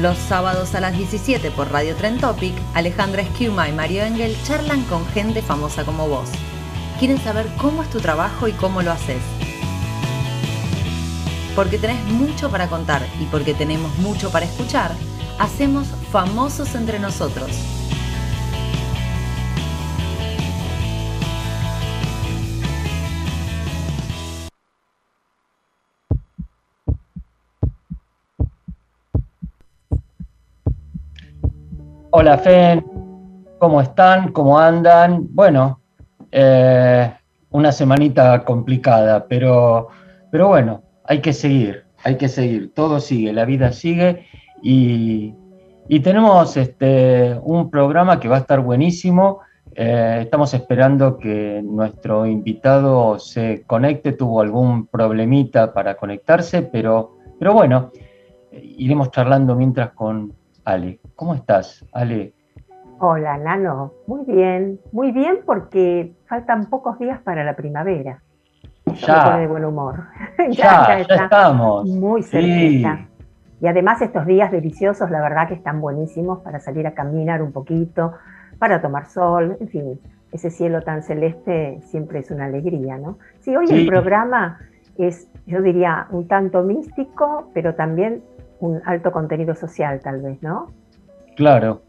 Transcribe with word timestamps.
Los 0.00 0.18
sábados 0.18 0.74
a 0.74 0.80
las 0.80 0.94
17 0.94 1.50
por 1.52 1.72
Radio 1.72 1.96
Tren 1.96 2.18
Topic, 2.18 2.54
Alejandra 2.74 3.22
Esquiuma 3.22 3.66
y 3.66 3.72
Mario 3.72 4.02
Engel 4.02 4.36
charlan 4.44 4.82
con 4.84 5.06
gente 5.06 5.40
famosa 5.40 5.86
como 5.86 6.06
vos. 6.06 6.28
Quieren 6.98 7.18
saber 7.18 7.46
cómo 7.56 7.82
es 7.82 7.88
tu 7.88 7.98
trabajo 7.98 8.46
y 8.46 8.52
cómo 8.52 8.82
lo 8.82 8.92
haces. 8.92 9.22
Porque 11.54 11.78
tenés 11.78 12.04
mucho 12.04 12.50
para 12.50 12.68
contar 12.68 13.06
y 13.18 13.24
porque 13.24 13.54
tenemos 13.54 13.96
mucho 13.96 14.30
para 14.30 14.44
escuchar, 14.44 14.92
hacemos 15.38 15.88
famosos 16.12 16.74
entre 16.74 16.98
nosotros. 16.98 17.75
Hola 32.18 32.38
Fen, 32.38 32.82
¿cómo 33.58 33.82
están? 33.82 34.32
¿Cómo 34.32 34.58
andan? 34.58 35.26
Bueno, 35.34 35.82
eh, 36.32 37.12
una 37.50 37.70
semanita 37.72 38.42
complicada, 38.42 39.26
pero, 39.28 39.88
pero 40.30 40.48
bueno, 40.48 40.82
hay 41.04 41.20
que 41.20 41.34
seguir, 41.34 41.84
hay 42.02 42.16
que 42.16 42.30
seguir, 42.30 42.72
todo 42.72 43.00
sigue, 43.00 43.34
la 43.34 43.44
vida 43.44 43.70
sigue 43.70 44.24
y, 44.62 45.34
y 45.90 46.00
tenemos 46.00 46.56
este, 46.56 47.38
un 47.42 47.68
programa 47.68 48.18
que 48.18 48.28
va 48.28 48.36
a 48.36 48.40
estar 48.40 48.60
buenísimo. 48.60 49.40
Eh, 49.74 50.20
estamos 50.22 50.54
esperando 50.54 51.18
que 51.18 51.60
nuestro 51.62 52.24
invitado 52.24 53.18
se 53.18 53.62
conecte, 53.66 54.12
tuvo 54.12 54.40
algún 54.40 54.86
problemita 54.86 55.74
para 55.74 55.98
conectarse, 55.98 56.62
pero, 56.62 57.18
pero 57.38 57.52
bueno, 57.52 57.90
iremos 58.50 59.10
charlando 59.10 59.54
mientras 59.54 59.90
con 59.90 60.32
Ale. 60.64 60.98
¿Cómo 61.16 61.34
estás, 61.34 61.82
Ale? 61.92 62.34
Hola, 62.98 63.38
Nano. 63.38 63.94
Muy 64.06 64.26
bien, 64.26 64.78
muy 64.92 65.12
bien 65.12 65.38
porque 65.46 66.12
faltan 66.28 66.66
pocos 66.66 66.98
días 66.98 67.20
para 67.22 67.42
la 67.42 67.56
primavera. 67.56 68.20
ya. 68.84 69.38
de 69.38 69.46
buen 69.46 69.64
humor. 69.64 70.04
ya, 70.50 71.02
ya, 71.08 71.14
estamos. 71.24 71.88
Muy 71.88 72.22
cerquita. 72.22 73.08
Y 73.62 73.66
además 73.66 74.02
estos 74.02 74.26
días 74.26 74.52
deliciosos, 74.52 75.10
la 75.10 75.22
verdad 75.22 75.48
que 75.48 75.54
están 75.54 75.80
buenísimos 75.80 76.40
para 76.40 76.60
salir 76.60 76.86
a 76.86 76.92
caminar 76.92 77.40
un 77.40 77.52
poquito, 77.52 78.12
para 78.58 78.82
tomar 78.82 79.06
sol, 79.06 79.56
en 79.58 79.68
fin, 79.68 80.00
ese 80.32 80.50
cielo 80.50 80.82
tan 80.82 81.02
celeste 81.02 81.80
siempre 81.86 82.18
es 82.18 82.30
una 82.30 82.44
alegría, 82.44 82.98
¿no? 82.98 83.16
Sí, 83.40 83.56
hoy 83.56 83.64
el 83.70 83.86
programa 83.86 84.58
es, 84.98 85.30
yo 85.46 85.62
diría, 85.62 86.08
un 86.10 86.28
tanto 86.28 86.62
místico, 86.62 87.50
pero 87.54 87.74
también 87.74 88.22
un 88.60 88.82
alto 88.84 89.12
contenido 89.12 89.54
social, 89.54 90.00
tal 90.00 90.20
vez, 90.20 90.42
¿no? 90.42 90.66
Claro. 91.36 91.82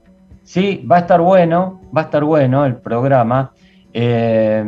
Sí, 0.43 0.85
va 0.89 0.97
a 0.97 0.99
estar 0.99 1.19
bueno, 1.19 1.81
va 1.95 2.01
a 2.01 2.03
estar 2.05 2.23
bueno 2.23 2.65
el 2.65 2.75
programa. 2.75 3.51
Eh, 3.93 4.63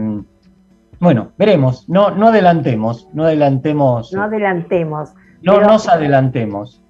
bueno, 1.00 1.32
veremos, 1.38 1.88
no, 1.88 2.12
no 2.12 2.28
adelantemos, 2.28 3.08
no 3.14 3.24
adelantemos. 3.24 4.12
No 4.12 4.24
adelantemos. 4.24 5.14
No 5.42 5.62
nos 5.62 5.88
adelantemos. 5.88 6.84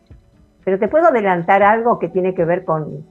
Pero 0.63 0.79
te 0.79 0.87
puedo 0.87 1.07
adelantar 1.07 1.61
algo 1.61 1.99
que 1.99 2.09
tiene 2.09 2.33
que 2.33 2.45
ver 2.45 2.65
con, 2.65 3.05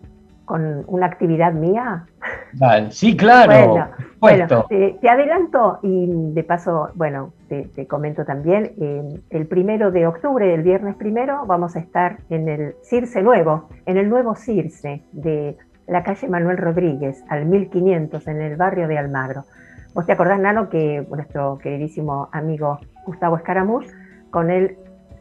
con 0.48 0.82
una 0.86 1.06
actividad 1.06 1.53
mía. 1.53 2.06
Vale, 2.54 2.91
sí, 2.91 3.14
claro. 3.14 3.91
Bueno, 4.19 4.64
te, 4.69 4.98
adelanto 5.09 5.78
y 5.82 6.06
de 6.32 6.42
paso, 6.42 6.88
bueno, 6.94 7.34
te, 7.48 7.86
comento 7.86 8.25
también, 8.25 8.72
eh, 8.81 9.20
el 9.31 9.47
primero 9.47 9.92
de 9.92 10.06
octubre, 10.06 10.53
el 10.53 10.62
viernes 10.62 10.97
primero, 10.97 11.44
vamos 11.47 11.76
a 11.76 11.81
estar 11.81 12.16
en 12.31 12.48
el 12.48 12.75
Circe 12.82 13.22
Nuevo, 13.22 13.69
en 13.84 13.98
el 13.98 14.08
nuevo 14.08 14.34
Circe 14.34 15.03
de 15.12 15.56
la 15.87 16.03
calle 16.03 16.26
Manuel 16.28 16.56
Rodríguez, 16.56 17.22
al 17.28 17.44
1500, 17.44 18.26
en 18.26 18.41
el 18.41 18.56
barrio 18.56 18.88
de 18.88 18.98
Almagro. 18.98 19.44
Vos 19.92 20.06
te 20.06 20.12
acordás, 20.12 20.41
Nano, 20.41 20.70
que 20.70 21.06
nuestro 21.10 21.58
queridísimo 21.58 22.31
amigo 22.32 22.81
Gustavo 23.04 23.37
Escaramuz, 23.37 23.87
con 24.31 24.50
él 24.50 24.78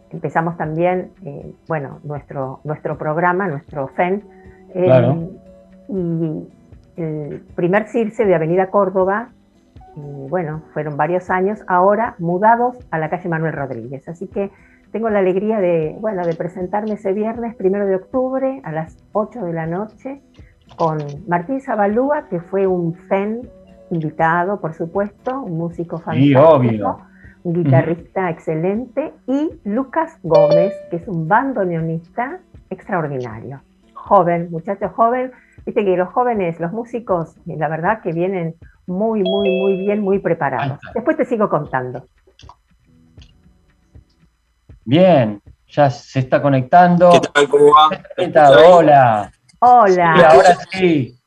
empezamos 0.09 0.55
también, 0.57 1.11
eh, 1.25 1.53
bueno, 1.67 1.99
nuestro, 2.03 2.61
nuestro 2.63 2.97
programa, 2.97 3.47
nuestro 3.47 3.89
FEN, 3.89 4.23
eh, 4.77 5.29
y 5.89 7.01
el 7.01 7.41
primer 7.55 7.87
CIRCE 7.87 8.25
de 8.25 8.35
Avenida 8.35 8.69
Córdoba, 8.69 9.29
y 9.95 10.29
bueno, 10.29 10.61
fueron 10.73 10.97
varios 10.97 11.29
años, 11.29 11.63
ahora 11.67 12.15
mudados 12.19 12.77
a 12.91 12.99
la 12.99 13.09
calle 13.09 13.29
Manuel 13.29 13.53
Rodríguez. 13.53 14.07
Así 14.07 14.27
que 14.27 14.51
tengo 14.91 15.09
la 15.09 15.19
alegría 15.19 15.59
de, 15.59 15.95
bueno, 15.99 16.25
de 16.25 16.35
presentarme 16.35 16.93
ese 16.93 17.13
viernes, 17.13 17.55
primero 17.55 17.85
de 17.87 17.95
octubre, 17.95 18.61
a 18.63 18.71
las 18.71 18.97
8 19.13 19.45
de 19.45 19.53
la 19.53 19.65
noche, 19.65 20.21
con 20.75 20.97
Martín 21.27 21.61
Zabalúa, 21.61 22.27
que 22.29 22.39
fue 22.39 22.67
un 22.67 22.93
FEN 22.93 23.49
invitado, 23.89 24.59
por 24.59 24.73
supuesto, 24.73 25.41
un 25.41 25.57
músico 25.57 25.97
fantástico, 25.97 27.01
un 27.43 27.53
guitarrista 27.63 28.29
excelente, 28.29 29.13
y 29.25 29.49
Lucas 29.63 30.19
Gómez, 30.23 30.73
que 30.89 30.97
es 30.97 31.07
un 31.07 31.27
bandoneonista 31.27 32.39
extraordinario. 32.69 33.61
Joven, 34.07 34.49
muchacho 34.51 34.89
joven, 34.89 35.31
viste 35.65 35.83
que 35.83 35.97
los 35.97 36.09
jóvenes, 36.09 36.59
los 36.59 36.71
músicos, 36.71 37.35
la 37.45 37.67
verdad 37.67 38.01
que 38.01 38.13
vienen 38.13 38.55
muy, 38.85 39.21
muy, 39.21 39.49
muy 39.49 39.77
bien, 39.77 40.01
muy 40.01 40.19
preparados. 40.19 40.79
Después 40.93 41.17
te 41.17 41.25
sigo 41.25 41.49
contando. 41.49 42.07
Bien, 44.85 45.41
ya 45.67 45.89
se 45.89 46.19
está 46.19 46.41
conectando. 46.41 47.11
¿Qué 47.11 47.19
tal? 47.19 47.49
¿Cómo 47.49 47.65
va? 47.65 48.77
Hola. 48.77 49.31
Hola. 49.59 50.13
Y 50.17 50.21
ahora 50.23 50.55
sí. 50.71 51.19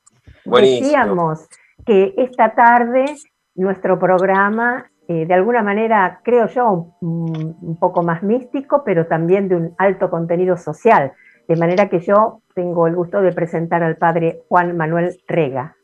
Decíamos 0.44 1.46
que 1.84 2.14
esta 2.16 2.54
tarde 2.54 3.16
nuestro 3.54 3.98
programa, 3.98 4.90
eh, 5.08 5.26
de 5.26 5.34
alguna 5.34 5.62
manera, 5.62 6.20
creo 6.24 6.46
yo, 6.46 6.96
un, 7.00 7.76
poco 7.78 8.02
más 8.02 8.22
místico, 8.22 8.82
pero 8.84 9.06
también 9.06 9.48
de 9.48 9.56
un 9.56 9.74
alto 9.76 10.08
contenido 10.08 10.56
social. 10.56 11.12
De 11.50 11.56
manera 11.56 11.88
que 11.88 11.98
yo 11.98 12.42
tengo 12.54 12.86
el 12.86 12.94
gusto 12.94 13.20
de 13.20 13.32
presentar 13.32 13.82
al 13.82 13.96
padre 13.96 14.44
Juan 14.48 14.76
Manuel 14.76 15.20
Rega. 15.26 15.74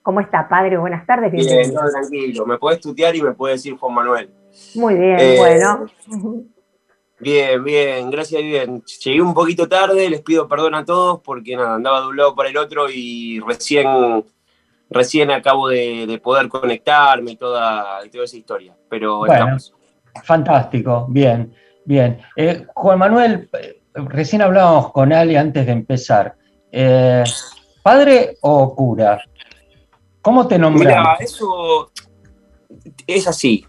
¿Cómo 0.00 0.20
está, 0.20 0.48
padre? 0.48 0.78
Buenas 0.78 1.04
tardes. 1.04 1.30
Bien, 1.30 1.74
todo 1.74 1.90
tranquilo. 1.90 2.46
Me 2.46 2.56
puedes 2.56 2.80
tutear 2.80 3.14
y 3.14 3.20
me 3.20 3.32
puedes 3.32 3.62
decir 3.62 3.78
Juan 3.78 3.92
Manuel. 3.92 4.30
Muy 4.76 4.94
bien, 4.94 5.20
eh, 5.20 5.36
bueno. 5.36 5.84
Bien, 7.18 7.62
bien, 7.62 8.10
gracias, 8.10 8.40
bien. 8.40 8.82
Llegué 9.04 9.20
un 9.20 9.34
poquito 9.34 9.68
tarde, 9.68 10.08
les 10.08 10.22
pido 10.22 10.48
perdón 10.48 10.74
a 10.74 10.86
todos 10.86 11.20
porque 11.20 11.54
nada, 11.54 11.74
andaba 11.74 12.00
de 12.00 12.06
un 12.06 12.16
lado 12.16 12.34
para 12.34 12.48
el 12.48 12.56
otro 12.56 12.86
y 12.88 13.40
recién, 13.40 14.24
recién 14.88 15.30
acabo 15.32 15.68
de, 15.68 16.18
poder 16.24 16.48
conectarme 16.48 17.32
y 17.32 17.36
toda, 17.36 18.08
toda, 18.10 18.24
esa 18.24 18.38
historia. 18.38 18.74
Pero 18.88 19.26
estamos. 19.26 19.74
Fantástico, 20.24 21.04
bien, 21.10 21.52
bien. 21.84 22.22
Eh, 22.36 22.64
Juan 22.72 22.98
Manuel, 22.98 23.50
recién 23.94 24.42
hablábamos 24.42 24.92
con 24.92 25.12
Ali 25.12 25.36
antes 25.36 25.66
de 25.66 25.72
empezar. 25.72 26.36
Eh, 26.72 27.24
¿Padre 27.82 28.36
o 28.40 28.74
cura? 28.74 29.22
¿Cómo 30.22 30.46
te 30.46 30.58
nombras? 30.58 30.86
Mira, 30.86 31.16
eso 31.20 31.90
es 33.06 33.26
así. 33.26 33.66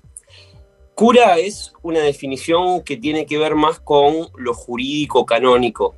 Cura 0.95 1.37
es 1.37 1.73
una 1.81 1.99
definición 1.99 2.83
que 2.83 2.97
tiene 2.97 3.25
que 3.25 3.37
ver 3.37 3.55
más 3.55 3.79
con 3.79 4.27
lo 4.35 4.53
jurídico 4.53 5.25
canónico. 5.25 5.95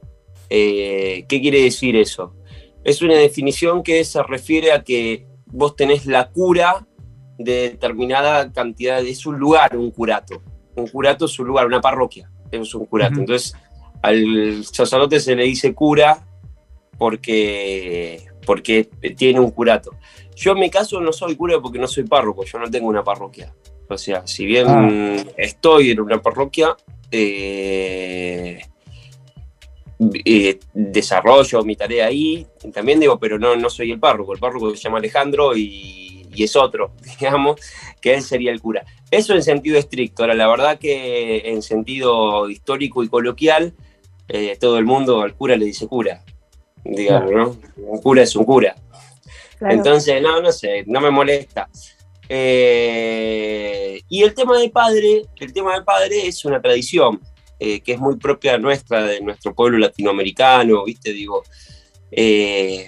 Eh, 0.50 1.26
¿Qué 1.28 1.42
quiere 1.42 1.64
decir 1.64 1.96
eso? 1.96 2.36
Es 2.84 3.02
una 3.02 3.16
definición 3.16 3.82
que 3.82 4.04
se 4.06 4.22
refiere 4.24 4.72
a 4.72 4.84
que 4.84 5.26
vos 5.48 5.76
tenés 5.76 6.06
la 6.06 6.30
cura 6.30 6.86
de 7.38 7.72
determinada 7.72 8.52
cantidad, 8.52 9.04
es 9.04 9.26
un 9.26 9.40
lugar, 9.40 9.76
un 9.76 9.92
curato. 9.92 10.42
Un 10.76 10.88
curato 10.88 11.26
es 11.26 11.40
un 11.40 11.48
lugar, 11.48 11.66
una 11.66 11.82
parroquia, 11.82 12.32
es 12.52 12.74
un 12.74 12.86
curato. 12.86 13.20
Entonces, 13.20 13.56
al 14.04 14.66
sacerdote 14.66 15.20
se 15.22 15.34
le 15.34 15.44
dice 15.46 15.74
cura 15.74 16.28
porque, 16.98 18.26
porque 18.46 18.90
tiene 19.16 19.40
un 19.40 19.50
curato. 19.50 19.96
Yo 20.36 20.52
en 20.52 20.60
mi 20.60 20.70
caso 20.70 21.00
no 21.00 21.14
soy 21.14 21.38
cura 21.38 21.60
porque 21.62 21.80
no 21.80 21.88
soy 21.88 22.04
párroco, 22.04 22.44
yo 22.44 22.60
no 22.60 22.70
tengo 22.70 22.90
una 22.90 23.04
parroquia. 23.04 23.54
O 23.88 23.98
sea, 23.98 24.28
si 24.28 24.46
bien 24.46 24.68
ah. 24.68 25.16
estoy 25.38 25.92
en 25.92 26.02
una 26.02 26.22
parroquia, 26.22 26.76
eh, 27.12 28.62
eh, 30.26 30.60
desarrollo 30.74 31.64
mi 31.64 31.78
tarea 31.78 32.08
ahí, 32.08 32.46
también 32.74 33.00
digo, 33.00 33.18
pero 33.18 33.40
no, 33.40 33.56
no 33.56 33.70
soy 33.70 33.92
el 33.92 34.00
párroco, 34.00 34.34
el 34.34 34.40
párroco 34.40 34.76
se 34.76 34.84
llama 34.84 34.98
Alejandro 34.98 35.56
y, 35.56 36.28
y, 36.34 36.44
es 36.44 36.58
otro, 36.58 36.92
digamos, 37.20 37.62
que 38.02 38.16
él 38.16 38.22
sería 38.22 38.52
el 38.52 38.60
cura. 38.60 38.84
Eso 39.12 39.34
en 39.34 39.44
sentido 39.44 39.78
estricto, 39.78 40.24
ahora 40.24 40.34
la 40.34 40.50
verdad 40.50 40.78
que 40.78 41.44
en 41.46 41.62
sentido 41.62 42.50
histórico 42.50 43.02
y 43.02 43.08
coloquial, 43.08 43.74
eh, 44.28 44.58
todo 44.60 44.78
el 44.78 44.86
mundo 44.86 45.22
al 45.22 45.36
cura 45.36 45.56
le 45.56 45.66
dice 45.66 45.88
cura, 45.88 46.24
digamos, 46.84 47.32
¿no? 47.32 47.58
Un 47.78 48.02
cura 48.02 48.24
es 48.24 48.36
un 48.36 48.46
cura. 48.46 48.76
Entonces, 49.62 50.22
no, 50.22 50.42
no 50.42 50.52
sé, 50.52 50.84
no 50.88 51.00
me 51.02 51.10
molesta. 51.10 51.70
Eh, 52.28 54.02
y 54.10 54.24
el 54.24 54.34
tema 54.34 54.58
del 54.58 54.72
padre, 54.72 55.24
el 55.40 55.54
tema 55.54 55.74
del 55.74 55.84
padre 55.84 56.26
es 56.28 56.44
una 56.46 56.62
tradición 56.62 57.22
eh, 57.60 57.82
que 57.82 57.94
es 57.94 58.00
muy 58.00 58.18
propia 58.18 58.58
nuestra, 58.58 59.04
de 59.04 59.22
nuestro 59.22 59.54
pueblo 59.54 59.78
latinoamericano, 59.78 60.84
¿viste? 60.86 61.14
Digo, 61.14 61.44
en 62.12 62.88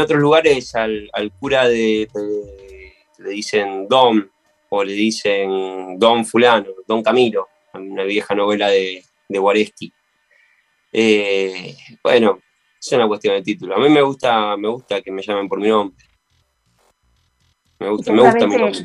otros 0.00 0.20
lugares 0.20 0.74
al, 0.74 1.10
cura 1.38 1.68
de, 1.68 2.08
le 3.18 3.30
dicen 3.30 3.86
Don, 3.88 4.30
o 4.68 4.84
le 4.84 4.92
dicen 4.92 5.98
Don 5.98 6.24
Fulano, 6.24 6.70
Don 6.86 7.02
Camilo, 7.02 7.48
una 7.74 8.04
vieja 8.04 8.34
novela 8.34 8.68
de, 8.68 9.04
de 9.30 9.38
Guareschi. 9.38 9.92
Eh, 10.92 11.76
bueno, 12.02 12.40
es 12.80 12.92
una 12.92 13.06
cuestión 13.06 13.34
de 13.34 13.42
título. 13.42 13.76
A 13.76 13.78
mí 13.78 13.88
me 13.88 14.02
gusta, 14.02 14.56
me 14.56 14.68
gusta 14.68 15.00
que 15.00 15.12
me 15.12 15.22
llamen 15.22 15.48
por 15.48 15.60
mi 15.60 15.68
nombre. 15.68 15.96
Me 17.78 17.88
gusta, 17.88 18.12
me 18.12 18.22
gusta 18.22 18.46
mi 18.46 18.56
nombre. 18.56 18.84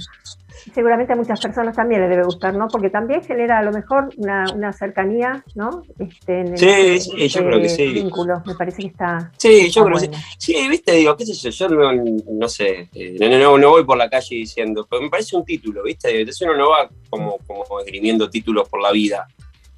Seguramente 0.73 1.13
a 1.13 1.15
muchas 1.15 1.39
personas 1.41 1.75
también 1.75 2.01
les 2.01 2.09
debe 2.09 2.23
gustar, 2.23 2.55
¿no? 2.55 2.67
Porque 2.67 2.89
también 2.89 3.23
genera 3.23 3.59
a 3.59 3.63
lo 3.63 3.71
mejor 3.71 4.09
una, 4.17 4.73
cercanía, 4.73 5.43
¿no? 5.53 5.83
Este, 5.99 6.57
sí, 6.57 6.99
sí, 6.99 7.27
yo 7.27 7.45
creo 7.45 7.61
que 7.61 7.69
sí. 7.69 7.93
Vínculo, 7.93 8.41
me 8.45 8.55
parece 8.55 8.83
que 8.83 8.87
está. 8.87 9.31
Sí, 9.37 9.69
yo 9.69 9.85
creo 9.85 9.99
que 9.99 10.05
sí. 10.05 10.11
Sí, 10.37 10.69
viste, 10.69 10.93
digo, 10.93 11.15
qué 11.17 11.25
sé 11.25 11.33
yo, 11.33 11.49
yo 11.49 11.69
no, 11.69 12.03
no 12.31 12.49
sé, 12.49 12.89
eh, 12.93 13.17
no, 13.19 13.57
no, 13.57 13.69
voy 13.69 13.83
por 13.83 13.97
la 13.97 14.09
calle 14.09 14.37
diciendo, 14.37 14.87
pero 14.89 15.01
me 15.01 15.09
parece 15.09 15.35
un 15.35 15.45
título, 15.45 15.83
viste, 15.83 16.21
entonces 16.21 16.47
uno 16.47 16.57
no 16.57 16.69
va 16.69 16.89
como, 17.09 17.37
como 17.45 17.79
esgrimiendo 17.81 18.29
títulos 18.29 18.67
por 18.69 18.81
la 18.81 18.91
vida. 18.91 19.27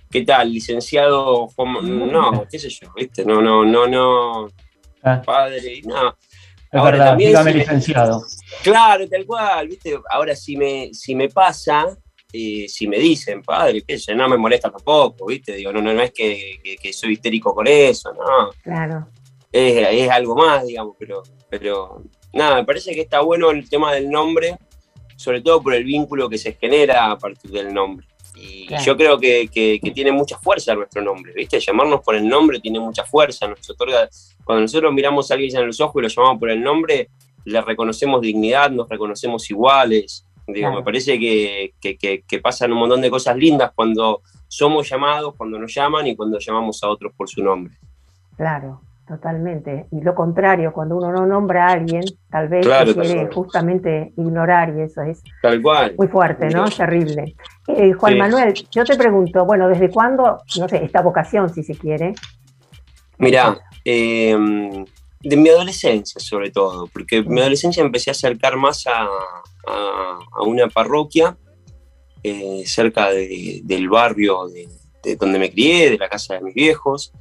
¿Qué 0.09 0.23
tal? 0.23 0.51
Licenciado, 0.51 1.49
no, 1.83 2.45
qué 2.49 2.59
sé 2.59 2.69
yo, 2.69 2.87
¿viste? 2.95 3.25
No, 3.25 3.41
no, 3.41 3.65
no, 3.65 3.87
no. 3.87 4.47
Ah. 5.03 5.21
Padre, 5.25 5.81
no. 5.85 6.15
Es 6.71 6.83
verdad, 6.83 7.15
dígame 7.15 7.53
licenciado. 7.53 8.23
Claro, 8.61 9.07
tal 9.07 9.25
cual, 9.25 9.67
¿viste? 9.67 9.97
Ahora, 10.09 10.35
si 10.35 10.57
me, 10.57 10.93
si 10.93 11.15
me 11.15 11.29
pasa, 11.29 11.97
eh, 12.31 12.65
si 12.67 12.87
me 12.87 12.99
dicen, 12.99 13.41
padre, 13.41 13.83
qué 13.87 13.97
sé, 13.97 14.13
no 14.13 14.27
me 14.27 14.37
molesta 14.37 14.69
tampoco, 14.69 15.27
¿viste? 15.27 15.53
Digo, 15.53 15.71
no, 15.71 15.81
no, 15.81 15.93
no 15.93 16.01
es 16.01 16.11
que, 16.11 16.59
soy 16.91 17.13
histérico 17.13 17.55
con 17.55 17.67
eso, 17.67 18.13
no. 18.13 18.51
Claro. 18.61 19.07
Es, 19.51 20.09
algo 20.09 20.35
más, 20.35 20.67
digamos, 20.67 20.95
pero, 20.99 21.23
pero 21.49 22.03
nada, 22.33 22.55
me 22.55 22.65
parece 22.65 22.93
que 22.93 23.01
está 23.01 23.21
bueno 23.21 23.49
el 23.51 23.69
tema 23.69 23.93
del 23.93 24.09
nombre, 24.09 24.57
sobre 25.15 25.41
todo 25.41 25.63
por 25.63 25.73
el 25.73 25.85
vínculo 25.85 26.29
que 26.29 26.37
se 26.37 26.53
genera 26.53 27.11
a 27.11 27.17
partir 27.17 27.49
del 27.49 27.73
nombre. 27.73 28.05
Y 28.39 28.67
yo 28.85 28.95
creo 28.95 29.19
que, 29.19 29.49
tiene 29.93 30.11
mucha 30.11 30.37
fuerza 30.37 30.75
nuestro 30.75 31.01
nombre, 31.01 31.33
¿viste? 31.33 31.59
Llamarnos 31.59 32.01
por 32.01 32.15
el 32.15 32.27
nombre 32.27 32.59
tiene 32.59 32.79
mucha 32.79 33.03
fuerza, 33.03 33.47
nos 33.47 33.69
otorga, 33.69 34.07
cuando 34.43 34.61
nosotros 34.61 34.93
miramos 34.93 35.31
a 35.31 35.33
alguien 35.33 35.55
en 35.57 35.67
los 35.67 35.79
ojos 35.79 35.95
y 35.99 36.03
lo 36.03 36.07
llamamos 36.07 36.39
por 36.39 36.49
el 36.49 36.61
nombre, 36.61 37.09
le 37.45 37.61
reconocemos 37.61 38.21
dignidad, 38.21 38.69
nos 38.69 38.87
reconocemos 38.89 39.49
iguales. 39.49 40.25
Digo, 40.45 40.71
me 40.71 40.83
parece 40.83 41.19
que, 41.19 42.39
pasan 42.41 42.71
un 42.71 42.79
montón 42.79 43.01
de 43.01 43.09
cosas 43.09 43.35
lindas 43.35 43.71
cuando 43.73 44.21
somos 44.47 44.89
llamados, 44.89 45.33
cuando 45.35 45.57
nos 45.57 45.73
llaman 45.73 46.07
y 46.07 46.15
cuando 46.15 46.39
llamamos 46.39 46.81
a 46.83 46.89
otros 46.89 47.13
por 47.15 47.27
su 47.27 47.43
nombre. 47.43 47.75
Claro, 48.35 48.81
Totalmente. 49.07 49.87
Y 49.91 50.01
lo 50.01 50.13
contrario, 50.13 50.73
cuando 50.73 50.97
uno 50.97 51.09
no 51.13 51.25
nombra 51.25 51.67
a 51.67 51.71
alguien, 51.71 52.03
tal 52.29 52.49
vez 52.49 52.67
quiere 52.93 53.29
justamente 53.33 54.11
ignorar 54.17 54.73
y 54.77 54.81
eso 54.81 55.01
es 55.01 55.23
muy 55.97 56.07
fuerte, 56.09 56.49
¿no? 56.49 56.65
Terrible. 56.69 57.33
Eh, 57.67 57.93
Juan 57.93 58.17
Manuel, 58.17 58.53
yo 58.69 58.83
te 58.83 58.97
pregunto, 58.97 59.45
bueno, 59.45 59.69
¿desde 59.69 59.89
cuándo, 59.89 60.41
no 60.59 60.67
sé, 60.67 60.83
esta 60.83 61.01
vocación, 61.01 61.47
si 61.53 61.63
se 61.63 61.75
quiere? 61.75 62.15
Mira, 63.17 63.57
em, 63.85 64.83
de 65.21 65.37
mi 65.37 65.49
adolescencia 65.49 66.19
sobre 66.19 66.51
todo, 66.51 66.87
porque 66.87 67.17
en 67.17 67.29
mi 67.29 67.39
adolescencia 67.39 67.81
empecé 67.81 68.09
a 68.09 68.11
acercar 68.11 68.57
más 68.57 68.85
a, 68.87 69.07
una 70.41 70.67
parroquia 70.67 71.37
eh, 72.23 72.63
cerca 72.65 73.09
del 73.09 73.89
barrio 73.89 74.47
de 74.47 74.67
donde 75.15 75.39
me 75.39 75.49
crié, 75.49 75.91
de 75.91 75.97
la 75.97 76.09
casa 76.09 76.35
de 76.35 76.41
mis 76.41 76.53
viejos. 76.53 77.13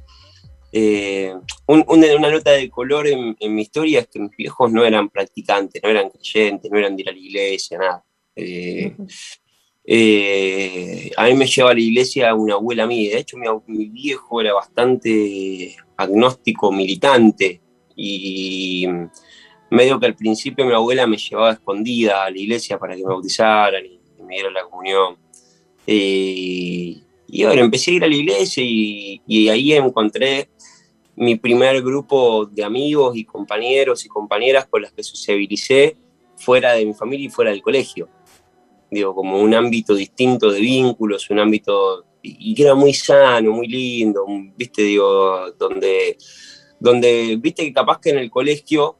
Eh, 0.71 1.33
una 1.65 2.29
nota 2.29 2.51
de 2.51 2.69
color 2.69 3.07
en, 3.07 3.35
mi 3.41 3.61
historia 3.61 4.01
es 4.01 4.07
que 4.07 4.19
mis 4.19 4.35
viejos 4.35 4.71
no 4.71 4.83
eran 4.83 5.09
practicantes, 5.09 5.81
no 5.81 5.89
eran 5.89 6.09
creyentes, 6.09 6.69
no 6.69 6.77
eran 6.77 6.95
de 6.95 7.03
ir 7.03 7.09
a 7.09 7.11
la 7.13 7.17
iglesia, 7.17 7.77
nada. 7.77 8.05
Eh, 8.35 8.93
eh, 9.85 11.11
a 11.15 11.25
mí 11.25 11.33
me 11.35 11.47
lleva 11.47 11.71
a 11.71 11.73
la 11.73 11.79
iglesia 11.79 12.35
una 12.35 12.55
abuela 12.55 12.85
mía, 12.85 13.11
de 13.11 13.19
hecho 13.19 13.37
mi, 13.37 13.87
viejo 13.87 14.41
era 14.41 14.53
bastante 14.53 15.75
agnóstico, 15.95 16.71
militante, 16.71 17.61
y 17.95 18.85
medio 19.69 19.99
que 19.99 20.05
al 20.05 20.15
principio 20.15 20.65
mi 20.65 20.73
abuela 20.73 21.07
me 21.07 21.17
llevaba 21.17 21.53
escondida 21.53 22.25
a 22.25 22.29
la 22.29 22.37
iglesia 22.37 22.77
para 22.77 22.95
que 22.95 23.03
me 23.03 23.09
bautizaran 23.09 23.83
y 23.85 23.99
me 24.23 24.35
dieran 24.35 24.53
la 24.53 24.63
comunión. 24.63 25.17
Y 27.27 27.43
bueno, 27.43 27.61
empecé 27.61 27.91
a 27.91 27.93
ir 27.95 28.03
a 28.03 28.07
la 28.07 28.15
iglesia 28.15 28.63
y, 28.65 29.49
ahí 29.49 29.73
encontré 29.73 30.49
mi 31.15 31.35
primer 31.35 31.81
grupo 31.81 32.45
de 32.45 32.63
amigos 32.63 33.17
y 33.17 33.25
compañeros 33.25 34.05
y 34.05 34.07
compañeras 34.07 34.67
con 34.67 34.83
las 34.83 34.91
que 34.93 35.03
sociabilicé 35.03 35.97
fuera 36.37 36.73
de 36.73 36.85
mi 36.85 36.93
familia 36.93 37.25
y 37.25 37.29
fuera 37.29 37.51
del 37.51 37.61
colegio. 37.61 38.07
Digo, 38.89 39.13
como 39.13 39.41
un 39.41 39.53
ámbito 39.53 39.95
distinto 39.95 40.51
de 40.51 40.61
vínculos, 40.61 41.29
un 41.29 41.39
ámbito 41.39 42.05
y 42.21 42.53
que 42.55 42.63
era 42.63 42.75
muy 42.75 42.93
sano, 42.93 43.51
muy 43.51 43.67
lindo, 43.67 44.25
viste, 44.55 44.81
digo, 44.83 45.51
donde, 45.57 46.17
donde 46.79 47.37
viste 47.39 47.63
que 47.63 47.73
capaz 47.73 47.99
que 47.99 48.11
en 48.11 48.19
el 48.19 48.29
colegio, 48.29 48.97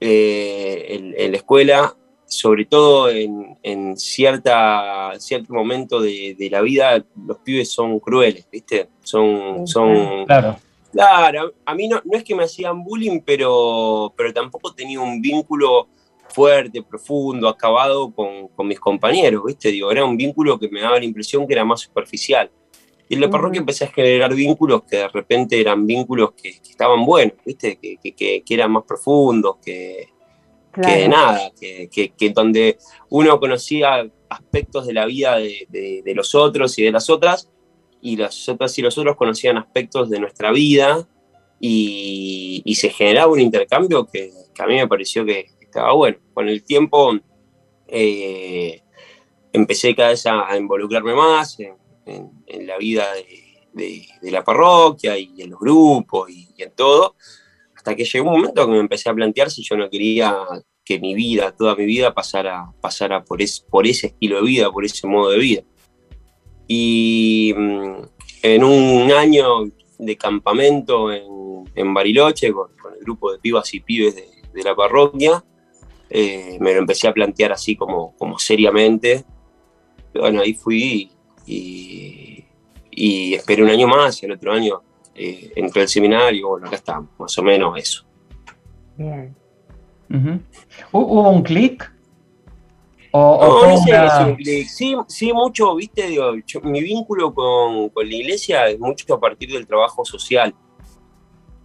eh, 0.00 1.14
en, 1.16 1.30
la 1.30 1.36
escuela, 1.36 1.96
sobre 2.32 2.64
todo 2.64 3.10
en, 3.10 3.96
cierta, 3.96 5.12
cierto 5.18 5.54
momento 5.54 6.00
de, 6.00 6.48
la 6.50 6.60
vida, 6.60 7.04
los 7.26 7.38
pibes 7.38 7.70
son 7.70 7.98
crueles, 8.00 8.46
viste, 8.50 8.88
son, 9.02 9.66
son, 9.66 10.24
claro 10.26 10.56
Claro, 10.92 11.54
a 11.64 11.74
mí 11.74 11.88
no, 11.88 12.02
no 12.04 12.18
es 12.18 12.22
que 12.22 12.34
me 12.34 12.44
hacían 12.44 12.84
bullying, 12.84 13.20
pero, 13.24 14.12
pero 14.14 14.32
tampoco 14.32 14.74
tenía 14.74 15.00
un 15.00 15.22
vínculo 15.22 15.88
fuerte, 16.28 16.82
profundo, 16.82 17.48
acabado 17.48 18.12
con, 18.12 18.50
mis 18.66 18.78
compañeros, 18.78 19.42
¿viste? 19.46 19.70
Digo, 19.70 19.90
era 19.90 20.04
un 20.04 20.18
vínculo 20.18 20.58
que 20.58 20.68
me 20.68 20.82
daba 20.82 20.98
la 20.98 21.04
impresión 21.06 21.46
que 21.46 21.54
era 21.54 21.64
más 21.64 21.80
superficial. 21.80 22.50
Y 23.08 23.14
en 23.14 23.22
la 23.22 23.30
parroquia 23.30 23.60
empecé 23.60 23.84
a 23.84 23.88
generar 23.88 24.34
vínculos 24.34 24.82
que 24.84 24.98
de 24.98 25.08
repente 25.08 25.58
eran 25.58 25.86
vínculos 25.86 26.32
que, 26.32 26.50
estaban 26.50 27.04
buenos, 27.06 27.36
¿viste? 27.44 27.78
Que, 27.78 27.96
que, 28.14 28.42
eran 28.48 28.72
más 28.72 28.84
profundos, 28.84 29.56
que, 29.64 30.08
que 30.72 31.08
nada, 31.08 31.50
que, 31.58 32.32
donde 32.34 32.78
uno 33.10 33.38
conocía 33.38 34.08
aspectos 34.28 34.86
de 34.86 34.94
la 34.94 35.06
vida 35.06 35.36
de, 35.36 36.02
de 36.04 36.14
los 36.14 36.34
otros 36.34 36.78
y 36.78 36.84
de 36.84 36.92
las 36.92 37.10
otras 37.10 37.50
y 38.00 38.16
las 38.16 38.48
otras 38.48 38.76
y 38.76 38.82
los 38.82 38.98
otros 38.98 39.16
conocían 39.16 39.56
aspectos 39.56 40.10
de 40.10 40.18
nuestra 40.18 40.50
vida 40.50 41.06
y, 41.64 42.74
se 42.74 42.90
generaba 42.90 43.32
un 43.32 43.40
intercambio 43.40 44.06
que, 44.06 44.32
a 44.58 44.66
mí 44.66 44.74
me 44.74 44.88
pareció 44.88 45.24
que 45.24 45.46
estaba 45.60 45.92
bueno. 45.92 46.18
Con 46.34 46.48
el 46.48 46.64
tiempo 46.64 47.12
eh, 47.86 48.82
empecé 49.52 49.94
cada 49.94 50.08
vez 50.08 50.26
a, 50.26 50.56
involucrarme 50.56 51.14
más 51.14 51.56
en, 51.60 52.66
la 52.66 52.76
vida 52.78 53.06
de, 53.72 54.08
la 54.22 54.42
parroquia 54.42 55.16
y 55.16 55.40
en 55.40 55.50
los 55.50 55.60
grupos 55.60 56.28
y, 56.30 56.48
en 56.58 56.72
todo, 56.72 57.14
hasta 57.82 57.96
que 57.96 58.04
llegó 58.04 58.30
un 58.30 58.36
momento 58.36 58.64
que 58.64 58.70
me 58.70 58.78
empecé 58.78 59.10
a 59.10 59.14
plantear 59.14 59.50
si 59.50 59.64
yo 59.64 59.76
no 59.76 59.90
quería 59.90 60.36
que 60.84 61.00
mi 61.00 61.16
vida, 61.16 61.50
toda 61.50 61.74
mi 61.74 61.84
vida, 61.84 62.14
pasara, 62.14 62.72
pasara 62.80 63.24
por, 63.24 63.40
por 63.68 63.88
ese 63.88 64.06
estilo 64.06 64.36
de 64.36 64.42
vida, 64.42 64.70
por 64.70 64.84
ese 64.84 65.04
modo 65.08 65.30
de 65.30 65.38
vida. 65.38 65.62
Y 66.68 67.52
mm, 67.56 68.02
en 68.44 68.62
un 68.62 69.10
año 69.10 69.64
de 69.98 70.16
campamento 70.16 71.10
en, 71.12 71.92
Bariloche 71.92 72.52
con, 72.52 72.70
el 72.96 73.00
grupo 73.00 73.32
de 73.32 73.40
pibas 73.40 73.74
y 73.74 73.80
pibes 73.80 74.14
de, 74.14 74.62
la 74.62 74.76
parroquia, 74.76 75.42
eh, 76.08 76.58
me 76.60 76.74
lo 76.74 76.78
empecé 76.78 77.08
a 77.08 77.12
plantear 77.12 77.50
así 77.50 77.74
como, 77.74 78.14
como 78.16 78.38
seriamente. 78.38 79.24
Bueno, 80.14 80.40
ahí 80.40 80.54
fui 80.54 81.10
y, 81.48 82.44
esperé 83.34 83.64
un 83.64 83.70
año 83.70 83.88
más 83.88 84.22
y 84.22 84.26
el 84.26 84.32
otro 84.32 84.52
año 84.52 84.82
eh, 85.14 85.52
entré 85.56 85.82
al 85.82 85.88
seminario, 85.88 86.48
bueno, 86.48 86.66
acá 86.66 86.76
estamos, 86.76 87.10
más 87.18 87.38
o 87.38 87.42
menos 87.42 87.78
eso. 87.78 88.04
Bien. 88.96 89.34
¿Hubo 90.92 91.30
un 91.30 91.42
clic 91.42 91.90
no, 93.12 93.66
no 93.68 93.78
sé, 93.78 94.66
sí, 94.66 94.96
sí, 95.06 95.32
mucho, 95.34 95.74
viste, 95.76 96.06
digo, 96.06 96.32
mi 96.62 96.82
vínculo 96.82 97.34
con, 97.34 97.90
con, 97.90 98.08
la 98.08 98.14
iglesia 98.14 98.68
es 98.68 98.78
mucho 98.80 99.14
a 99.14 99.20
partir 99.20 99.52
del 99.52 99.66
trabajo 99.66 100.04
social. 100.04 100.54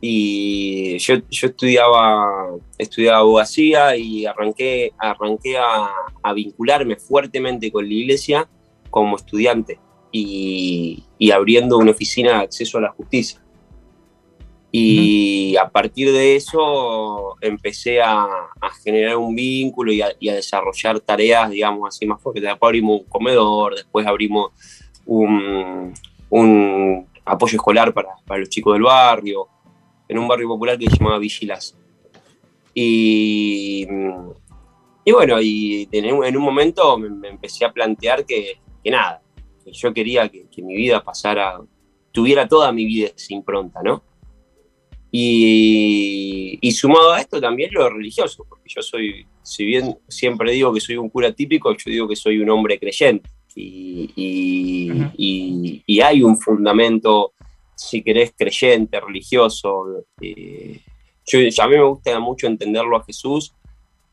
Y 0.01 0.98
yo, 1.00 1.16
yo 1.30 1.48
estudiaba, 1.48 2.50
estudiaba 2.77 3.20
abogacía 3.20 3.96
y 3.96 4.25
arranqué, 4.25 4.92
arranqué 4.98 5.58
a, 5.58 5.89
a, 6.22 6.34
vincularme 6.34 6.98
fuertemente 6.98 7.72
con 7.72 7.88
la 7.88 7.94
iglesia 7.94 8.50
como 8.89 9.16
estudiante 9.16 9.80
y, 10.12 11.04
y 11.18 11.32
abriendo 11.32 11.78
una 11.78 11.92
oficina 11.92 12.38
de 12.38 12.44
acceso 12.44 12.78
a 12.78 12.82
la 12.82 12.92
justicia. 12.92 13.42
Y 14.72 15.56
a 15.56 15.70
partir 15.70 16.12
de 16.12 16.36
eso 16.36 17.36
empecé 17.42 18.02
a, 18.02 18.26
a 18.26 18.70
generar 18.84 19.16
un 19.18 19.34
vínculo 19.34 19.92
y 19.92 20.02
a, 20.02 20.10
y 20.20 20.30
a, 20.30 20.36
desarrollar 20.36 21.00
tareas, 21.00 21.50
digamos 21.50 21.88
así, 21.88 22.06
más 22.06 22.22
fuertes. 22.22 22.44
Después 22.44 22.68
abrimos 22.68 23.02
un 23.02 23.08
comedor, 23.08 23.76
después 23.76 24.06
abrimos 24.06 24.52
un, 25.06 25.94
un 26.30 27.08
apoyo 27.24 27.56
escolar 27.56 27.94
para, 27.94 28.10
para, 28.26 28.42
los 28.42 28.50
chicos 28.50 28.74
del 28.74 28.84
barrio, 28.84 29.48
en 30.08 30.18
un 30.18 30.28
barrio 30.28 30.50
popular 30.50 30.78
que 30.78 30.90
se 30.90 30.98
llamaba 30.98 31.18
Vigilas. 31.18 31.78
Y, 32.74 33.88
y 35.06 35.12
bueno, 35.12 35.42
y 35.42 35.88
en, 35.92 36.24
en 36.24 36.38
un 36.38 36.44
momento 36.44 36.98
me, 36.98 37.10
me, 37.10 37.30
empecé 37.30 37.66
a 37.66 37.72
plantear 37.72 38.26
que, 38.26 38.60
que 38.84 38.92
nada, 38.92 39.22
que 39.67 39.74
yo 39.74 39.93
quería 39.93 40.29
que, 40.29 40.47
que 40.50 40.62
mi 40.62 40.75
vida 40.75 41.03
pasara, 41.03 41.59
tuviera 42.12 42.47
toda 42.47 42.71
mi 42.71 42.86
vida 42.86 43.09
sin 43.15 43.38
impronta, 43.38 43.81
¿no? 43.83 44.01
Y, 45.12 46.57
y, 46.62 46.71
sumado 46.71 47.13
a 47.13 47.21
esto 47.21 47.39
también 47.39 47.69
lo 47.74 47.89
religioso, 47.89 48.45
porque 48.47 48.69
yo 48.69 48.81
soy, 48.81 49.25
si 49.41 49.65
bien 49.65 49.97
siempre 50.07 50.51
digo 50.51 50.74
que 50.74 50.81
soy 50.81 50.97
un 50.97 51.09
cura 51.09 51.31
típico, 51.31 51.71
yo 51.71 51.91
digo 51.91 52.07
que 52.07 52.15
soy 52.15 52.39
un 52.39 52.50
hombre 52.50 52.77
creyente. 52.77 53.29
Y, 53.55 54.12
y, 54.15 54.91
uh 54.91 54.95
-huh. 54.95 55.83
y 55.86 56.01
hay 56.01 56.21
un 56.21 56.38
fundamento, 56.38 57.33
si 57.75 58.03
querés, 58.03 58.33
creyente, 58.38 59.00
religioso. 59.00 60.03
Eh, 60.21 60.79
yo, 61.25 61.39
a 61.39 61.67
mí 61.67 61.75
me 61.75 61.83
gusta 61.83 62.19
mucho 62.19 62.47
entenderlo 62.47 62.97
a 62.97 63.03
Jesús, 63.03 63.53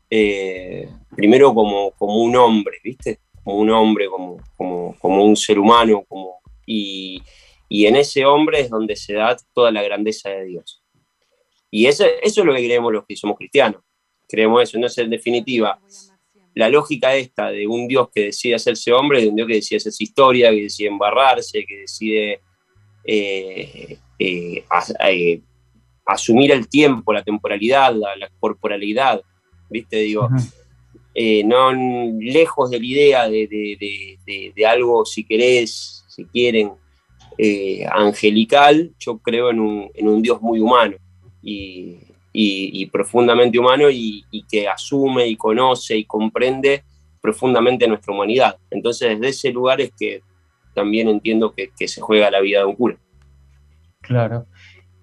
eh, 0.09 0.89
primero 1.15 1.53
como, 1.53 1.91
como 1.91 2.15
un 2.23 2.35
hombre, 2.35 2.77
¿viste? 2.83 3.19
Como 3.45 3.59
un 3.59 3.69
hombre, 3.69 4.07
como, 4.07 4.37
como, 4.57 4.99
como 4.99 5.23
un 5.23 5.37
ser 5.37 5.57
humano, 5.57 6.03
como, 6.09 6.41
y, 6.65 7.21
y 7.69 7.85
en 7.85 7.95
ese 7.95 8.25
hombre 8.25 8.59
es 8.59 8.69
donde 8.69 8.97
se 8.97 9.13
da 9.13 9.37
toda 9.53 9.71
la 9.71 9.81
grandeza 9.83 10.29
de 10.29 10.45
Dios. 10.45 10.83
Y 11.71 11.87
eso, 11.87 12.05
eso 12.21 12.41
es 12.41 12.45
lo 12.45 12.53
que 12.53 12.65
creemos 12.65 12.91
los 12.91 13.05
que 13.05 13.15
somos 13.15 13.37
cristianos. 13.37 13.81
Creemos 14.27 14.63
eso. 14.63 14.77
Entonces, 14.77 15.03
en 15.03 15.09
definitiva, 15.09 15.79
la 16.55 16.69
lógica 16.69 17.15
esta 17.15 17.51
de 17.51 17.67
un 17.67 17.87
Dios 17.87 18.07
que 18.13 18.25
decide 18.25 18.55
hacerse 18.55 18.93
hombre, 18.93 19.21
de 19.21 19.27
un 19.27 19.35
Dios 19.35 19.47
que 19.47 19.55
decide 19.55 19.77
hacerse 19.77 20.03
historia, 20.03 20.51
que 20.51 20.63
decide 20.63 20.87
embarrarse, 20.87 21.65
que 21.65 21.79
decide 21.79 22.39
eh, 23.03 23.97
eh, 24.17 24.63
eh, 25.09 25.41
asumir 26.05 26.51
el 26.51 26.69
tiempo, 26.69 27.11
la 27.11 27.23
temporalidad, 27.23 27.93
la, 27.93 28.29
corporalidad, 28.39 29.21
¿viste? 29.69 29.97
Digo. 29.97 30.29
No 31.45 31.71
lejos 32.19 32.69
de 32.69 32.79
la 32.79 32.85
idea 32.85 33.29
de, 33.29 33.47
de, 33.47 34.51
de, 34.53 34.65
algo, 34.65 35.05
si 35.05 35.23
querés, 35.23 36.03
si 36.07 36.25
quieren, 36.25 36.71
angelical, 37.91 38.91
yo 38.99 39.17
creo 39.19 39.49
en 39.49 39.59
un, 39.59 39.91
en 39.93 40.07
un 40.07 40.21
Dios 40.21 40.41
muy 40.41 40.59
humano 40.59 40.97
y, 41.41 41.97
y, 42.35 42.85
profundamente 42.87 43.57
humano 43.57 43.89
y, 43.89 44.25
que 44.49 44.67
asume 44.67 45.27
y 45.27 45.35
conoce 45.35 45.97
y 45.97 46.05
comprende 46.05 46.83
profundamente 47.21 47.87
nuestra 47.87 48.13
humanidad. 48.13 48.57
Entonces, 48.69 49.09
desde 49.09 49.29
ese 49.29 49.51
lugar 49.51 49.81
es 49.81 49.91
que 49.97 50.21
también 50.73 51.07
entiendo 51.07 51.53
que, 51.53 51.71
que 51.77 51.87
se 51.87 52.01
juega 52.01 52.29
la 52.29 52.41
vida 52.41 52.59
de 52.59 52.65
un 52.65 52.75
cura. 52.75 52.97
Claro. 54.01 54.45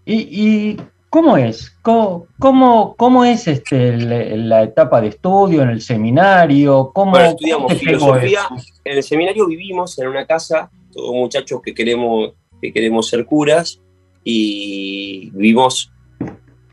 ¿Y, 0.05 0.15
y 0.15 0.77
cómo 1.13 1.37
es? 1.37 1.69
¿Cómo, 1.83 2.27
cómo, 2.39 2.97
cómo 2.97 3.23
es 3.23 3.47
este, 3.47 3.99
la, 3.99 4.35
la, 4.35 4.63
etapa 4.63 4.99
de 5.03 5.09
estudio 5.09 5.61
en 5.61 5.69
el 5.69 5.83
seminario? 5.83 6.91
¿Cómo, 6.95 7.11
bueno, 7.11 7.29
estudiamos 7.29 7.75
filosofía. 7.75 8.49
En 8.83 8.97
el 8.97 9.03
seminario 9.03 9.47
vivimos 9.47 9.99
en 9.99 10.09
una 10.09 10.25
casa, 10.25 10.71
todos 10.91 11.13
muchachos 11.13 11.61
que 11.63 11.75
queremos, 11.75 12.33
que 12.63 12.73
queremos 12.73 13.11
ser 13.11 13.27
curas, 13.27 13.79
y 14.25 15.29
vivimos 15.35 15.93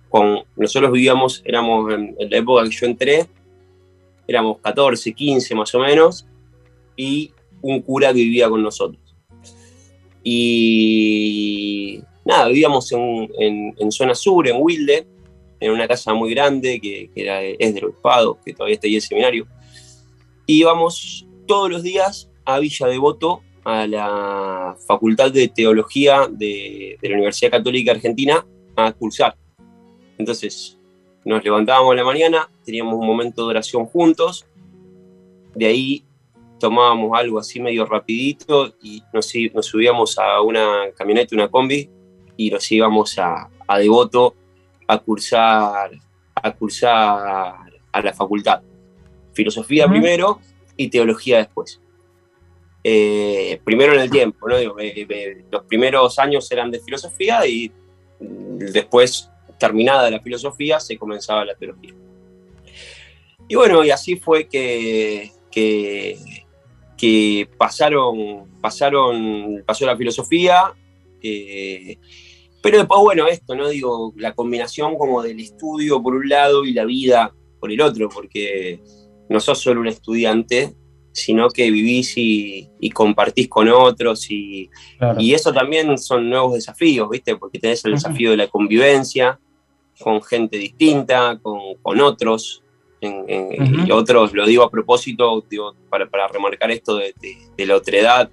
con, 0.08 0.40
nosotros 0.56 0.94
vivíamos, 0.94 1.42
éramos 1.44 1.94
en, 1.94 2.16
en, 2.18 2.30
la 2.30 2.38
época 2.38 2.64
que 2.64 2.70
yo 2.70 2.86
entré, 2.86 3.28
éramos 4.26 4.60
14, 4.60 5.12
15 5.12 5.54
más 5.54 5.76
o 5.76 5.80
menos, 5.80 6.26
y 6.96 7.34
un 7.62 7.82
cura 7.82 8.14
que 8.14 8.22
vivía 8.22 8.48
con 8.48 8.64
nosotros. 8.64 9.04
Y 10.24 12.04
nada, 12.30 12.48
vivíamos 12.48 12.92
en, 12.92 13.30
en, 13.40 13.76
en 13.78 13.92
zona 13.92 14.16
sur, 14.16 14.48
en 14.48 14.58
Wilde, 14.60 15.08
en 15.60 15.72
una 15.72 15.88
casa 15.88 16.14
muy 16.14 16.32
grande 16.32 16.80
que, 16.80 17.10
que 17.14 17.22
era, 17.22 17.44
es 17.44 17.74
del 17.74 17.86
obispado, 17.86 18.40
que 18.46 18.54
todavía 18.54 18.76
está 18.76 18.88
ahí 18.88 18.96
el 18.96 19.02
seminario. 19.02 19.48
Y 20.46 20.60
íbamos 20.60 21.28
todos 21.48 21.70
los 21.70 21.84
días 21.84 22.30
a 22.46 22.60
Villa 22.60 22.88
Devoto, 22.88 23.42
a 23.66 23.86
la 23.86 24.76
Facultad 24.88 25.32
de 25.32 25.50
Teología 25.50 26.28
de, 26.30 26.98
de 27.02 27.10
la 27.10 27.16
Universidad 27.16 27.52
Católica 27.52 27.92
Argentina, 27.92 28.46
a 28.76 28.94
cursar 28.94 29.36
entonces, 30.20 30.78
nos 31.24 31.44
levantábamos 31.44 31.94
a 31.94 31.96
la 31.96 32.04
mañana, 32.04 32.50
teníamos 32.66 32.96
un 32.96 33.08
momento 33.08 33.44
de 33.44 33.52
oración 33.52 33.86
juntos, 33.86 34.46
de 35.56 35.66
ahí 35.66 36.04
tomábamos 36.60 37.18
algo 37.18 37.40
así 37.40 37.62
medio 37.62 37.86
rapidito 37.86 38.76
y 38.84 39.02
nos, 39.14 39.34
nos 39.54 39.66
subíamos 39.66 40.20
a 40.20 40.42
una 40.42 40.92
camioneta, 40.96 41.36
una 41.36 41.48
combi, 41.48 41.90
y 42.40 42.50
nos 42.50 42.72
íbamos 42.72 43.20
a, 43.20 43.50
a 43.68 43.80
Devoto 43.80 44.34
a 44.88 44.98
cursar, 44.98 45.92
a 46.34 46.52
cursar 46.54 47.60
a 47.92 48.02
la 48.02 48.14
facultad. 48.14 48.62
Filosofía 49.34 49.86
uh 49.86 49.88
-huh. 49.88 49.92
primero 49.92 50.40
y 50.78 50.88
teología 50.88 51.40
después. 51.40 51.82
Eh, 52.82 53.60
primero 53.66 53.94
en 53.94 54.00
el 54.00 54.10
tiempo, 54.10 54.48
¿no? 54.48 54.56
Eh, 54.56 54.72
eh, 54.80 55.44
los 55.52 55.64
primeros 55.66 56.18
años 56.18 56.50
eran 56.50 56.72
de 56.72 56.80
filosofía 56.80 57.46
y 57.46 57.74
después 58.20 59.30
terminada 59.60 60.10
la 60.10 60.22
filosofía, 60.22 60.80
se 60.80 60.98
comenzaba 60.98 61.44
la 61.44 61.56
teología. 61.56 61.94
Y 63.50 63.56
bueno, 63.56 63.84
y 63.84 63.92
así 63.92 64.16
fue 64.16 64.48
que, 64.48 65.32
que, 65.52 66.18
que 66.98 67.50
pasaron, 67.58 68.48
pasaron, 68.62 69.62
pasó 69.66 69.86
la 69.86 69.98
filosofía, 69.98 70.74
eh, 71.22 71.98
pero 72.62 72.78
después, 72.78 73.00
bueno, 73.02 73.28
esto, 73.28 73.56
¿no? 73.56 73.70
Digo, 73.70 74.14
la 74.18 74.34
combinación 74.34 74.98
como 74.98 75.22
del 75.22 75.40
estudio 75.40 76.02
por 76.02 76.16
un 76.16 76.28
lado 76.28 76.66
y 76.66 76.74
la 76.74 76.86
vida 76.86 77.34
por 77.60 77.72
el 77.72 77.82
otro, 77.82 78.10
porque 78.10 78.82
no 79.30 79.40
sos 79.40 79.60
solo 79.60 79.82
un 79.82 79.88
estudiante, 79.88 80.76
sino 81.12 81.50
que 81.50 81.72
vivís 81.72 82.18
y, 82.18 82.70
y 82.80 82.90
compartís 82.90 83.48
con 83.48 83.70
otros 83.70 84.30
y, 84.30 84.70
claro. 84.98 85.20
y, 85.20 85.34
eso 85.34 85.52
también 85.54 85.98
son 85.98 86.30
nuevos 86.30 86.54
desafíos, 86.54 87.10
¿viste? 87.10 87.36
Porque 87.36 87.60
tenés 87.60 87.84
el 87.86 87.94
desafío 87.94 88.32
de 88.32 88.38
la 88.38 88.48
convivencia, 88.48 89.40
con 90.00 90.22
gente 90.22 90.58
distinta, 90.58 91.40
con, 91.42 91.76
con 91.82 92.00
otros, 92.00 92.64
en, 93.02 93.26
en, 93.28 93.44
uh 93.44 93.66
-huh. 93.66 93.88
y 93.88 93.92
otros, 93.92 94.34
lo 94.34 94.46
digo 94.46 94.64
a 94.64 94.70
propósito, 94.70 95.44
digo, 95.50 95.74
para, 95.90 96.10
para 96.10 96.28
remarcar 96.28 96.72
esto 96.72 96.98
de, 96.98 97.14
de, 97.22 97.38
de 97.58 97.66
la 97.66 97.76
otredad, 97.76 98.30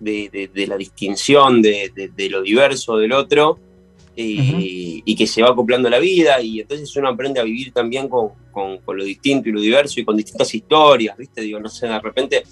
de, 0.00 0.50
de, 0.52 0.66
la 0.66 0.76
distinción, 0.76 1.62
de, 1.62 1.92
lo 2.30 2.42
diverso 2.42 2.96
del 2.96 3.12
otro, 3.12 3.58
y, 4.16 4.40
uh 4.40 4.42
-huh. 4.42 5.02
y, 5.04 5.14
que 5.14 5.26
se 5.26 5.42
va 5.42 5.50
acoplando 5.50 5.88
la 5.88 5.98
vida, 5.98 6.40
y 6.42 6.60
entonces 6.60 6.94
uno 6.96 7.08
aprende 7.08 7.38
a 7.40 7.44
vivir 7.44 7.72
también 7.72 8.08
con, 8.08 8.30
con, 8.50 8.78
con, 8.78 8.96
lo 8.96 9.04
distinto 9.04 9.48
y 9.48 9.52
lo 9.52 9.60
diverso, 9.60 10.00
y 10.00 10.04
con 10.04 10.16
distintas 10.16 10.52
historias, 10.54 11.16
¿viste? 11.16 11.42
Digo, 11.42 11.60
no 11.60 11.68
sé, 11.68 11.86
de 11.86 12.00
repente 12.00 12.42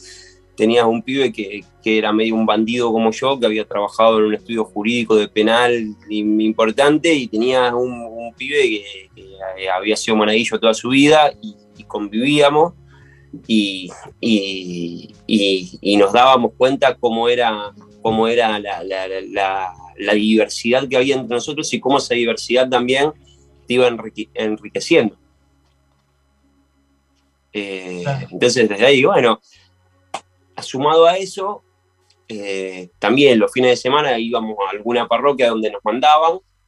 tenías 0.54 0.84
un 0.86 1.02
pibe 1.02 1.32
que, 1.32 1.64
que, 1.82 1.98
era 1.98 2.12
medio 2.12 2.34
un 2.34 2.44
bandido 2.44 2.92
como 2.92 3.10
yo, 3.12 3.38
que 3.38 3.46
había 3.46 3.64
trabajado 3.64 4.18
en 4.18 4.24
un 4.24 4.34
estudio 4.34 4.64
jurídico 4.64 5.16
de 5.16 5.28
penal 5.28 5.96
importante, 6.10 7.12
y 7.12 7.28
tenías 7.28 7.72
un, 7.72 7.92
un 7.92 8.34
pibe 8.34 8.62
que, 8.62 9.10
que, 9.14 9.68
había 9.70 9.96
sido 9.96 10.16
monaguillo 10.16 10.58
toda 10.60 10.74
su 10.74 10.90
vida 10.90 11.32
y, 11.42 11.54
y 11.78 11.84
convivíamos. 11.84 12.74
Y, 13.46 13.90
y, 14.20 15.14
y, 15.80 15.96
nos 15.96 16.12
dábamos 16.12 16.52
cuenta 16.56 16.94
cómo 16.94 17.28
era, 17.28 17.72
cómo 18.00 18.26
era 18.26 18.58
la, 18.58 18.82
la, 18.82 19.06
la, 19.06 19.74
la, 19.96 20.12
diversidad 20.14 20.88
que 20.88 20.96
había 20.96 21.14
entre 21.14 21.34
nosotros 21.34 21.72
y 21.72 21.80
cómo 21.80 21.98
esa 21.98 22.14
diversidad 22.14 22.68
también 22.68 23.12
te 23.66 23.74
iba 23.74 23.86
enrique, 23.86 24.30
enriqueciendo. 24.32 25.16
Eh, 27.52 28.04
entonces, 28.30 28.68
desde 28.68 28.86
ahí, 28.86 29.04
bueno, 29.04 29.40
sumado 30.62 31.06
a 31.06 31.16
eso, 31.18 31.62
eh, 32.28 32.90
también 32.98 33.38
los 33.38 33.52
fines 33.52 33.70
de 33.70 33.76
semana 33.76 34.18
íbamos 34.18 34.56
a 34.66 34.70
alguna 34.70 35.08
parroquia 35.08 35.50
donde 35.50 35.70
nos 35.70 35.84
mandaban 35.84 36.40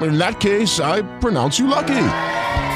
in 0.00 0.18
that 0.18 0.40
case, 0.40 0.80
I 0.80 1.02
pronounce 1.20 1.58
you 1.58 1.66
lucky. 1.66 2.04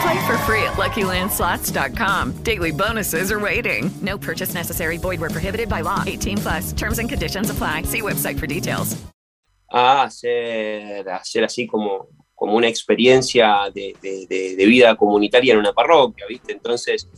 Play 0.03 0.27
for 0.27 0.37
free 0.39 0.63
at 0.65 0.75
LuckyLandSlots.com. 0.75 2.43
Daily 2.43 2.73
bonuses 2.73 3.31
are 3.31 3.39
waiting. 3.39 3.91
No 4.01 4.19
purchase 4.19 4.55
necessary. 4.55 4.99
Void 4.99 5.21
were 5.21 5.31
prohibited 5.31 5.69
by 5.69 5.83
law. 5.83 6.03
18 6.07 6.39
plus. 6.39 6.73
Terms 6.73 6.99
and 6.99 7.09
conditions 7.09 7.51
apply. 7.51 7.83
See 7.83 8.03
website 8.03 8.39
for 8.39 8.47
details. 8.47 8.97
A 9.71 10.03
hacer, 10.03 11.09
hacer 11.09 11.45
así 11.45 11.67
como, 11.67 12.09
como 12.35 12.57
una 12.57 12.67
experiencia 12.67 13.71
de, 13.73 13.95
de, 14.03 14.57
de, 14.57 14.67
vida 14.67 14.97
comunitaria 14.97 15.55
en 15.55 15.61
una 15.61 15.73
parroquia, 15.73 16.27
¿viste? 16.29 16.53
Entonces 16.53 17.09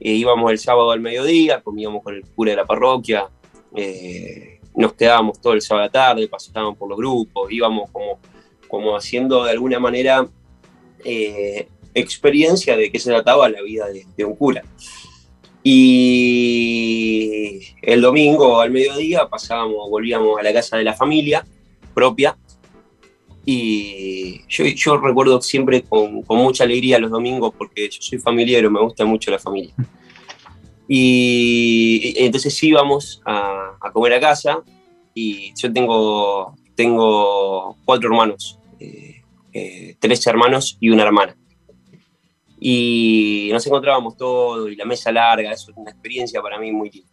eh, 0.00 0.12
íbamos 0.12 0.50
el 0.50 0.58
sábado 0.58 0.90
al 0.90 1.00
mediodía, 1.00 1.60
comíamos 1.60 2.02
con 2.02 2.14
el 2.14 2.24
cura 2.24 2.52
de 2.52 2.56
la 2.56 2.64
parroquia, 2.64 3.28
eh, 3.76 4.58
nos 4.74 4.94
quedábamos 4.94 5.40
todo 5.40 5.52
el 5.52 5.60
sábado 5.60 5.84
a 5.84 5.86
la 5.86 5.92
tarde, 5.92 6.26
pasábamos 6.26 6.76
por 6.76 6.88
los 6.88 6.98
grupos, 6.98 7.52
íbamos 7.52 7.90
como 7.90 8.18
como 8.72 8.96
haciendo 8.96 9.44
de 9.44 9.50
alguna 9.50 9.78
manera 9.78 10.26
eh, 11.04 11.68
experiencia 11.92 12.74
de 12.74 12.90
qué 12.90 12.98
se 12.98 13.10
trataba 13.10 13.46
la 13.50 13.60
vida 13.60 13.84
de, 14.16 14.24
un 14.24 14.34
cura. 14.34 14.64
Y 15.62 17.60
el 17.82 18.00
domingo 18.00 18.62
al 18.62 18.70
mediodía 18.70 19.28
pasábamos, 19.28 19.90
volvíamos 19.90 20.40
a 20.40 20.42
la 20.42 20.54
casa 20.54 20.78
de 20.78 20.84
la 20.84 20.94
familia 20.94 21.46
propia. 21.92 22.34
Y 23.44 24.40
yo, 24.48 24.96
recuerdo 24.96 25.42
siempre 25.42 25.82
con, 25.82 26.24
mucha 26.26 26.64
alegría 26.64 26.98
los 26.98 27.10
domingos 27.10 27.52
porque 27.58 27.90
yo 27.90 28.00
soy 28.00 28.20
familiar, 28.20 28.70
me 28.70 28.80
gusta 28.80 29.04
mucho 29.04 29.30
la 29.30 29.38
familia. 29.38 29.74
Y, 30.88 32.14
entonces 32.16 32.62
íbamos 32.62 33.20
a, 33.26 33.76
a, 33.78 33.92
comer 33.92 34.14
a 34.14 34.20
casa 34.20 34.62
y 35.12 35.52
yo 35.60 35.70
tengo, 35.70 36.56
tengo 36.74 37.76
cuatro 37.84 38.08
hermanos 38.08 38.58
eh, 38.82 39.22
eh, 39.52 39.96
tres 40.00 40.26
hermanos 40.26 40.76
y 40.80 40.90
una 40.90 41.04
hermana. 41.04 41.36
Y 42.58 43.48
nos 43.52 43.66
encontrábamos 43.66 44.16
todos 44.16 44.70
y 44.70 44.76
la 44.76 44.84
mesa 44.84 45.12
larga, 45.12 45.52
eso 45.52 45.70
es 45.70 45.76
una 45.76 45.90
experiencia 45.90 46.40
para 46.40 46.58
mí 46.58 46.72
muy 46.72 46.90
linda. 46.90 47.12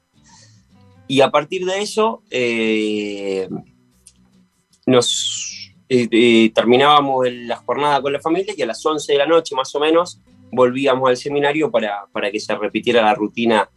Y 1.07 1.21
a 1.21 1.29
partir 1.29 1.65
de 1.65 1.81
eso, 1.81 2.23
eh, 2.29 3.47
nos 4.85 5.71
terminábamos 6.53 7.27
la 7.31 7.55
jornada 7.57 8.01
con 8.01 8.13
la 8.13 8.19
familia 8.19 8.53
y 8.55 8.61
a 8.61 8.67
las 8.67 8.85
11 8.85 9.11
de 9.11 9.17
la 9.17 9.25
noche 9.25 9.55
más 9.55 9.73
o 9.73 9.79
menos 9.79 10.21
volvíamos 10.51 11.09
al 11.09 11.17
seminario 11.17 11.71
para, 11.71 12.05
para 12.11 12.29
que 12.29 12.39
se 12.39 12.55
repitiera 12.55 13.01
la 13.01 13.15
rutina 13.15 13.69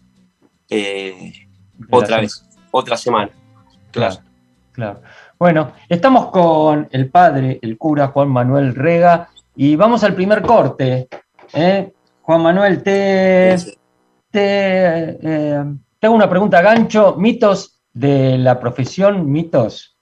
otra 1.90 2.20
vez, 2.20 2.46
otra 2.70 2.96
semana. 2.98 3.30
Claro, 3.90 4.18
claro. 4.72 5.02
Bueno, 5.42 5.72
estamos 5.88 6.30
con 6.30 6.86
el 6.92 7.10
padre, 7.10 7.58
el 7.62 7.76
cura 7.76 8.06
Juan 8.06 8.28
Manuel 8.28 8.76
Rega, 8.76 9.28
y 9.56 9.74
vamos 9.74 10.04
al 10.04 10.14
primer 10.14 10.40
corte. 10.40 11.08
¿eh? 11.52 11.92
Juan 12.20 12.42
Manuel, 12.44 12.80
te, 12.80 13.56
te, 14.30 15.18
eh, 15.20 15.64
hago 16.00 16.14
una 16.14 16.30
pregunta 16.30 16.62
gancho. 16.62 17.16
Mitos 17.18 17.82
de 17.92 18.38
la 18.38 18.60
profesión, 18.60 19.28
mitos. 19.32 19.98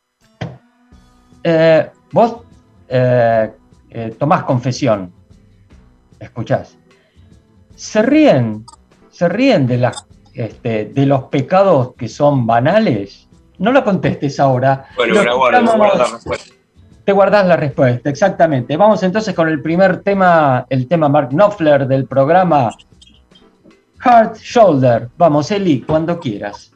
Eh, 1.42 1.90
vos 2.12 2.42
tomás 4.18 4.42
confesión, 4.42 5.10
escuchás. 6.18 6.76
Se 7.76 8.02
ríen, 8.02 8.66
se 9.08 9.26
ríen 9.26 9.66
de, 9.66 9.78
las, 9.78 10.06
este, 10.34 10.84
de 10.84 11.06
los 11.06 11.22
pecados 11.28 11.94
que 11.94 12.08
son 12.08 12.46
banales 12.46 13.29
no 13.60 13.72
lo 13.72 13.84
contestes 13.84 14.40
ahora. 14.40 14.86
Bueno, 14.96 15.14
pero 15.18 15.36
guardo, 15.36 15.62
la 15.62 16.04
respuesta. 16.04 16.54
Te 17.04 17.12
guardas 17.12 17.46
la 17.46 17.56
respuesta, 17.56 18.10
exactamente. 18.10 18.76
Vamos 18.76 19.02
entonces 19.02 19.34
con 19.34 19.48
el 19.48 19.62
primer 19.62 20.02
tema, 20.02 20.66
el 20.68 20.88
tema 20.88 21.08
Mark 21.08 21.28
Knopfler 21.30 21.86
del 21.86 22.06
programa 22.06 22.70
Heart 24.00 24.36
Shoulder. 24.36 25.08
Vamos, 25.16 25.50
Eli, 25.50 25.82
cuando 25.82 26.18
quieras. 26.18 26.72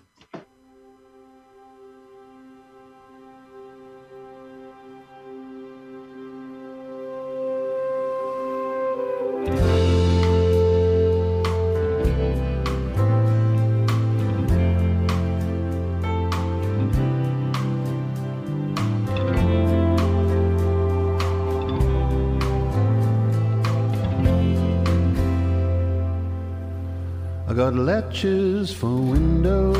Latches 27.84 28.72
for 28.72 28.96
windows, 28.96 29.76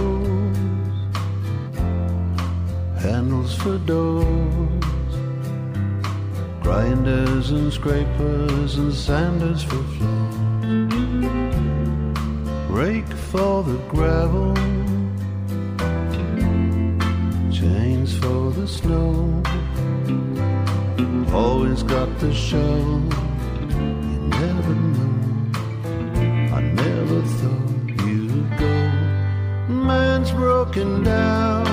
handles 3.01 3.55
for 3.55 3.79
doors, 3.79 5.15
grinders 6.63 7.51
and 7.51 7.73
scrapers 7.73 8.77
and 8.77 8.93
sanders 8.93 9.63
for 9.63 9.83
floors, 9.97 10.93
rake 12.69 13.13
for 13.33 13.63
the 13.63 13.79
gravel, 13.89 14.55
chains 17.51 18.15
for 18.19 18.51
the 18.51 18.69
snow. 18.69 19.43
Always 21.33 21.83
got 21.83 22.11
the 22.19 22.35
shovel, 22.35 23.24
broken 30.65 31.03
down. 31.03 31.65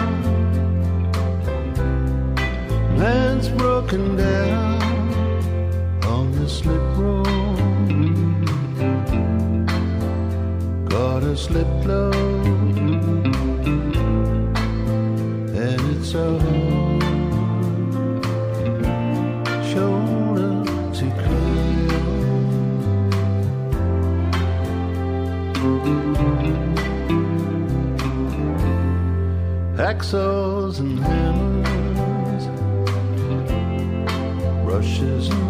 Man's 2.97 3.47
broken 3.47 4.17
down 4.17 4.81
on 6.03 6.31
the 6.33 6.49
slip 6.49 6.97
road. 6.97 7.25
Got 10.89 11.23
a 11.23 11.37
slip 11.37 11.85
load, 11.85 12.15
and 15.55 15.81
it's 15.95 16.13
a 16.13 16.50
hacksaws 29.91 30.79
and 30.79 30.97
hammers, 30.99 32.45
brushes 34.63 35.27
and 35.27 35.40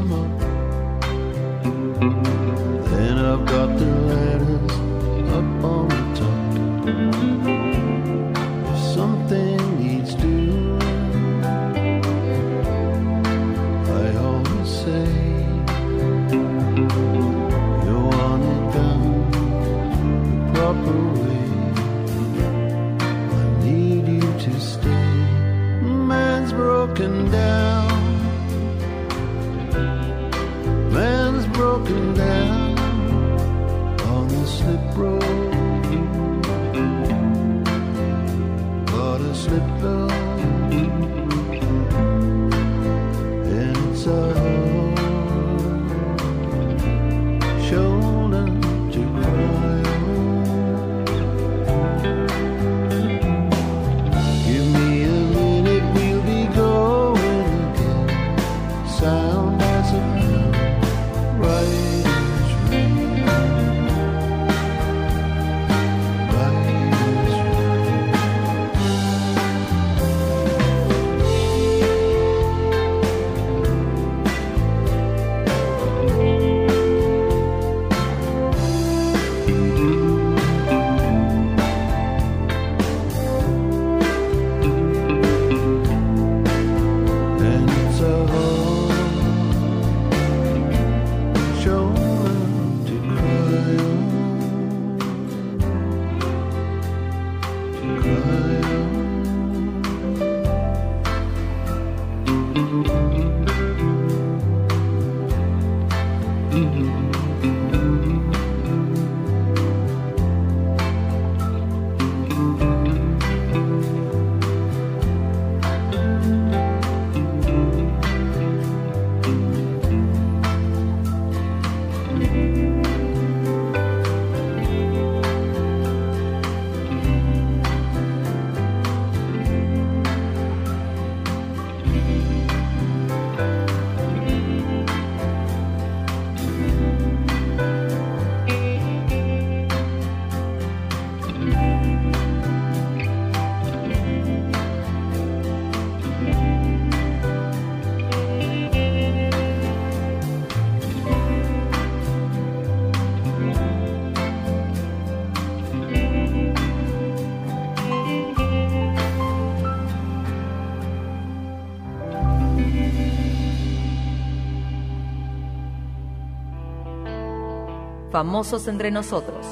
Famosos 168.22 168.68
entre 168.68 168.92
nosotros. 168.92 169.48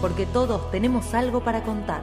Porque 0.00 0.26
todos 0.26 0.68
tenemos 0.72 1.14
algo 1.14 1.44
para 1.44 1.62
contar. 1.62 2.02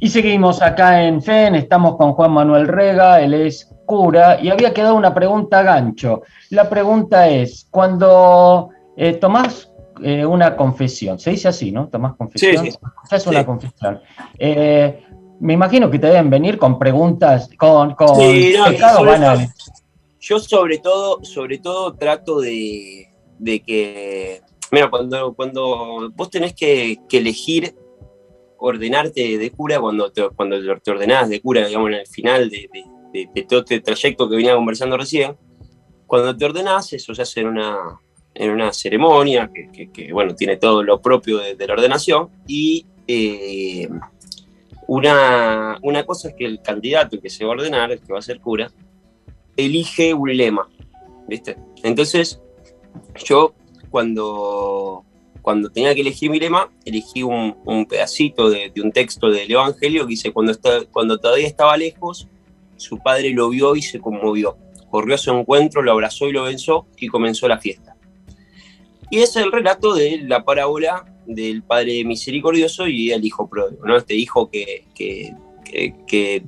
Y 0.00 0.08
seguimos 0.08 0.60
acá 0.60 1.04
en 1.04 1.22
FEN, 1.22 1.54
estamos 1.54 1.96
con 1.96 2.14
Juan 2.14 2.32
Manuel 2.32 2.66
Rega, 2.66 3.20
él 3.20 3.34
es 3.34 3.72
cura, 3.86 4.40
y 4.42 4.50
había 4.50 4.74
quedado 4.74 4.96
una 4.96 5.14
pregunta 5.14 5.62
gancho. 5.62 6.22
La 6.50 6.68
pregunta 6.68 7.28
es, 7.28 7.68
cuando 7.70 8.70
eh, 8.96 9.12
tomás 9.12 9.70
eh, 10.02 10.26
una 10.26 10.56
confesión, 10.56 11.20
se 11.20 11.30
dice 11.30 11.46
así, 11.46 11.70
¿no? 11.70 11.86
Tomás 11.86 12.16
confesión. 12.16 12.64
Sí, 12.64 12.72
sí. 12.72 12.78
Haces 13.04 13.26
una 13.28 13.38
Sí. 13.38 13.46
confesión. 13.46 14.00
Eh, 14.36 15.06
me 15.40 15.52
imagino 15.54 15.90
que 15.90 15.98
te 15.98 16.06
deben 16.08 16.30
venir 16.30 16.58
con 16.58 16.78
preguntas, 16.78 17.48
con, 17.58 17.94
con 17.94 18.20
Sí, 18.20 18.54
no, 18.56 18.64
pecados 18.66 18.98
sobre 18.98 19.10
banales. 19.12 19.50
Yo 20.20 20.38
sobre 20.38 20.78
todo, 20.78 21.22
sobre 21.24 21.58
todo 21.58 21.94
trato 21.94 22.40
de, 22.40 23.08
de 23.38 23.60
que, 23.60 24.40
mira, 24.72 24.90
cuando, 24.90 25.34
cuando 25.34 26.10
vos 26.14 26.30
tenés 26.30 26.54
que, 26.54 26.98
que 27.08 27.18
elegir 27.18 27.74
ordenarte 28.58 29.38
de 29.38 29.50
cura, 29.50 29.78
cuando 29.80 30.10
te, 30.10 30.28
cuando 30.30 30.56
te 30.82 30.90
ordenás 30.90 31.28
de 31.28 31.40
cura, 31.40 31.66
digamos, 31.66 31.88
en 31.90 31.94
el 31.96 32.06
final 32.06 32.48
de, 32.50 32.68
de- 32.72 32.84
de- 33.12 33.28
de 33.34 33.42
todo 33.44 33.60
este 33.60 33.80
trayecto 33.80 34.28
que 34.28 34.36
venía 34.36 34.54
conversando 34.56 34.96
recién, 34.96 35.36
cuando 36.06 36.36
te 36.36 36.44
ordenás, 36.44 36.92
eso 36.92 37.14
se 37.14 37.22
hace 37.22 37.40
en 37.40 37.48
una, 37.48 37.76
en 38.34 38.50
una 38.50 38.72
ceremonia 38.72 39.50
que, 39.54 39.70
que- 39.72 39.90
que, 39.92 40.12
bueno, 40.12 40.34
tiene 40.34 40.56
todo 40.56 40.82
lo 40.82 41.00
propio 41.00 41.38
de, 41.38 41.54
de 41.54 41.66
la 41.66 41.74
ordenación 41.74 42.28
y 42.46 42.84
eh, 43.06 43.88
una, 44.86 45.78
una 45.82 46.04
cosa 46.04 46.28
es 46.28 46.34
que 46.34 46.44
el 46.44 46.60
candidato 46.62 47.20
que 47.20 47.30
se 47.30 47.44
va 47.44 47.50
a 47.52 47.56
ordenar, 47.56 47.90
el 47.92 48.00
que 48.00 48.12
va 48.12 48.18
a 48.18 48.22
ser 48.22 48.40
cura, 48.40 48.70
elige 49.56 50.14
un 50.14 50.36
lema, 50.36 50.68
¿viste? 51.26 51.56
Entonces, 51.82 52.40
yo 53.24 53.54
cuando, 53.90 55.04
cuando 55.42 55.70
tenía 55.70 55.94
que 55.94 56.02
elegir 56.02 56.30
mi 56.30 56.38
lema, 56.38 56.70
elegí 56.84 57.22
un, 57.22 57.56
un 57.64 57.86
pedacito 57.86 58.50
de, 58.50 58.70
de 58.74 58.80
un 58.80 58.92
texto 58.92 59.30
del 59.30 59.50
Evangelio 59.50 60.02
que 60.04 60.10
dice, 60.10 60.32
cuando, 60.32 60.52
está- 60.52 60.84
cuando 60.92 61.18
todavía 61.18 61.46
estaba 61.46 61.76
lejos, 61.76 62.28
su 62.76 62.98
padre 62.98 63.30
lo 63.30 63.48
vio 63.48 63.74
y 63.74 63.82
se 63.82 64.00
conmovió. 64.00 64.56
Corrió 64.90 65.14
a 65.14 65.18
su 65.18 65.30
encuentro, 65.32 65.82
lo 65.82 65.92
abrazó 65.92 66.28
y 66.28 66.32
lo 66.32 66.44
venció 66.44 66.86
y 66.98 67.08
comenzó 67.08 67.48
la 67.48 67.58
fiesta. 67.58 67.96
Y 69.10 69.18
es 69.18 69.34
el 69.36 69.50
relato 69.50 69.94
de 69.94 70.18
la 70.22 70.44
parábola 70.44 71.04
del 71.26 71.62
Padre 71.62 72.04
Misericordioso 72.04 72.86
y 72.86 73.10
el 73.12 73.24
Hijo 73.24 73.48
Pródigo, 73.48 73.84
¿no? 73.86 73.96
Este 73.96 74.14
hijo 74.14 74.50
que, 74.50 74.84
que, 74.94 75.34
que- 75.64 75.94
que 76.06 76.42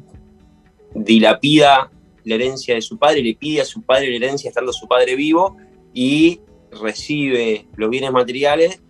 dilapida 0.94 1.90
la 2.24 2.34
herencia 2.34 2.74
de 2.74 2.82
su 2.82 2.98
padre, 2.98 3.22
le 3.22 3.34
pide 3.34 3.60
a 3.60 3.64
su 3.64 3.82
padre 3.82 4.10
la 4.10 4.26
herencia 4.26 4.48
estando 4.48 4.72
su 4.72 4.86
padre 4.86 5.16
vivo 5.16 5.56
y 5.94 6.40
recibe 6.82 7.66
los 7.76 7.88
bienes 7.90 8.12
materiales 8.12 8.80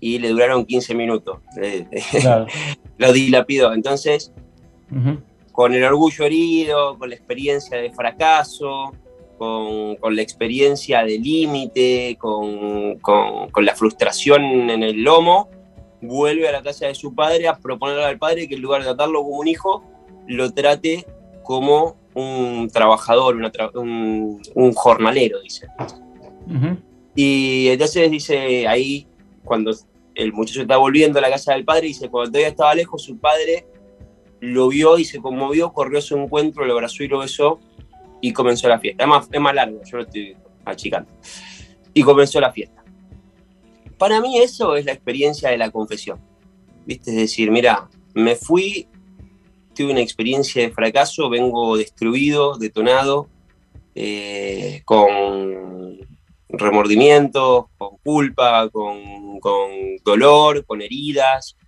y 0.00 0.18
le 0.18 0.28
duraron 0.28 0.64
15 0.66 0.94
minutos. 0.94 1.38
Eh, 1.62 1.86
Claro. 2.20 2.46
Lo 2.98 3.12
dilapidó. 3.12 3.72
Entonces, 3.72 4.32
con 5.52 5.74
el 5.74 5.82
orgullo 5.84 6.24
herido, 6.24 6.96
con 6.98 7.08
la 7.08 7.16
experiencia 7.16 7.76
de 7.78 7.90
fracaso, 7.92 8.92
con, 9.38 9.96
con 9.96 10.14
la 10.16 10.22
experiencia 10.22 11.02
de 11.04 11.18
límite, 11.18 12.16
con, 12.18 12.98
con- 12.98 13.50
con 13.50 13.64
la 13.64 13.74
frustración 13.74 14.42
en 14.70 14.82
el 14.82 15.02
lomo, 15.02 15.48
vuelve 16.00 16.48
a 16.48 16.52
la 16.52 16.62
casa 16.62 16.86
de 16.86 16.94
su 16.94 17.14
padre 17.14 17.48
a 17.48 17.56
proponerle 17.56 18.04
al 18.04 18.18
padre 18.18 18.46
que 18.48 18.54
en 18.56 18.62
lugar 18.62 18.80
de 18.82 18.86
tratarlo 18.88 19.22
como 19.22 19.38
un 19.38 19.48
hijo, 19.48 19.82
lo 20.26 20.52
trate 20.52 21.06
como 21.42 21.96
un 22.14 22.68
trabajador, 22.72 23.36
una 23.36 23.50
tra- 23.50 23.70
un, 23.74 24.40
un 24.54 24.72
jornalero, 24.72 25.40
dice. 25.40 25.66
Y 27.16 27.68
entonces 27.68 28.10
dice 28.10 28.66
ahí, 28.68 29.06
cuando 29.44 29.72
el 30.14 30.32
muchacho 30.32 30.62
está 30.62 30.76
volviendo 30.76 31.18
a 31.18 31.22
la 31.22 31.30
casa 31.30 31.52
del 31.54 31.64
padre, 31.64 31.88
dice, 31.88 32.08
cuando 32.08 32.30
todavía 32.30 32.48
estaba 32.48 32.74
lejos, 32.74 33.02
su 33.02 33.18
padre 33.18 33.66
lo 34.40 34.68
vio 34.68 34.98
y 34.98 35.04
se 35.04 35.20
conmovió, 35.20 35.72
corrió 35.72 35.98
a 35.98 36.02
su 36.02 36.16
encuentro, 36.16 36.64
lo 36.64 36.74
abrazó 36.74 37.02
y 37.02 37.08
lo 37.08 37.18
besó 37.20 37.60
y 38.24 38.32
comenzó 38.32 38.68
la 38.68 38.78
fiesta. 38.78 39.04
Es 39.04 39.08
más, 39.08 39.28
es 39.30 39.38
más 39.38 39.54
largo, 39.54 39.82
yo 39.84 39.98
lo 39.98 40.04
estoy 40.04 40.34
achicando. 40.64 41.10
Y 41.92 42.02
comenzó 42.02 42.40
la 42.40 42.50
fiesta. 42.50 42.82
Para 43.98 44.18
mí 44.22 44.38
eso 44.38 44.76
es 44.76 44.86
la 44.86 44.92
experiencia 44.92 45.50
de 45.50 45.58
la 45.58 45.70
confesión. 45.70 46.18
¿Viste? 46.86 47.10
Es 47.10 47.16
decir, 47.18 47.50
mira, 47.50 47.86
me 48.14 48.34
fui, 48.34 48.88
tuve 49.74 49.92
una 49.92 50.00
experiencia 50.00 50.62
de 50.62 50.70
fracaso, 50.70 51.28
vengo 51.28 51.76
destruido, 51.76 52.56
detonado, 52.56 53.28
eh, 53.94 54.80
con 54.86 55.98
remordimientos, 56.48 57.66
con 57.76 57.98
culpa, 58.02 58.70
con, 58.70 59.38
con 59.38 59.68
dolor, 60.02 60.64
con 60.64 60.80
heridas, 60.80 61.58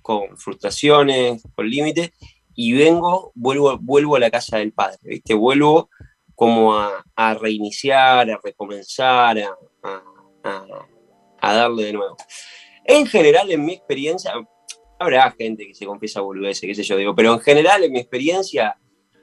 con 0.00 0.38
frustraciones, 0.38 1.42
con 1.54 1.68
límites, 1.68 2.12
y 2.54 2.72
vengo, 2.72 3.30
vuelvo, 3.34 3.76
vuelvo 3.76 4.16
a 4.16 4.20
la 4.20 4.30
casa 4.30 4.56
del 4.56 4.72
padre, 4.72 4.98
¿viste? 5.02 5.34
Vuelvo 5.34 5.90
como 6.38 6.72
a, 6.72 7.34
reiniciar, 7.34 8.30
a 8.30 8.38
recomenzar, 8.40 9.36
a, 9.40 9.56
a- 11.42 11.52
darle 11.52 11.86
de 11.86 11.92
nuevo. 11.94 12.16
En 12.84 13.06
general, 13.06 13.50
en 13.50 13.64
mi 13.64 13.72
experiencia, 13.72 14.32
habrá 15.00 15.32
gente 15.32 15.66
que 15.66 15.74
se 15.74 15.84
confiesa 15.84 16.20
boludeces, 16.20 16.60
qué 16.60 16.76
sé 16.76 16.84
yo, 16.84 16.96
digo, 16.96 17.12
pero 17.12 17.34
en 17.34 17.40
general, 17.40 17.82
en 17.82 17.90
mi 17.90 17.98
experiencia, 17.98 18.78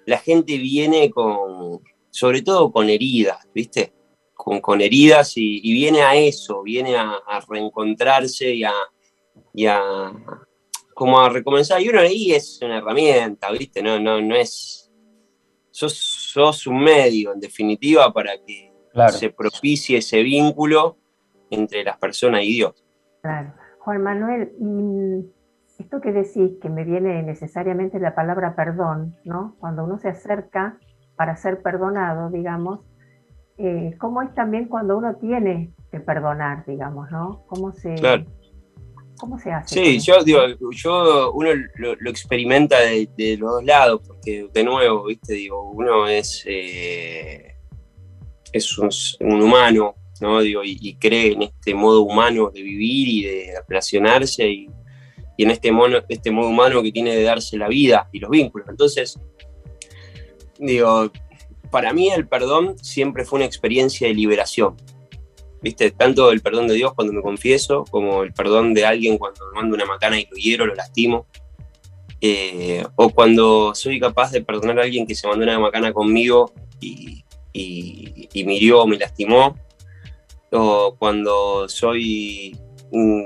la 0.05 0.17
gente 0.17 0.57
viene 0.57 1.09
con, 1.09 1.81
sobre 2.09 2.41
todo 2.41 2.69
con 2.69 2.89
heridas, 2.89 3.47
¿viste? 3.53 3.93
Con, 4.33 4.59
con 4.59 4.81
heridas 4.81 5.37
y, 5.37 5.61
viene 5.71 6.01
a 6.01 6.15
eso, 6.17 6.63
viene 6.63 6.97
a, 6.97 7.17
reencontrarse 7.47 8.53
y 8.53 8.65
a, 8.65 8.73
a- 9.69 10.13
como 10.93 11.21
a 11.21 11.29
recomenzar. 11.29 11.81
Y 11.81 11.87
uno 11.87 12.01
ahí 12.01 12.33
es 12.33 12.59
una 12.61 12.79
herramienta, 12.79 13.51
¿viste? 13.51 13.81
No, 13.81 14.01
no, 14.01 14.19
no 14.21 14.35
es. 14.35 14.91
Sos, 15.71 16.24
sos 16.35 16.67
un 16.67 16.83
medio, 16.83 17.31
en 17.33 17.39
definitiva, 17.39 18.11
para 18.11 18.31
que 18.45 18.73
Claro. 18.91 19.13
se 19.13 19.29
propicie 19.29 19.99
ese 19.99 20.21
vínculo 20.21 20.97
entre 21.49 21.83
las 21.85 21.97
personas 21.97 22.43
y 22.43 22.53
Dios. 22.55 22.83
Claro. 23.21 23.53
Juan 23.79 24.01
Manuel, 24.03 24.51
y 24.59 25.81
esto 25.81 26.01
que 26.01 26.11
decís, 26.11 26.57
que 26.61 26.69
me 26.69 26.83
viene 26.83 27.23
necesariamente 27.23 27.99
la 27.99 28.15
palabra 28.15 28.53
perdón, 28.55 29.15
¿no? 29.23 29.55
Cuando 29.59 29.85
uno 29.85 29.97
se 29.97 30.09
acerca 30.09 30.77
para 31.15 31.37
ser 31.37 31.61
perdonado, 31.61 32.29
digamos, 32.29 32.81
eh, 33.57 33.95
¿cómo 33.97 34.21
es 34.21 34.33
también 34.33 34.67
cuando 34.67 34.97
uno 34.97 35.15
tiene 35.15 35.73
que 35.91 35.99
perdonar, 36.01 36.65
digamos, 36.65 37.09
¿no? 37.11 37.45
¿Cómo 37.47 37.71
se, 37.71 37.95
Claro. 37.95 38.25
Sí, 39.65 39.99
yo 39.99 40.23
digo, 40.23 40.41
yo 40.71 41.31
uno 41.31 41.49
lo, 41.75 42.09
experimenta 42.09 42.79
de, 42.79 43.37
los 43.39 43.51
dos 43.51 43.63
lados, 43.63 44.01
porque 44.05 44.47
de 44.53 44.63
nuevo, 44.63 45.05
viste, 45.05 45.33
digo, 45.33 45.71
uno 45.71 46.07
es, 46.07 46.43
eh, 46.45 47.55
es 48.51 48.77
un, 48.77 48.89
humano, 49.21 49.95
¿no? 50.21 50.41
Digo, 50.41 50.61
y, 50.63 50.95
cree 50.95 51.33
en 51.33 51.43
este 51.43 51.73
modo 51.73 52.01
humano 52.01 52.51
de 52.53 52.61
vivir 52.61 53.07
y 53.07 53.23
de 53.23 53.53
relacionarse 53.67 54.47
y, 54.47 54.67
y 55.37 55.43
en 55.43 55.51
este, 55.51 55.71
mono, 55.71 55.99
este 56.07 56.31
modo 56.31 56.49
humano 56.49 56.81
que 56.81 56.91
tiene 56.91 57.15
de 57.15 57.23
darse 57.23 57.57
la 57.57 57.67
vida 57.67 58.09
y 58.11 58.19
los 58.19 58.29
vínculos. 58.29 58.67
Entonces, 58.69 59.19
digo, 60.57 61.11
para 61.71 61.93
mí 61.93 62.09
el 62.09 62.27
perdón 62.27 62.77
siempre 62.81 63.25
fue 63.25 63.37
una 63.37 63.45
experiencia 63.45 64.07
de 64.07 64.13
liberación. 64.13 64.75
¿Viste? 65.65 65.89
Tanto 65.89 66.31
el 66.31 66.41
perdón 66.41 66.67
de 66.67 66.75
Dios 66.75 66.93
cuando 66.93 67.11
me 67.11 67.23
confieso, 67.23 67.85
como 67.89 68.21
el 68.21 68.33
perdón 68.33 68.75
de 68.75 68.85
alguien 68.85 69.17
cuando 69.17 69.47
me 69.47 69.55
mando 69.55 69.73
una 69.75 69.85
macana 69.85 70.19
y 70.19 70.27
lo 70.29 70.37
hiero, 70.37 70.67
lo 70.67 70.75
lastimo. 70.75 71.25
Eh, 72.21 72.85
o 72.95 73.09
cuando 73.09 73.73
soy 73.73 73.99
capaz 73.99 74.31
de 74.31 74.41
perdonar 74.41 74.77
a 74.77 74.83
alguien 74.83 75.07
que 75.07 75.15
se 75.15 75.27
mandó 75.27 75.43
una 75.43 75.57
macana 75.57 75.91
conmigo 75.91 76.53
y, 76.79 77.23
y, 77.51 78.29
y 78.31 78.43
me 78.43 78.53
hirió 78.53 78.83
o 78.83 78.85
me 78.85 78.99
lastimó. 78.99 79.57
O 80.51 80.95
cuando 80.99 81.67
soy 81.67 82.55
un- 82.91 83.25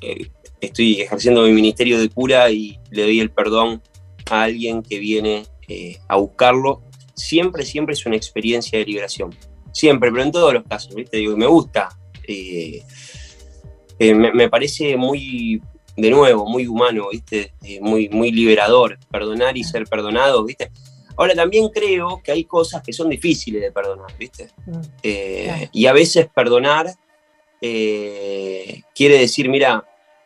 eh, 0.00 0.28
estoy 0.62 1.02
ejerciendo 1.02 1.42
mi 1.42 1.52
ministerio 1.52 2.00
de 2.00 2.08
cura 2.08 2.50
y 2.50 2.78
le 2.92 3.02
doy 3.02 3.20
el 3.20 3.30
perdón 3.30 3.82
a 4.30 4.44
alguien 4.44 4.82
que 4.82 4.98
viene 4.98 5.42
eh, 5.68 5.98
a 6.08 6.16
buscarlo. 6.16 6.82
Siempre, 7.14 7.62
siempre 7.66 7.92
es 7.92 8.06
una 8.06 8.16
experiencia 8.16 8.78
de 8.78 8.86
liberación 8.86 9.36
siempre, 9.74 10.10
pero 10.10 10.22
en 10.22 10.32
todos 10.32 10.54
los 10.54 10.62
casos, 10.64 10.94
¿viste? 10.94 11.18
Digo, 11.18 11.36
me 11.36 11.46
gusta. 11.46 11.88
eh, 12.26 12.82
eh, 13.98 14.14
me, 14.14 14.32
me 14.32 14.48
parece 14.48 14.96
muy, 14.96 15.60
de 15.96 16.10
nuevo, 16.10 16.46
muy 16.48 16.66
humano, 16.66 17.08
¿viste? 17.12 17.52
Eh, 17.62 17.80
muy, 17.80 18.08
muy 18.08 18.32
liberador, 18.32 18.98
perdonar 19.10 19.56
y 19.56 19.62
ser 19.64 19.84
perdonado, 19.84 20.44
¿viste? 20.44 20.70
Ahora 21.16 21.34
también 21.34 21.68
creo 21.68 22.20
que 22.24 22.32
hay 22.32 22.44
cosas 22.44 22.82
que 22.82 22.92
son 22.92 23.08
difíciles 23.10 23.62
de 23.62 23.70
perdonar, 23.70 24.16
¿viste? 24.18 24.48
Mm, 24.66 24.80
Eh, 25.02 25.44
Claro. 25.46 25.70
Y 25.72 25.86
a 25.86 25.92
veces 25.92 26.26
perdonar 26.34 26.86
quiere 28.94 29.18
decir, 29.18 29.48
mira, 29.48 29.84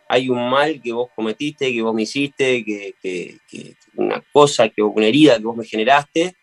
hay 0.09 0.29
un 0.31 0.49
mal 0.49 0.81
que 0.83 0.93
vos 0.93 1.09
cometiste, 1.15 1.73
que 1.73 1.83
vos 1.83 1.95
me 1.95 2.03
hiciste, 2.03 2.65
que, 2.65 2.95
que- 3.03 3.39
que 3.49 3.75
una 3.97 4.23
cosa, 4.33 4.69
que 4.71 4.83
una 4.83 5.07
herida 5.07 5.37
que 5.39 5.45
vos 5.45 5.57
me 5.57 5.65
generaste, 5.67 6.35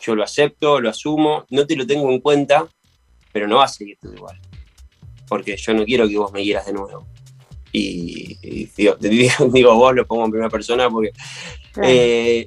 yo 0.00 0.14
lo 0.14 0.22
acepto, 0.22 0.80
lo 0.80 0.90
asumo, 0.90 1.44
no 1.50 1.66
te 1.66 1.76
lo 1.76 1.86
tengo 1.86 2.10
en 2.10 2.20
cuenta, 2.20 2.66
pero 3.32 3.46
no 3.46 3.56
va 3.56 3.64
a 3.64 3.68
seguir 3.68 3.98
todo 4.00 4.14
igual. 4.14 4.40
Porque 5.28 5.56
yo 5.56 5.74
no 5.74 5.84
quiero 5.84 6.08
que 6.08 6.16
vos 6.16 6.32
me 6.32 6.44
hieras 6.44 6.66
de 6.66 6.72
nuevo. 6.72 7.06
Y, 7.72 8.38
y 8.42 8.64
digo, 8.76 8.96
digo 9.52 9.74
vos, 9.74 9.94
lo 9.94 10.06
pongo 10.06 10.24
en 10.24 10.30
primera 10.30 10.50
persona 10.50 10.88
porque 10.88 11.12
claro. 11.72 11.88
eh, 11.90 12.46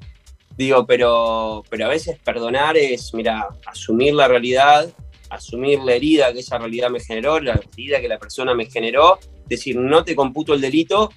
digo, 0.58 0.86
pero, 0.86 1.64
pero 1.70 1.86
a 1.86 1.90
veces 1.90 2.18
perdonar 2.24 2.78
es, 2.78 3.14
mira, 3.14 3.50
asumir 3.66 4.14
la 4.14 4.28
realidad, 4.28 4.90
asumir 5.30 5.80
la 5.80 5.94
herida 5.94 6.34
que 6.34 6.40
esa 6.40 6.58
realidad 6.58 6.90
me 6.90 7.00
generó, 7.00 7.40
la 7.40 7.60
herida 7.74 8.02
que 8.02 8.08
la 8.08 8.20
persona 8.20 8.54
me 8.54 8.66
generó, 8.66 9.20
decir, 9.48 9.78
no 9.78 10.04
te 10.04 10.16
computo 10.16 10.54
el 10.54 10.62
delito, 10.62 11.12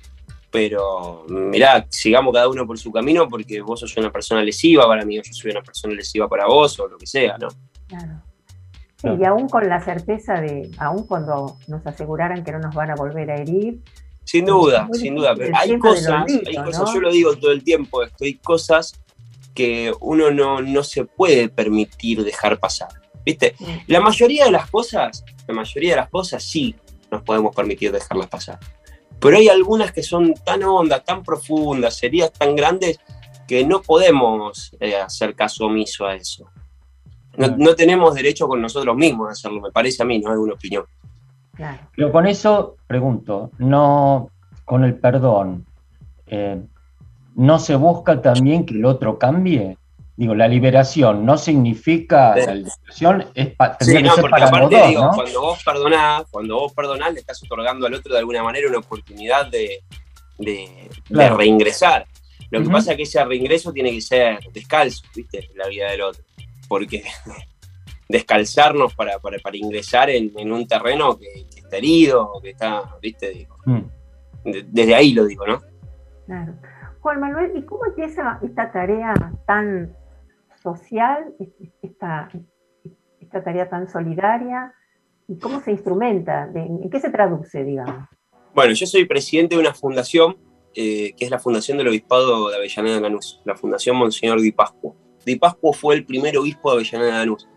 pero 0.54 1.26
mira, 1.28 1.84
sigamos 1.90 2.32
cada 2.32 2.48
uno 2.48 2.64
por 2.64 2.78
su 2.78 2.92
camino 2.92 3.28
porque 3.28 3.60
vos 3.60 3.80
sos 3.80 3.96
una 3.96 4.12
persona 4.12 4.40
lesiva 4.40 4.86
para 4.86 5.04
mí, 5.04 5.18
o 5.18 5.22
yo 5.22 5.32
soy 5.32 5.50
una 5.50 5.62
persona 5.62 5.94
lesiva 5.94 6.28
para 6.28 6.46
vos, 6.46 6.78
o 6.78 6.86
lo 6.86 6.96
que 6.96 7.08
sea, 7.08 7.36
¿no? 7.38 7.48
Claro. 7.88 8.22
Sí, 8.94 9.08
y 9.20 9.24
aún 9.24 9.48
con 9.48 9.68
la 9.68 9.84
certeza 9.84 10.34
de, 10.34 10.70
aún 10.78 11.08
cuando 11.08 11.56
nos 11.66 11.84
aseguraran 11.84 12.44
que 12.44 12.52
no 12.52 12.60
nos 12.60 12.72
van 12.72 12.92
a 12.92 12.94
volver 12.94 13.32
a 13.32 13.34
herir, 13.34 13.80
Sin 14.22 14.46
duda, 14.46 14.88
sin 14.92 15.16
duda. 15.16 15.34
Pero 15.34 15.56
hay 15.56 15.76
cosas, 15.76 16.24
hay 16.46 16.54
¿no? 16.54 16.64
cosas, 16.66 16.94
yo 16.94 17.00
lo 17.00 17.10
digo 17.10 17.34
todo 17.34 17.50
el 17.50 17.64
tiempo, 17.64 18.04
esto, 18.04 18.22
hay 18.24 18.34
cosas 18.34 19.02
que 19.56 19.92
uno 19.98 20.30
no, 20.30 20.62
no 20.62 20.84
se 20.84 21.04
puede 21.04 21.48
permitir 21.48 22.22
dejar 22.22 22.60
pasar. 22.60 22.90
¿Viste? 23.26 23.56
La 23.88 24.00
mayoría 24.00 24.44
de 24.44 24.52
las 24.52 24.70
cosas, 24.70 25.24
la 25.48 25.54
mayoría 25.54 25.90
de 25.90 25.96
las 25.96 26.10
cosas 26.10 26.44
sí 26.44 26.76
nos 27.10 27.22
podemos 27.22 27.52
permitir 27.56 27.90
dejarlas 27.90 28.28
pasar. 28.28 28.60
Pero 29.20 29.36
hay 29.36 29.48
algunas 29.48 29.92
que 29.92 30.02
son 30.02 30.34
tan 30.44 30.62
hondas, 30.62 31.04
tan 31.04 31.22
profundas, 31.22 32.02
heridas 32.02 32.32
tan 32.32 32.54
grandes, 32.56 32.98
que 33.46 33.64
no 33.64 33.80
podemos 33.82 34.74
eh, 34.80 34.96
hacer 34.96 35.34
caso 35.34 35.66
omiso 35.66 36.06
a 36.06 36.14
eso. 36.14 36.44
No, 37.36 37.46
Claro. 37.46 37.54
no 37.58 37.74
tenemos 37.74 38.14
derecho 38.14 38.46
con 38.46 38.62
nosotros 38.62 38.96
mismos 38.96 39.28
a 39.28 39.32
hacerlo, 39.32 39.60
me 39.60 39.70
parece 39.72 40.02
a 40.02 40.06
mí, 40.06 40.18
no 40.18 40.32
es 40.32 40.38
una 40.38 40.54
opinión. 40.54 40.84
claro. 41.54 41.82
Pero 41.94 42.12
con 42.12 42.26
eso, 42.26 42.76
pregunto, 42.86 43.50
no 43.58 44.30
con 44.64 44.84
el 44.84 44.94
perdón, 44.94 45.66
eh, 46.26 46.60
¿no 47.34 47.58
se 47.58 47.76
busca 47.76 48.20
también 48.22 48.64
que 48.64 48.74
el 48.74 48.84
otro 48.84 49.18
cambie? 49.18 49.76
Digo, 50.16 50.34
la 50.34 50.46
liberación 50.46 51.26
no 51.26 51.36
significa, 51.36 52.34
Sí. 52.34 52.46
la 52.46 52.54
liberación 52.54 53.26
es 53.34 53.48
pa- 53.56 53.76
Sí, 53.80 53.92
que 53.94 54.02
no, 54.02 54.14
porque 54.14 54.28
para 54.30 54.40
los 54.42 54.48
aparte, 54.50 54.76
dos, 54.76 54.88
digo, 54.88 55.02
¿no? 55.02 55.10
cuando 55.12 55.40
vos 55.40 55.64
perdonás, 55.64 56.24
cuando 56.30 56.54
vos 56.60 56.72
perdonás, 56.72 57.12
le 57.14 57.20
estás 57.20 57.42
otorgando 57.42 57.86
al 57.86 57.94
otro 57.94 58.12
de 58.12 58.20
alguna 58.20 58.42
manera 58.44 58.68
una 58.68 58.78
oportunidad 58.78 59.48
de, 59.50 59.82
de, 60.38 60.88
reingresar. 61.30 62.06
Lo 62.50 62.62
que 62.62 62.68
pasa 62.70 62.92
es 62.92 62.96
que 62.96 63.02
ese 63.02 63.24
reingreso 63.24 63.72
tiene 63.72 63.90
que 63.90 64.00
ser 64.00 64.38
descalzo, 64.52 65.02
¿viste? 65.16 65.48
En 65.50 65.58
la 65.58 65.66
vida 65.66 65.90
del 65.90 66.02
otro. 66.02 66.22
Porque 66.68 67.02
descalzarnos 68.08 68.94
para, 68.94 69.18
para, 69.18 69.38
para 69.38 69.56
ingresar 69.56 70.10
en, 70.10 70.32
en 70.36 70.52
un 70.52 70.66
terreno 70.68 71.18
que, 71.18 71.46
que 71.52 71.60
está 71.60 71.76
herido, 71.78 72.32
que 72.42 72.50
está, 72.50 72.82
¿viste? 73.00 73.30
Digo, 73.30 73.56
Mm. 73.66 73.80
de- 74.50 74.64
desde 74.68 74.94
ahí 74.94 75.12
lo 75.14 75.24
digo, 75.24 75.46
¿no? 75.46 75.62
Claro. 76.26 76.52
Juan 77.00 77.18
Manuel, 77.20 77.52
¿y 77.56 77.62
cómo 77.62 77.84
empieza 77.86 78.38
esta 78.42 78.70
tarea 78.72 79.14
tan 79.46 79.94
social, 80.64 81.32
esta, 81.82 82.28
esta 83.20 83.44
tarea 83.44 83.68
tan 83.68 83.88
solidaria? 83.88 84.72
¿Y 85.28 85.38
cómo 85.38 85.60
se 85.60 85.70
instrumenta? 85.70 86.48
¿De- 86.48 86.60
¿En 86.62 86.90
qué 86.90 86.98
se 87.00 87.10
traduce, 87.10 87.62
digamos? 87.62 88.08
Bueno, 88.54 88.72
yo 88.72 88.86
soy 88.86 89.04
presidente 89.04 89.54
de 89.54 89.60
una 89.60 89.74
fundación, 89.74 90.36
eh, 90.74 91.12
que 91.16 91.24
es 91.24 91.30
la 91.30 91.38
Fundación 91.38 91.78
del 91.78 91.88
Obispado 91.88 92.48
de 92.50 92.56
Avellaneda 92.56 92.96
de 92.96 93.00
Lanús, 93.02 93.40
la 93.44 93.54
Fundación 93.54 93.96
Monseñor 93.96 94.40
Di 94.40 94.50
Pascuo. 94.52 94.96
Di 95.24 95.36
Pascuo 95.36 95.72
fue 95.72 95.94
el 95.94 96.04
primer 96.04 96.36
obispo 96.36 96.70
de 96.70 96.76
Avellaneda 96.80 97.12
de 97.12 97.18
Lanús. 97.26 97.48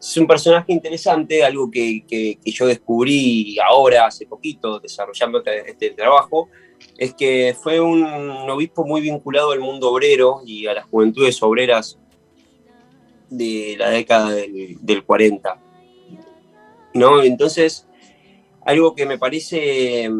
Es 0.00 0.16
un 0.16 0.26
personaje 0.28 0.72
interesante, 0.72 1.44
algo 1.44 1.70
que, 1.70 2.04
que- 2.06 2.38
que 2.42 2.50
yo 2.50 2.66
descubrí 2.66 3.56
ahora, 3.58 4.06
hace 4.06 4.26
poquito, 4.26 4.78
desarrollando 4.80 5.38
este, 5.38 5.70
este 5.70 5.90
trabajo, 5.90 6.48
es 6.96 7.12
que 7.14 7.54
fue 7.60 7.80
un 7.80 8.04
obispo 8.48 8.84
muy 8.86 9.00
vinculado 9.00 9.50
al 9.50 9.58
mundo 9.60 9.90
obrero 9.92 10.40
y 10.46 10.66
a 10.68 10.74
las 10.74 10.84
juventudes 10.86 11.42
obreras 11.42 11.98
de 13.30 13.76
la 13.78 13.90
década 13.90 14.30
del, 14.30 14.76
del 14.80 15.04
40. 15.04 15.60
¿No? 16.94 17.22
Entonces, 17.22 17.86
algo 18.64 18.94
que 18.94 19.06
me 19.06 19.18
parece 19.18 20.10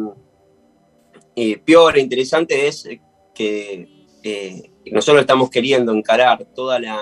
eh, 1.35 1.57
peor 1.59 1.97
e 1.97 2.01
interesante 2.01 2.67
es 2.67 2.89
que 3.33 3.87
eh, 4.23 4.71
nosotros 4.91 5.21
estamos 5.21 5.49
queriendo 5.49 5.93
encarar 5.93 6.45
toda 6.53 6.79
la, 6.79 6.99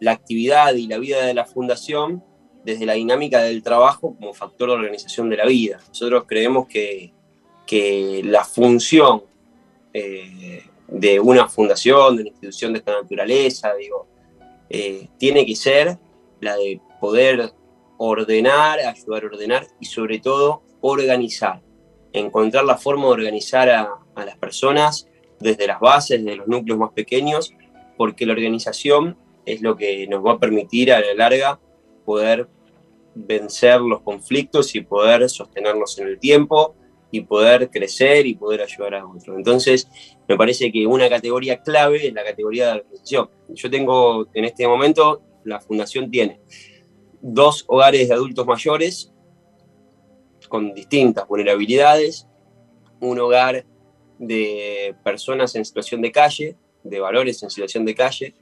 la 0.00 0.10
actividad 0.12 0.74
y 0.74 0.86
la 0.86 0.98
vida 0.98 1.24
de 1.24 1.34
la 1.34 1.44
fundación 1.44 2.24
desde 2.64 2.84
la 2.84 2.94
dinámica 2.94 3.42
del 3.42 3.62
trabajo 3.62 4.16
como 4.18 4.34
factor 4.34 4.70
de 4.70 4.74
organización 4.74 5.30
de 5.30 5.36
la 5.36 5.46
vida. 5.46 5.78
Nosotros 5.88 6.24
creemos 6.26 6.66
que, 6.66 7.12
que 7.66 8.22
la 8.24 8.44
función 8.44 9.22
eh, 9.92 10.64
de 10.88 11.20
una 11.20 11.48
fundación, 11.48 12.16
de 12.16 12.22
una 12.22 12.30
institución 12.30 12.72
de 12.72 12.80
esta 12.80 13.00
naturaleza, 13.00 13.74
digo, 13.74 14.07
eh, 14.70 15.08
tiene 15.18 15.46
que 15.46 15.56
ser 15.56 15.98
la 16.40 16.56
de 16.56 16.80
poder 17.00 17.52
ordenar, 17.96 18.80
ayudar 18.80 19.24
a 19.24 19.26
ordenar 19.26 19.66
y 19.80 19.86
sobre 19.86 20.18
todo 20.18 20.62
organizar, 20.80 21.62
encontrar 22.12 22.64
la 22.64 22.76
forma 22.76 23.06
de 23.06 23.12
organizar 23.12 23.68
a, 23.70 23.88
a 24.14 24.24
las 24.24 24.36
personas 24.36 25.08
desde 25.40 25.66
las 25.66 25.80
bases, 25.80 26.24
desde 26.24 26.36
los 26.36 26.48
núcleos 26.48 26.78
más 26.78 26.92
pequeños, 26.92 27.52
porque 27.96 28.26
la 28.26 28.32
organización 28.32 29.16
es 29.46 29.62
lo 29.62 29.76
que 29.76 30.06
nos 30.06 30.24
va 30.24 30.32
a 30.32 30.38
permitir 30.38 30.92
a 30.92 31.00
la 31.00 31.14
larga 31.14 31.58
poder 32.04 32.48
vencer 33.14 33.80
los 33.80 34.00
conflictos 34.02 34.74
y 34.74 34.80
poder 34.80 35.28
sostenerlos 35.28 35.98
en 35.98 36.08
el 36.08 36.18
tiempo 36.18 36.74
y 37.10 37.22
poder 37.22 37.70
crecer 37.70 38.26
y 38.26 38.34
poder 38.34 38.62
ayudar 38.62 38.96
a 38.96 39.06
otros. 39.06 39.36
Entonces, 39.36 39.88
me 40.28 40.36
parece 40.36 40.70
que 40.70 40.86
una 40.86 41.08
categoría 41.08 41.62
clave 41.62 42.06
es 42.06 42.12
la 42.12 42.24
categoría 42.24 42.66
de 42.66 42.80
organización. 42.80 43.30
Yo 43.48 43.70
tengo, 43.70 44.26
en 44.34 44.44
este 44.44 44.66
momento, 44.66 45.22
la 45.44 45.60
fundación 45.60 46.10
tiene 46.10 46.40
dos 47.20 47.64
hogares 47.66 48.08
de 48.08 48.14
adultos 48.14 48.46
mayores 48.46 49.12
con 50.48 50.72
distintas 50.72 51.26
vulnerabilidades, 51.26 52.26
un 53.00 53.18
hogar 53.18 53.64
de 54.18 54.94
personas 55.04 55.54
en 55.54 55.64
situación 55.64 56.00
de 56.00 56.10
calle, 56.10 56.56
de 56.82 57.00
valores 57.00 57.42
en 57.42 57.50
situación 57.50 57.84
de 57.84 57.94
calle, 57.94 58.34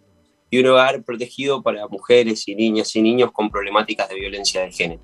y 0.50 0.58
un 0.58 0.66
hogar 0.68 1.02
protegido 1.02 1.62
para 1.62 1.88
mujeres 1.88 2.46
y 2.46 2.54
niñas 2.54 2.94
y 2.94 3.02
niños 3.02 3.32
con 3.32 3.50
problemáticas 3.50 4.08
de 4.08 4.14
violencia 4.14 4.62
de 4.62 4.72
género. 4.72 5.02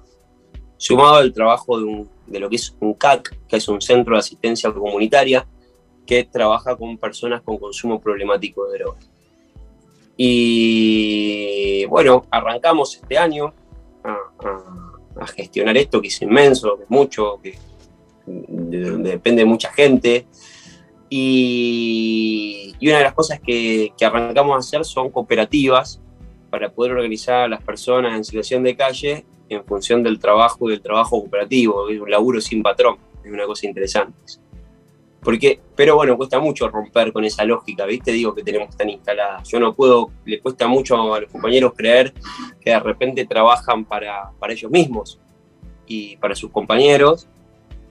Sumado 0.77 1.16
al 1.16 1.33
trabajo 1.33 1.79
de, 1.79 1.85
un, 1.85 2.11
de 2.33 2.40
lo 2.40 2.49
que 2.49 2.57
es 2.57 2.75
un 2.81 2.95
CAC, 2.95 3.47
que 3.47 3.57
es 3.57 3.68
un 3.68 3.81
centro 3.81 4.14
de 4.14 4.21
asistencia 4.21 4.73
comunitaria, 4.73 5.47
que 6.07 6.25
trabaja 6.25 6.75
con 6.77 6.99
personas 6.99 7.42
con 7.42 7.59
consumo 7.59 8.01
problemático 8.01 8.66
de 8.66 8.79
drogas. 8.79 9.11
Y 10.16 11.85
bueno, 11.87 12.27
arrancamos 12.31 12.97
este 12.97 13.18
año 13.18 13.55
a, 14.05 15.27
gestionar 15.37 15.77
esto, 15.77 16.01
que 16.01 16.09
es 16.09 16.23
inmenso, 16.23 16.77
que 16.77 16.85
es 16.85 16.90
mucho, 16.90 17.38
que 17.42 17.59
de, 18.27 18.79
de, 18.79 18.97
depende 19.11 19.42
de 19.42 19.47
mucha 19.47 19.71
gente. 19.73 20.27
Y, 21.09 22.75
y 22.81 22.88
una 22.88 22.99
de 22.99 23.05
las 23.05 23.14
cosas 23.14 23.38
que, 23.40 23.92
que, 23.97 24.05
arrancamos 24.05 24.57
a 24.57 24.59
hacer 24.59 24.85
son 24.85 25.11
cooperativas 25.11 26.01
para 26.51 26.73
poder 26.73 26.92
organizar 26.92 27.42
a 27.42 27.49
las 27.49 27.62
personas 27.62 28.16
en 28.16 28.25
situación 28.25 28.62
de 28.62 28.77
calle 28.77 29.27
en 29.55 29.65
función 29.65 30.03
del 30.03 30.19
trabajo 30.19 30.69
y 30.69 30.73
del 30.73 30.83
trabajo 30.83 31.21
cooperativo, 31.21 31.88
es 31.88 32.01
un 32.01 32.11
laburo 32.11 32.41
sin 32.41 32.62
patrón, 32.62 32.97
es 33.25 33.33
una 33.33 33.47
cosa 33.47 33.67
interesante. 33.67 34.19
Porque, 35.23 35.61
pero 35.77 35.95
bueno, 35.95 36.17
cuesta 36.17 36.41
mucho 36.41 36.69
romper 36.69 37.12
con 37.12 37.25
esa 37.25 37.45
lógica, 37.45 37.87
¿viste? 37.87 38.11
Digo 38.11 38.35
que 38.35 38.43
tenemos 38.43 38.77
tan 38.77 38.91
instalada. 38.91 39.41
Yo 39.45 39.61
no 39.61 39.73
puedo, 39.73 40.11
le 40.25 40.41
cuesta 40.41 40.67
mucho 40.67 41.15
a 41.15 41.21
los 41.21 41.31
compañeros 41.31 41.75
creer 41.77 42.12
que 42.61 42.71
de 42.71 42.81
repente 42.81 43.25
trabajan 43.25 43.85
para, 43.85 44.33
para 44.41 44.53
ellos 44.53 44.71
mismos 44.71 45.21
y 45.87 46.17
para 46.17 46.35
sus 46.35 46.51
compañeros 46.51 47.29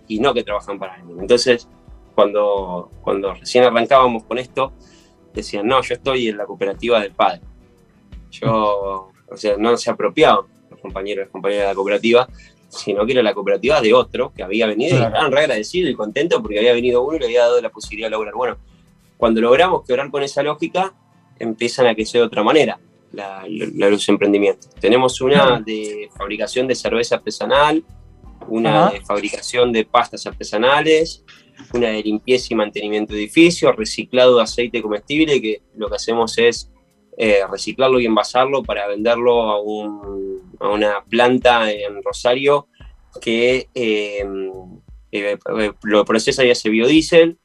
y 0.10 0.20
no 0.20 0.34
que 0.34 0.44
trabajan 0.44 0.78
para 0.78 0.96
alguien. 0.96 1.22
Entonces, 1.22 1.70
cuando, 2.16 2.92
cuando 3.02 3.34
recién 3.34 3.64
arrancábamos 3.64 4.24
con 4.24 4.38
esto, 4.38 4.74
decían, 5.34 5.68
no, 5.68 5.82
yo 5.82 5.94
estoy 5.96 6.28
en 6.28 6.38
la 6.38 6.46
cooperativa 6.46 7.00
del 7.00 7.14
padre. 7.14 7.42
Yo, 8.32 9.10
o 9.30 9.38
sea, 9.38 9.56
no 9.58 9.78
se 9.78 9.90
apropiaban 9.90 10.46
compañeros 10.82 11.28
y 11.28 11.32
compañeras 11.32 11.64
de 11.64 11.70
la 11.70 11.76
cooperativa, 11.76 12.28
sino 12.70 13.06
que 13.06 13.14
era 13.14 13.24
la 13.24 13.34
cooperativa 13.34 13.82
de 13.82 13.94
otro 13.94 14.32
que 14.34 14.44
había 14.44 14.66
venido 14.66 14.98
claro. 14.98 15.04
y 15.04 15.08
estaban 15.08 15.32
re 15.32 15.40
agradecidos 15.42 15.92
y 15.92 15.94
contentos 15.96 16.42
porque 16.42 16.60
había 16.60 16.74
venido 16.74 17.04
uno 17.04 17.18
y 17.18 17.20
le 17.20 17.26
había 17.26 17.42
dado 17.42 17.62
la 17.62 17.70
posibilidad 17.70 18.08
de 18.08 18.12
lograr. 18.12 18.34
Bueno, 18.34 18.58
cuando 19.18 19.42
logramos 19.42 19.86
quebrar 19.86 20.10
con 20.10 20.24
esa 20.24 20.42
lógica, 20.42 20.94
empiezan 21.38 21.88
a 21.88 21.96
crecer 21.96 22.22
de 22.22 22.28
otra 22.28 22.44
manera 22.44 22.80
la, 23.12 23.46
la, 23.48 23.90
los 23.90 24.08
emprendimientos. 24.10 24.70
Tenemos 24.80 25.20
una 25.22 25.60
de 25.60 26.10
fabricación 26.18 26.68
de 26.68 26.76
cerveza 26.76 27.16
artesanal, 27.16 27.84
una 28.48 28.86
Ajá. 28.86 28.94
de 28.94 29.02
fabricación 29.02 29.72
de 29.72 29.86
pastas 29.86 30.26
artesanales, 30.26 31.24
una 31.74 31.90
de 31.90 32.04
limpieza 32.04 32.48
y 32.52 32.56
mantenimiento 32.56 33.14
de 33.14 33.20
edificios, 33.20 33.76
reciclado 33.76 34.38
de 34.38 34.44
aceite 34.44 34.82
comestible, 34.82 35.42
que 35.42 35.62
lo 35.76 35.90
que 35.90 35.96
hacemos 35.96 36.38
es 36.38 36.72
eh, 37.18 37.42
reciclarlo 37.50 38.00
y 38.00 38.06
envasarlo 38.06 38.64
para 38.64 38.88
venderlo 38.88 39.44
a, 39.44 39.62
un, 39.62 40.31
a 40.62 40.70
una 40.70 41.04
planta 41.10 41.72
en 41.72 42.02
Rosario 42.04 42.68
que 43.20 43.68
eh, 43.74 44.26
eh, 45.12 45.38
lo 45.84 46.06
procesa 46.06 46.46
y 46.46 46.52
hace 46.52 46.70
biodiesel, 46.70 47.38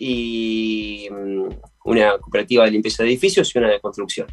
y 0.00 1.08
um, 1.10 1.48
una 1.84 2.16
cooperativa 2.18 2.64
de 2.64 2.70
limpieza 2.70 3.02
de 3.02 3.08
edificios 3.10 3.54
y 3.54 3.58
una 3.58 3.68
de 3.68 3.80
construcción. 3.80 4.28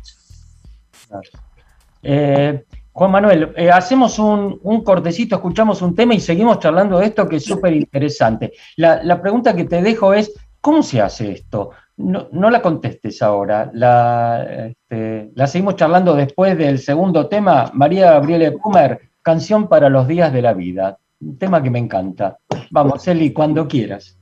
Juan 2.95 3.11
Manuel, 3.11 3.51
eh, 3.57 3.69
hacemos 3.69 4.19
un, 4.19 4.57
un, 4.63 4.81
cortecito, 4.81 5.35
escuchamos 5.35 5.81
un 5.81 5.93
tema 5.93 6.13
y 6.13 6.21
seguimos 6.21 6.59
charlando 6.59 6.99
de 6.99 7.07
esto 7.07 7.27
que 7.27 7.37
es 7.37 7.43
súper 7.43 7.73
interesante. 7.73 8.53
La, 8.77 9.03
la, 9.03 9.21
pregunta 9.21 9.53
que 9.53 9.65
te 9.65 9.81
dejo 9.81 10.13
es, 10.13 10.33
¿cómo 10.61 10.81
se 10.81 11.01
hace 11.01 11.33
esto? 11.33 11.71
No, 11.97 12.27
no 12.31 12.49
la 12.49 12.61
contestes 12.61 13.21
ahora, 13.21 13.71
la, 13.73 14.67
este, 14.67 15.31
la, 15.33 15.47
seguimos 15.47 15.77
charlando 15.77 16.13
después 16.13 16.57
del 16.57 16.79
segundo 16.79 17.27
tema, 17.27 17.71
María 17.73 18.11
Gabriele 18.11 18.51
Pumer, 18.51 19.11
Canción 19.21 19.67
para 19.67 19.89
los 19.89 20.07
días 20.07 20.31
de 20.33 20.41
la 20.41 20.53
vida, 20.53 20.99
un 21.21 21.37
tema 21.37 21.63
que 21.63 21.69
me 21.69 21.79
encanta. 21.79 22.37
Vamos, 22.69 23.07
Eli, 23.07 23.31
cuando 23.33 23.67
quieras. 23.67 24.19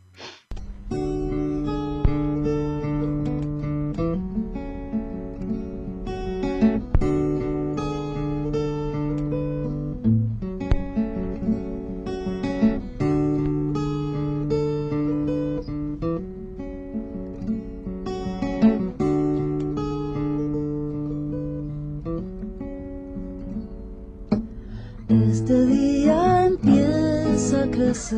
色 27.93 28.17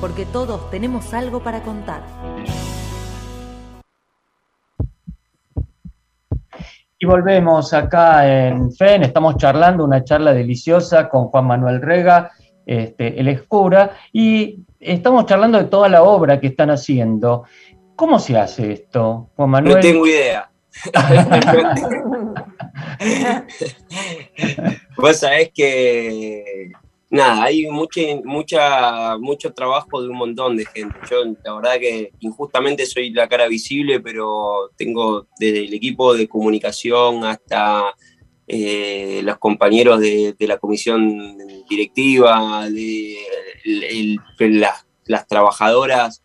Porque 0.00 0.26
todos 0.26 0.70
tenemos 0.70 1.14
algo 1.14 1.40
para 1.40 1.62
contar. 1.62 2.02
Y 6.98 7.06
volvemos 7.06 7.74
acá 7.74 8.48
en 8.48 8.72
FEN, 8.72 9.02
estamos 9.02 9.36
charlando 9.36 9.84
una 9.84 10.04
charla 10.04 10.32
deliciosa 10.32 11.08
con 11.08 11.26
Juan 11.26 11.46
Manuel 11.46 11.82
Rega, 11.82 12.30
este, 12.64 13.20
el 13.20 13.28
escura, 13.28 13.92
y 14.12 14.64
estamos 14.80 15.26
charlando 15.26 15.58
de 15.58 15.64
toda 15.64 15.88
la 15.88 16.02
obra 16.02 16.40
que 16.40 16.48
están 16.48 16.70
haciendo. 16.70 17.44
¿Cómo 17.94 18.18
se 18.18 18.38
hace 18.38 18.72
esto, 18.72 19.30
Juan 19.36 19.50
Manuel? 19.50 19.76
No 19.76 19.80
tengo 19.80 20.06
idea. 20.06 20.50
Vos 24.96 25.18
sabés 25.18 25.50
que 25.54 26.72
nada, 27.10 27.44
hay 27.44 27.66
mucha, 27.66 28.00
mucha, 28.24 29.16
mucho 29.18 29.52
trabajo 29.52 30.02
de 30.02 30.08
un 30.08 30.16
montón 30.16 30.56
de 30.56 30.66
gente. 30.66 30.96
Yo, 31.10 31.24
la 31.44 31.54
verdad 31.54 31.78
que 31.78 32.12
injustamente 32.20 32.86
soy 32.86 33.10
la 33.10 33.28
cara 33.28 33.46
visible, 33.48 34.00
pero 34.00 34.70
tengo 34.76 35.26
desde 35.38 35.64
el 35.64 35.74
equipo 35.74 36.14
de 36.14 36.28
comunicación 36.28 37.24
hasta 37.24 37.94
eh, 38.48 39.20
los 39.22 39.38
compañeros 39.38 40.00
de, 40.00 40.34
la 40.40 40.58
comisión 40.58 41.36
directiva, 41.68 42.68
de 42.70 43.16
las 45.06 45.26
trabajadoras 45.26 46.22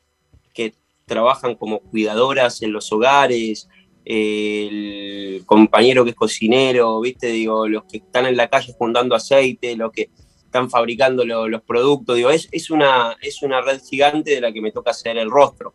que 0.54 0.74
trabajan 1.06 1.56
como 1.56 1.80
cuidadoras 1.80 2.62
en 2.62 2.74
los 2.74 2.92
hogares, 2.92 3.68
el 4.04 5.44
compañero 5.46 6.04
que 6.04 6.12
es 6.12 6.16
cocinero, 6.16 7.00
viste, 7.02 7.28
digo, 7.28 7.68
los 7.68 7.84
que 7.84 7.98
están 7.98 8.26
en 8.26 8.36
la 8.36 8.50
calle 8.50 8.74
juntando 8.78 9.16
aceite, 9.16 9.76
los 9.76 9.92
que 9.92 10.10
están 10.52 10.70
fabricando 10.70 11.24
lo- 11.24 11.48
los 11.48 11.62
productos, 11.62 12.18
digo, 12.18 12.30
es, 12.30 12.50
es, 12.52 12.70
una, 12.70 13.16
es 13.22 13.42
una 13.42 13.62
red 13.62 13.80
gigante 13.90 14.32
de 14.32 14.42
la 14.42 14.52
que 14.52 14.60
me 14.62 14.74
toca 14.74 14.92
hacer 14.92 15.18
el 15.18 15.32
rostro, 15.32 15.74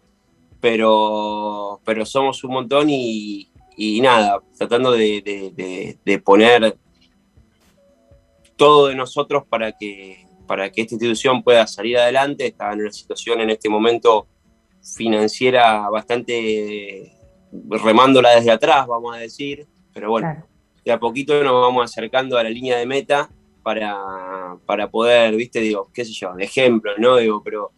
pero, 0.61 1.81
pero 1.83 2.05
somos 2.05 2.45
un 2.45 2.53
montón 2.53 2.91
y, 2.91 3.49
y 3.79 4.01
nada, 4.03 4.43
tratando 4.59 4.93
de, 4.93 5.23
de- 5.23 5.51
de- 5.55 5.99
de 6.05 6.19
poner 6.19 6.77
todo 8.57 8.89
de 8.89 8.95
nosotros 8.95 9.45
para 9.49 9.73
que, 9.73 10.27
para 10.47 10.71
que 10.71 10.83
esta 10.83 10.95
institución 10.95 11.43
pueda 11.43 11.67
salir 11.67 11.97
adelante, 11.97 12.47
está 12.47 12.73
en 12.73 12.81
una 12.83 12.93
situación 12.93 13.41
en 13.41 13.49
este 13.51 13.71
momento 13.71 14.27
financiera 14.95 15.89
bastante 15.89 17.13
remándola 17.71 18.35
desde 18.37 18.51
atrás, 18.51 18.87
vamos 18.87 19.17
a 19.17 19.21
decir, 19.21 19.67
pero 19.95 20.11
bueno, 20.11 20.29
de 20.85 20.93
a 20.93 21.01
poquito 21.01 21.43
nos 21.43 21.61
vamos 21.63 21.83
acercando 21.85 22.37
a 22.37 22.43
la 22.43 22.51
línea 22.51 22.77
de 22.77 22.85
meta 22.87 23.31
para, 23.67 24.57
para 24.65 24.89
poder, 24.89 25.35
viste, 25.35 25.59
digo, 25.59 25.91
qué 25.93 26.05
sé 26.05 26.13
yo, 26.13 26.33
de 26.35 26.45
ejemplo, 26.45 26.93
¿no? 26.99 27.17
Digo, 27.17 27.43
pero 27.43 27.73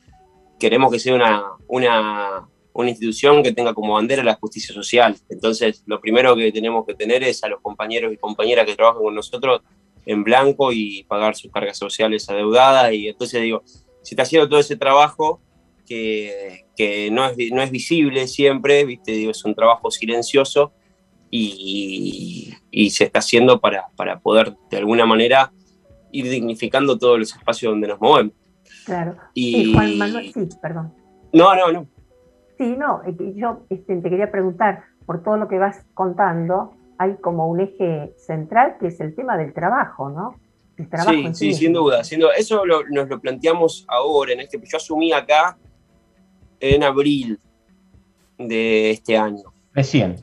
queremos 0.61 0.93
que 0.93 0.99
sea 0.99 1.14
una, 1.14 1.45
una, 1.66 2.47
una 2.74 2.91
institución 2.91 3.43
que 3.43 3.53
tenga 3.53 3.72
como 3.72 3.95
bandera 3.95 4.22
la 4.22 4.34
justicia 4.34 4.74
social. 4.74 5.16
Entonces, 5.30 5.82
lo 5.86 5.99
primero 5.99 6.36
que 6.36 6.53
tenemos 6.53 6.84
que 6.86 6.93
tener 6.93 7.24
es 7.24 7.43
a 7.43 7.49
los 7.49 7.62
compañeros 7.62 8.12
y 8.12 8.18
compañeras 8.18 8.66
que 8.66 8.76
trabajan 8.76 9.03
con 9.03 9.14
nosotros 9.14 9.62
en 10.05 10.24
blanco 10.24 10.72
y 10.74 11.05
pagar 11.05 11.34
sus 11.34 11.51
cargas 11.51 11.78
sociales 11.78 12.28
adeudadas. 12.28 12.93
Y 12.93 13.09
entonces 13.09 13.41
digo, 13.41 13.62
si 14.03 14.14
está 14.14 14.24
haciendo 14.24 14.47
todo 14.47 14.61
ese 14.61 14.76
trabajo 14.76 15.41
que, 15.86 16.66
que 16.76 17.11
no, 17.11 17.24
es, 17.24 17.51
no 17.51 17.62
es 17.62 17.70
visible 17.70 18.28
siempre, 18.28 18.84
¿viste? 18.84 19.12
Digo, 19.12 19.30
es 19.30 19.43
un 19.43 19.55
trabajo 19.55 19.91
silencioso 19.91 20.70
y, 21.30 22.53
y 22.70 22.91
se 22.91 23.05
está 23.05 23.20
haciendo 23.20 23.59
para, 23.59 23.89
para 23.97 24.20
poder 24.20 24.55
de 24.70 24.76
alguna 24.76 25.07
manera 25.07 25.51
ir 26.12 26.28
dignificando 26.30 26.98
todos 26.98 27.18
los 27.18 27.34
espacios 27.34 27.72
donde 27.72 27.88
nos 27.88 28.00
movemos. 28.00 28.32
Claro. 28.84 29.16
Y- 29.34 29.52
Sí, 29.64 29.72
Juan 29.74 29.98
Manuel, 29.98 30.32
sí, 30.32 30.48
perdón. 30.61 30.92
No, 31.32 31.54
no, 31.54 31.72
no. 31.72 31.86
Sí, 32.56 32.74
no, 32.76 33.02
eh, 33.06 33.14
que 33.16 33.34
yo 33.34 33.61
este, 33.70 33.96
te 33.96 34.11
quería 34.11 34.30
preguntar, 34.30 34.84
por 35.06 35.22
todo 35.22 35.36
lo 35.36 35.48
que 35.48 35.59
vas 35.59 35.84
contando, 35.94 36.74
hay 36.98 37.16
como 37.20 37.46
un 37.48 37.61
eje 37.61 38.12
central 38.18 38.76
que 38.80 38.88
es 38.88 39.00
el 39.00 39.14
tema 39.14 39.36
del 39.36 39.52
trabajo, 39.52 40.11
¿no? 40.11 40.34
El 40.76 40.88
trabajo 40.88 41.11
Sí, 41.12 41.24
en 41.26 41.34
sí, 41.34 41.54
sin 41.54 41.72
duda. 41.72 42.02
sin 42.04 42.20
duda. 42.20 42.32
Eso 42.36 42.64
lo- 42.66 42.86
nos 42.88 43.09
lo 43.09 43.20
planteamos 43.20 43.84
ahora, 43.88 44.32
en 44.32 44.40
este. 44.40 44.61
Yo 44.64 44.76
asumí 44.76 45.12
acá 45.12 45.56
en 46.61 46.82
abril 46.82 47.38
de 48.38 48.90
este 48.90 49.16
año. 49.16 49.44
Recién. 49.72 50.16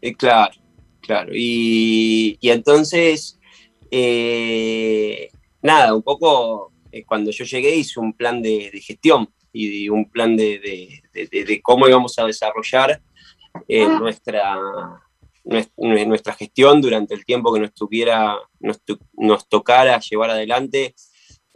Eh, 0.00 0.14
claro, 0.14 0.52
claro. 1.00 1.30
Y, 1.34 2.36
y 2.40 2.50
entonces, 2.50 3.38
eh, 3.90 5.30
nada, 5.62 5.94
un 5.94 6.02
poco 6.02 6.72
eh, 6.92 7.04
cuando 7.04 7.30
yo 7.30 7.44
llegué 7.44 7.74
hice 7.76 8.00
un 8.00 8.12
plan 8.12 8.40
de, 8.42 8.70
de 8.72 8.80
gestión 8.80 9.28
y 9.52 9.88
un 9.88 10.10
plan 10.10 10.36
de, 10.36 10.58
de- 11.12 11.44
de- 11.44 11.62
cómo 11.62 11.86
íbamos 11.88 12.18
a 12.18 12.24
desarrollar 12.26 13.00
eh, 13.68 13.86
nuestra, 13.86 14.56
nues- 15.44 15.70
nue- 15.76 16.06
nuestra 16.06 16.32
gestión 16.34 16.80
durante 16.80 17.14
el 17.14 17.24
tiempo 17.24 17.52
que 17.52 17.60
nos, 17.60 17.72
tuviera, 17.72 18.36
nos, 18.58 18.80
nos 19.12 19.48
tocara 19.48 20.00
llevar 20.00 20.30
adelante 20.30 20.94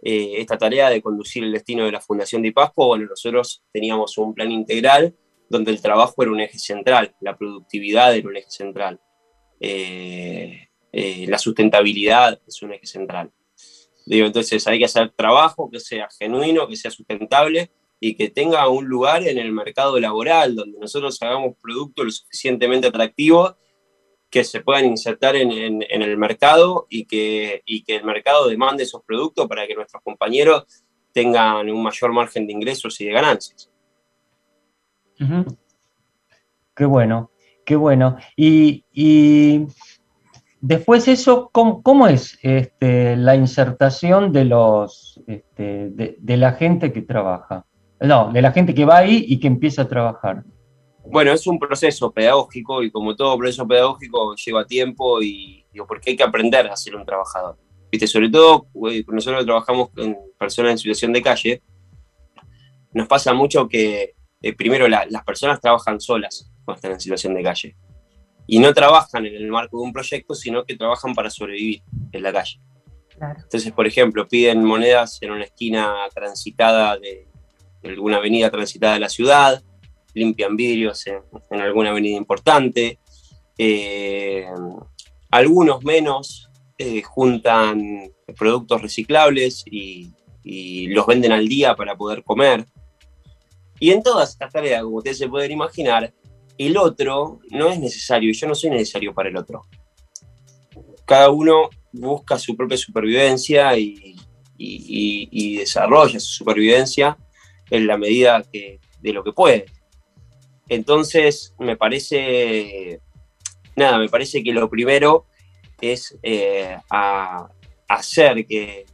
eh, 0.02 0.34
esta 0.36 0.56
tarea 0.56 0.90
de 0.90 1.02
conducir 1.02 1.42
el 1.42 1.52
destino 1.52 1.84
de 1.84 1.90
la 1.92 2.00
Fundación 2.00 2.40
de 2.42 2.52
Pasco. 2.52 2.86
Bueno, 2.86 3.06
nosotros 3.10 3.64
teníamos 3.72 4.16
un 4.16 4.32
plan 4.32 4.52
integral 4.52 5.16
donde 5.50 5.72
el 5.72 5.82
trabajo 5.82 6.22
era 6.22 6.30
un 6.30 6.40
eje 6.40 6.58
central, 6.58 7.16
la 7.20 7.36
productividad 7.36 8.14
era 8.14 8.28
un 8.28 8.36
eje 8.36 8.50
central, 8.50 9.00
eh, 9.58 10.67
eh, 10.92 11.26
la 11.28 11.38
sustentabilidad 11.38 12.40
es 12.46 12.62
un 12.62 12.72
eje 12.72 12.86
central. 12.86 13.30
Digo, 14.06 14.26
entonces 14.26 14.66
hay 14.66 14.78
que 14.78 14.86
hacer 14.86 15.10
trabajo 15.10 15.70
que 15.70 15.80
sea 15.80 16.08
genuino, 16.18 16.66
que 16.66 16.76
sea 16.76 16.90
sustentable, 16.90 17.70
y 18.00 18.14
que 18.14 18.30
tenga 18.30 18.68
un 18.68 18.86
lugar 18.86 19.26
en 19.26 19.38
el 19.38 19.52
mercado 19.52 19.98
laboral, 19.98 20.54
donde 20.54 20.78
nosotros 20.78 21.20
hagamos 21.20 21.56
productos 21.60 22.04
lo 22.04 22.10
suficientemente 22.10 22.86
atractivos 22.86 23.56
que 24.30 24.44
se 24.44 24.60
puedan 24.60 24.84
insertar 24.84 25.36
en, 25.36 25.82
el 25.88 26.16
mercado 26.18 26.86
y 26.90 27.06
que, 27.06 27.62
y 27.64 27.82
que 27.82 27.96
el 27.96 28.04
mercado 28.04 28.46
demande 28.46 28.82
esos 28.82 29.02
productos 29.02 29.48
para 29.48 29.66
que 29.66 29.74
nuestros 29.74 30.02
compañeros 30.02 30.64
tengan 31.12 31.68
un 31.70 31.82
mayor 31.82 32.12
margen 32.12 32.46
de 32.46 32.52
ingresos 32.52 33.00
y 33.00 33.06
de 33.06 33.12
ganancias. 33.12 33.70
Qué 36.76 36.84
bueno, 36.84 37.32
qué 37.64 37.74
bueno. 37.74 38.16
Y 38.36 38.84
después 40.60 41.08
eso, 41.08 41.50
¿cómo, 41.52 42.08
es 42.08 42.38
este, 42.42 43.16
la 43.16 43.36
insertación 43.36 44.32
de 44.32 44.44
los 44.44 45.20
este, 45.26 45.90
de, 45.90 46.36
la 46.36 46.52
gente 46.52 46.92
que 46.92 47.02
trabaja? 47.02 47.66
No, 48.00 48.32
de 48.32 48.42
la 48.42 48.52
gente 48.52 48.74
que 48.74 48.84
va 48.84 48.98
ahí 48.98 49.24
y 49.28 49.40
que 49.40 49.48
empieza 49.48 49.82
a 49.82 49.88
trabajar. 49.88 50.44
Bueno, 51.04 51.32
es 51.32 51.46
un 51.46 51.58
proceso 51.58 52.12
pedagógico 52.12 52.82
y 52.82 52.90
como 52.90 53.16
todo 53.16 53.36
proceso 53.38 53.66
pedagógico 53.66 54.34
lleva 54.36 54.66
tiempo 54.66 55.22
y 55.22 55.64
digo, 55.72 55.86
porque 55.86 56.10
hay 56.10 56.16
que 56.16 56.22
aprender 56.22 56.66
a 56.68 56.76
ser 56.76 56.94
un 56.94 57.04
trabajador. 57.04 57.56
¿Viste? 57.90 58.06
Sobre 58.06 58.28
todo, 58.28 58.66
güey, 58.74 59.04
nosotros 59.08 59.44
trabajamos 59.46 59.88
con 59.90 60.16
personas 60.38 60.72
en 60.72 60.78
situación 60.78 61.12
de 61.12 61.22
calle, 61.22 61.62
nos 62.92 63.08
pasa 63.08 63.32
mucho 63.32 63.66
que 63.66 64.14
eh, 64.42 64.52
primero 64.54 64.86
la- 64.86 65.06
las 65.08 65.24
personas 65.24 65.60
trabajan 65.60 65.98
solas 65.98 66.52
cuando 66.64 66.76
están 66.76 66.92
en 66.92 67.00
situación 67.00 67.34
de 67.34 67.42
calle 67.42 67.76
y 68.48 68.58
no 68.58 68.72
trabajan 68.72 69.26
en 69.26 69.36
el 69.36 69.48
marco 69.48 69.78
de 69.78 69.84
un 69.84 69.92
proyecto, 69.92 70.34
sino 70.34 70.64
que 70.64 70.74
trabajan 70.74 71.14
para 71.14 71.30
sobrevivir 71.30 71.82
en 72.10 72.22
la 72.22 72.32
calle. 72.32 72.58
Claro. 73.10 73.40
Entonces, 73.42 73.70
por 73.72 73.86
ejemplo, 73.86 74.26
piden 74.26 74.64
monedas 74.64 75.18
en 75.20 75.32
una 75.32 75.44
esquina 75.44 75.94
transitada 76.14 76.96
de, 76.98 77.28
de 77.82 77.88
alguna 77.90 78.16
avenida 78.16 78.50
transitada 78.50 78.94
de 78.94 79.00
la 79.00 79.08
ciudad, 79.10 79.62
limpian 80.14 80.56
vidrios 80.56 81.06
en, 81.06 81.20
en 81.50 81.60
alguna 81.60 81.90
avenida 81.90 82.16
importante, 82.16 82.98
eh, 83.58 84.46
algunos 85.30 85.84
menos 85.84 86.48
eh, 86.78 87.02
juntan 87.02 88.10
productos 88.36 88.80
reciclables 88.80 89.62
y, 89.66 90.10
y 90.42 90.86
los 90.88 91.06
venden 91.06 91.32
al 91.32 91.46
día 91.46 91.76
para 91.76 91.96
poder 91.96 92.24
comer. 92.24 92.64
Y 93.78 93.90
en 93.90 94.02
todas 94.02 94.30
estas 94.30 94.52
tareas, 94.52 94.82
como 94.82 94.96
ustedes 94.96 95.18
se 95.18 95.28
pueden 95.28 95.52
imaginar, 95.52 96.14
el 96.58 96.76
otro 96.76 97.40
no 97.50 97.70
es 97.70 97.78
necesario 97.78 98.30
y 98.30 98.34
yo 98.34 98.48
no 98.48 98.54
soy 98.54 98.70
necesario 98.70 99.14
para 99.14 99.28
el 99.28 99.36
otro. 99.36 99.62
Cada 101.06 101.30
uno 101.30 101.70
busca 101.92 102.38
su 102.38 102.56
propia 102.56 102.76
supervivencia 102.76 103.78
y, 103.78 104.16
desarrolla 105.56 106.18
su 106.18 106.32
supervivencia 106.32 107.16
en 107.70 107.86
la 107.86 107.96
medida 107.96 108.42
de 108.52 109.12
lo 109.12 109.22
que 109.24 109.32
puede. 109.32 109.66
Entonces, 110.68 111.54
me 111.58 111.76
parece, 111.76 113.00
nada, 113.74 113.98
me 113.98 114.08
parece 114.08 114.42
que 114.42 114.52
lo 114.52 114.68
primero 114.68 115.26
es 115.80 116.18
eh, 116.22 116.76
a- 116.90 117.48
hacer 117.88 118.46
que, 118.46 118.84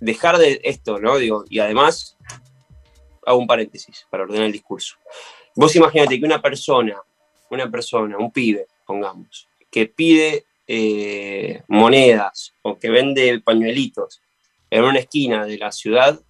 dejar 0.00 0.38
de 0.38 0.60
esto, 0.62 0.98
¿no? 0.98 1.16
Digo, 1.18 1.44
y 1.48 1.58
además, 1.58 2.16
hago 3.26 3.38
un 3.38 3.46
paréntesis 3.46 4.06
para 4.08 4.22
ordenar 4.22 4.46
el 4.46 4.52
discurso. 4.52 4.96
Vos 5.58 5.74
imagínate 5.74 6.20
que 6.20 6.24
una 6.24 6.40
persona, 6.40 7.02
una 7.50 7.68
persona, 7.68 8.16
un 8.16 8.30
pibe, 8.30 8.68
pongamos, 8.86 9.48
que 9.68 9.86
pide 9.86 10.44
eh, 10.68 11.62
monedas 11.66 12.54
o 12.62 12.78
que 12.78 12.88
vende 12.88 13.40
pañuelitos 13.40 14.22
en 14.70 14.84
una 14.84 15.00
esquina 15.00 15.44
de 15.46 15.58
la 15.58 15.72
ciudad, 15.72 16.20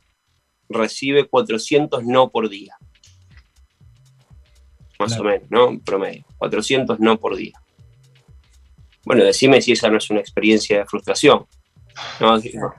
recibe 0.70 1.28
400 1.28 2.04
no 2.04 2.30
por 2.30 2.48
día. 2.48 2.78
Más 4.98 5.20
o 5.20 5.24
menos, 5.24 5.50
¿no? 5.50 5.78
Promedio. 5.84 6.24
400 6.38 6.98
no 6.98 7.20
por 7.20 7.36
día. 7.36 7.60
Bueno, 9.04 9.24
decime 9.24 9.60
si 9.60 9.72
esa 9.72 9.90
no 9.90 9.98
es 9.98 10.08
una 10.08 10.20
experiencia 10.20 10.78
de 10.78 10.86
frustración. 10.86 11.44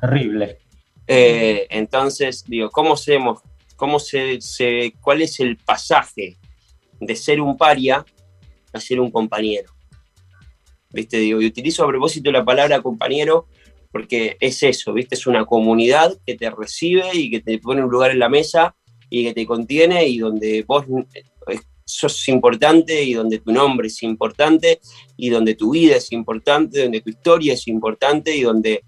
Terrible. 0.02 0.58
eh, 1.06 1.68
entonces, 1.70 2.44
digo, 2.48 2.72
¿cómo 2.72 2.96
hacemos? 2.96 3.44
¿Cómo 3.80 3.98
se, 3.98 4.40
cuál 5.00 5.22
es 5.22 5.40
el 5.40 5.56
pasaje 5.56 6.36
de 7.00 7.16
ser 7.16 7.40
un 7.40 7.56
paria 7.56 8.06
a 8.74 8.80
ser 8.82 9.00
un 9.00 9.10
compañero? 9.10 9.72
¿Viste? 10.90 11.18
Digo, 11.18 11.42
y 11.42 11.46
utilizo 11.46 11.86
a 11.86 11.88
propósito 11.88 12.30
la 12.30 12.44
palabra 12.44 12.82
compañero 12.82 13.48
porque 13.90 14.36
es 14.42 14.64
eso, 14.64 14.92
¿viste? 14.92 15.16
Es 15.16 15.26
una 15.28 15.46
comunidad 15.46 16.14
que 16.26 16.36
te 16.36 16.50
recibe 16.50 17.10
y 17.14 17.32
que 17.32 17.40
te 17.40 17.58
pone 17.58 17.82
un 17.82 17.90
lugar 17.90 18.12
en 18.12 18.20
la 18.20 18.28
mesa 18.28 18.76
y 19.10 19.24
que 19.24 19.34
te 19.34 19.46
contiene 19.46 20.06
y 20.10 20.18
donde 20.18 20.66
vos 20.68 20.86
eh, 21.14 21.60
sos 21.86 22.28
importante 22.28 23.02
y 23.02 23.14
donde 23.14 23.40
tu 23.40 23.54
nombre 23.54 23.88
es 23.88 24.04
importante 24.04 24.82
y 25.16 25.30
donde 25.30 25.56
tu 25.56 25.72
vida 25.72 25.96
es 25.96 26.12
importante, 26.12 26.84
donde 26.84 27.00
tu 27.00 27.12
historia 27.12 27.54
es 27.54 27.66
importante 27.70 28.36
y 28.36 28.42
donde 28.42 28.84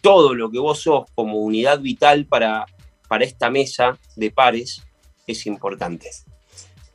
todo 0.00 0.34
lo 0.34 0.52
que 0.52 0.60
vos 0.60 0.78
sos 0.78 1.10
como 1.16 1.38
unidad 1.38 1.80
vital 1.80 2.26
para, 2.26 2.64
para 3.10 3.24
esta 3.24 3.50
mesa 3.50 3.98
de 4.14 4.30
pares 4.30 4.86
es 5.26 5.44
importante. 5.46 6.08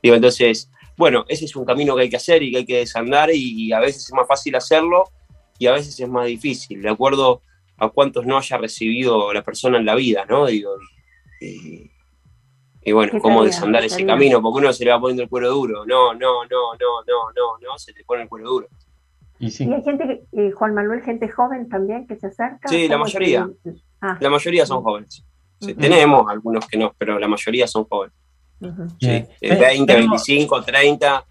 Digo, 0.02 0.14
entonces, 0.14 0.70
bueno, 0.96 1.26
ese 1.28 1.44
es 1.44 1.54
un 1.56 1.66
camino 1.66 1.94
que 1.94 2.04
hay 2.04 2.08
que 2.08 2.16
hacer 2.16 2.42
y 2.42 2.52
que 2.52 2.56
hay 2.56 2.64
que 2.64 2.78
desandar 2.78 3.28
y, 3.34 3.70
a 3.70 3.80
veces 3.80 4.04
es 4.04 4.12
más 4.14 4.26
fácil 4.26 4.56
hacerlo 4.56 5.04
y 5.58 5.66
a 5.66 5.72
veces 5.72 6.00
es 6.00 6.08
más 6.08 6.26
difícil, 6.26 6.80
de 6.80 6.88
acuerdo 6.88 7.42
a 7.76 7.90
cuántos 7.90 8.24
no 8.24 8.38
haya 8.38 8.56
recibido 8.56 9.30
la 9.34 9.44
persona 9.44 9.76
en 9.76 9.84
la 9.84 9.94
vida, 9.94 10.24
¿no? 10.26 10.46
Digo, 10.46 10.70
y, 11.38 11.90
y 12.82 12.92
bueno, 12.92 13.12
¿Qué 13.12 13.20
cómo 13.20 13.44
desandar 13.44 13.82
¿Qué 13.82 13.88
ese 13.88 14.06
camino, 14.06 14.40
porque 14.40 14.60
uno 14.60 14.72
se 14.72 14.86
le 14.86 14.92
va 14.92 14.98
poniendo 14.98 15.24
el 15.24 15.28
cuero 15.28 15.50
duro. 15.50 15.84
No, 15.84 16.14
no, 16.14 16.44
no, 16.46 16.74
no, 16.74 17.02
no, 17.06 17.32
no, 17.36 17.58
no, 17.60 17.78
se 17.78 17.92
te 17.92 18.04
pone 18.04 18.22
el 18.22 18.28
cuero 18.30 18.48
duro. 18.48 18.68
Y 19.38 19.50
sí. 19.50 19.64
Y 19.64 19.74
hay 19.74 19.82
gente, 19.82 20.06
que, 20.06 20.46
eh, 20.46 20.50
Juan 20.52 20.72
Manuel, 20.72 21.02
gente 21.02 21.28
joven 21.28 21.68
también 21.68 22.06
que 22.06 22.16
se 22.16 22.28
acerca. 22.28 22.68
Sí, 22.68 22.88
la 22.88 22.94
¿Cómo 22.94 23.04
mayoría. 23.04 23.50
Ah, 24.00 24.16
La 24.18 24.30
mayoría 24.30 24.64
son 24.64 24.82
jóvenes. 24.82 25.22
Sí, 25.60 25.72
Ujú. 25.72 25.80
Tenemos 25.80 26.28
algunos 26.30 26.66
que 26.68 26.76
no, 26.76 26.94
pero 26.98 27.18
la 27.18 27.28
mayoría 27.28 27.66
son 27.66 27.84
jóvenes. 27.84 28.14
ujú. 28.60 28.88
Sí, 29.00 29.06
Bien. 29.06 29.28
eh, 29.40 29.48
Te- 29.48 29.54
20, 29.56 29.92
tenemos- 29.94 30.24
25, 30.26 30.62
30. 30.62 31.26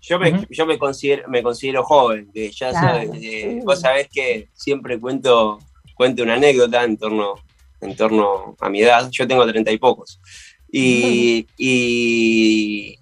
Yo 0.00 0.18
me, 0.18 0.32
Ujú. 0.32 0.46
yo 0.50 0.66
me 0.66 0.78
considero, 0.78 1.28
me 1.28 1.42
considero 1.42 1.84
joven, 1.84 2.30
que 2.32 2.50
ya 2.50 2.70
Claro, 2.70 2.88
sabes, 2.88 3.10
eh, 3.22 3.56
sí. 3.58 3.60
vos 3.64 3.80
sabés 3.80 4.08
que 4.08 4.48
siempre 4.52 4.98
cuento, 4.98 5.58
cuento 5.94 6.24
una 6.24 6.34
anécdota 6.34 6.82
en 6.82 6.96
torno, 6.96 7.34
en 7.80 7.94
torno 7.96 8.56
a 8.60 8.68
mi 8.68 8.82
edad. 8.82 9.08
Yo 9.12 9.26
tengo 9.28 9.46
treinta 9.46 9.70
y 9.70 9.78
pocos. 9.78 10.20
Y, 10.72 11.46
y, 11.56 12.98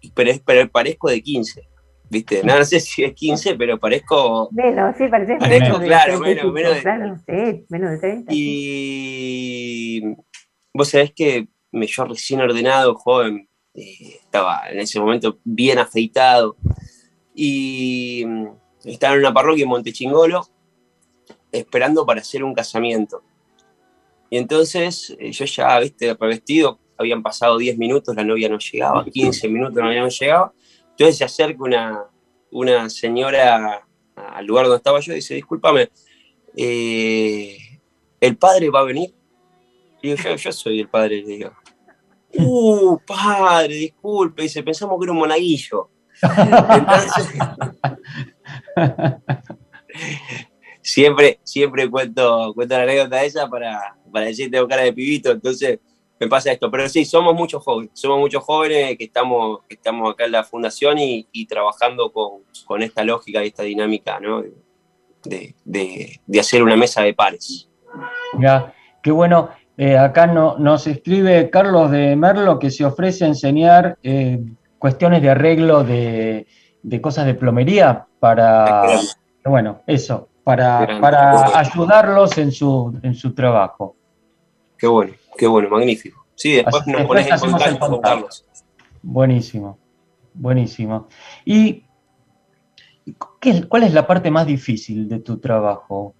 y- 0.00 0.10
pero, 0.14 0.32
pero 0.46 0.68
parezco 0.70 1.08
de 1.10 1.20
15, 1.22 1.68
¿viste? 2.10 2.42
No, 2.44 2.58
no 2.58 2.64
sé 2.64 2.80
si 2.80 3.04
es 3.04 3.12
15, 3.14 3.54
pero 3.56 3.78
parezco 3.78 4.48
Menos, 4.52 4.96
sí, 4.96 5.08
parece 5.08 5.36
Parezco, 5.36 5.64
menos 5.64 5.80
de 5.80 5.86
claro, 5.86 6.18
35, 6.20 6.52
menos- 6.52 6.54
menos 6.54 6.74
de- 6.74 6.82
claro, 6.82 7.16
sí, 7.26 7.66
menos 7.68 7.90
de 7.92 7.98
30. 7.98 8.32
sí. 8.32 8.38
Y 10.02 10.02
vos 10.72 10.88
sabés 10.88 11.12
que 11.12 11.48
me, 11.72 11.86
yo 11.86 12.04
recién 12.04 12.40
ordenado, 12.40 12.94
joven, 12.94 13.48
eh, 13.74 14.16
estaba 14.22 14.62
en 14.70 14.78
ese 14.80 14.98
momento 15.00 15.38
bien 15.44 15.78
afeitado 15.78 16.56
y 17.34 18.24
mm, 18.26 18.46
estaba 18.84 19.14
en 19.14 19.20
una 19.20 19.34
parroquia 19.34 19.62
en 19.64 19.68
Montechingolo 19.68 20.46
esperando 21.52 22.04
para 22.06 22.20
hacer 22.20 22.42
un 22.44 22.54
casamiento. 22.54 23.22
Y 24.30 24.36
entonces 24.38 25.16
eh, 25.18 25.32
yo 25.32 25.44
ya, 25.44 25.78
viste, 25.78 26.14
revestido, 26.14 26.78
habían 26.96 27.22
pasado 27.22 27.56
10 27.58 27.78
minutos, 27.78 28.14
la 28.16 28.24
novia 28.24 28.48
no 28.48 28.58
llegaba, 28.58 29.04
15 29.04 29.48
minutos, 29.48 29.76
la 29.76 29.84
novia 29.84 30.02
no 30.02 30.08
llegaba. 30.08 30.52
Entonces 30.98 31.18
se 31.18 31.24
acerca 31.24 31.62
una, 31.62 32.04
una 32.50 32.90
señora 32.90 33.86
al 34.16 34.44
lugar 34.44 34.64
donde 34.64 34.78
estaba 34.78 34.98
yo 34.98 35.12
y 35.12 35.16
dice, 35.16 35.34
discúlpame, 35.34 35.90
eh, 36.56 37.56
¿el 38.20 38.36
padre 38.36 38.68
va 38.68 38.80
a 38.80 38.84
venir? 38.84 39.14
Y 40.02 40.16
yo, 40.16 40.34
yo 40.34 40.52
soy 40.52 40.80
el 40.80 40.88
padre, 40.88 41.22
le 41.22 41.28
digo. 41.28 41.52
Uh, 42.34 42.98
padre, 43.06 43.76
disculpe, 43.76 44.42
dice, 44.42 44.64
pensamos 44.64 44.98
que 44.98 45.04
era 45.04 45.12
un 45.12 45.18
monaguillo. 45.18 45.88
Entonces, 46.20 47.28
siempre, 50.82 51.38
siempre 51.44 51.88
cuento, 51.88 52.52
cuento 52.54 52.76
la 52.76 52.82
anécdota 52.82 53.22
esa 53.22 53.48
para, 53.48 53.96
para 54.12 54.26
decir 54.26 54.50
tengo 54.50 54.66
cara 54.66 54.82
de 54.82 54.92
pibito, 54.92 55.30
entonces 55.30 55.78
me 56.20 56.26
pasa 56.28 56.52
esto. 56.52 56.70
Pero 56.70 56.88
sí, 56.88 57.04
somos 57.04 57.34
muchos 57.34 57.62
jóvenes, 57.62 57.90
somos 57.94 58.18
muchos 58.18 58.42
jóvenes 58.44 58.96
que 58.98 59.04
estamos, 59.04 59.60
que 59.68 59.74
estamos 59.74 60.12
acá 60.12 60.24
en 60.24 60.32
la 60.32 60.44
fundación 60.44 60.98
y, 60.98 61.26
y 61.32 61.46
trabajando 61.46 62.10
con, 62.12 62.42
con 62.66 62.82
esta 62.82 63.04
lógica 63.04 63.44
y 63.44 63.48
esta 63.48 63.62
dinámica, 63.62 64.18
¿no? 64.20 64.42
De, 65.24 65.54
de- 65.64 66.20
de 66.26 66.40
hacer 66.40 66.62
una 66.62 66.76
mesa 66.76 67.02
de 67.02 67.12
pares. 67.14 67.68
Ya, 68.38 68.72
qué 69.02 69.10
bueno. 69.10 69.50
Eh, 69.76 69.96
acá 69.96 70.26
no, 70.26 70.58
nos 70.58 70.86
escribe 70.88 71.50
Carlos 71.50 71.90
de 71.92 72.16
Merlo 72.16 72.58
que 72.58 72.70
se 72.70 72.84
ofrece 72.84 73.24
a 73.24 73.28
enseñar 73.28 73.96
eh, 74.02 74.40
cuestiones 74.78 75.22
de 75.22 75.30
arreglo 75.30 75.84
de, 75.84 76.46
de 76.82 77.00
cosas 77.00 77.26
de 77.26 77.34
plomería 77.34 78.06
para, 78.18 78.82
bueno, 79.44 79.82
eso, 79.86 80.28
para, 80.42 80.98
para 81.00 81.56
ayudarlos 81.58 82.36
en 82.38 82.50
su, 82.50 82.98
en 83.04 83.14
su 83.14 83.34
trabajo. 83.34 83.94
qué 84.76 84.88
bueno, 84.88 85.12
qué 85.38 85.46
bueno, 85.46 85.70
magnífico. 85.70 86.26
Sí, 86.34 86.52
después 86.52 86.82
Así- 86.82 86.90
nos 86.90 87.00
después 87.00 87.24
pones 87.26 87.42
en 87.42 87.50
contacto 87.50 87.88
con. 87.88 88.00
Carlos. 88.00 88.44
Buenísimo, 89.02 89.78
buenísimo. 90.34 91.08
¿Y 91.44 91.84
qué- 93.40 93.66
cuál 93.68 93.84
es 93.84 93.94
la 93.94 94.06
parte 94.06 94.30
más 94.30 94.46
difícil 94.46 95.08
de 95.08 95.20
tu 95.20 95.38
trabajo? 95.38 96.14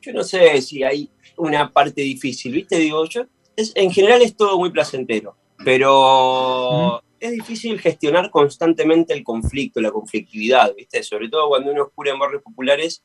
Yo 0.00 0.12
no 0.12 0.22
sé 0.22 0.60
si 0.60 0.82
hay 0.84 1.10
una 1.36 1.72
parte 1.72 2.02
difícil, 2.02 2.52
¿viste? 2.52 2.76
Digo, 2.78 3.04
yo, 3.06 3.24
es- 3.56 3.72
en 3.74 3.90
general 3.90 4.20
es 4.22 4.36
todo 4.36 4.58
muy 4.58 4.70
placentero, 4.70 5.34
pero 5.64 7.02
es 7.18 7.32
difícil 7.32 7.80
gestionar 7.80 8.30
constantemente 8.30 9.14
el 9.14 9.24
conflicto, 9.24 9.80
la 9.80 9.90
conflictividad, 9.90 10.74
¿viste? 10.76 11.02
Sobre 11.02 11.28
todo 11.30 11.48
cuando 11.48 11.72
uno 11.72 11.84
oscura 11.84 12.12
en 12.12 12.18
barrios 12.18 12.42
populares, 12.42 13.02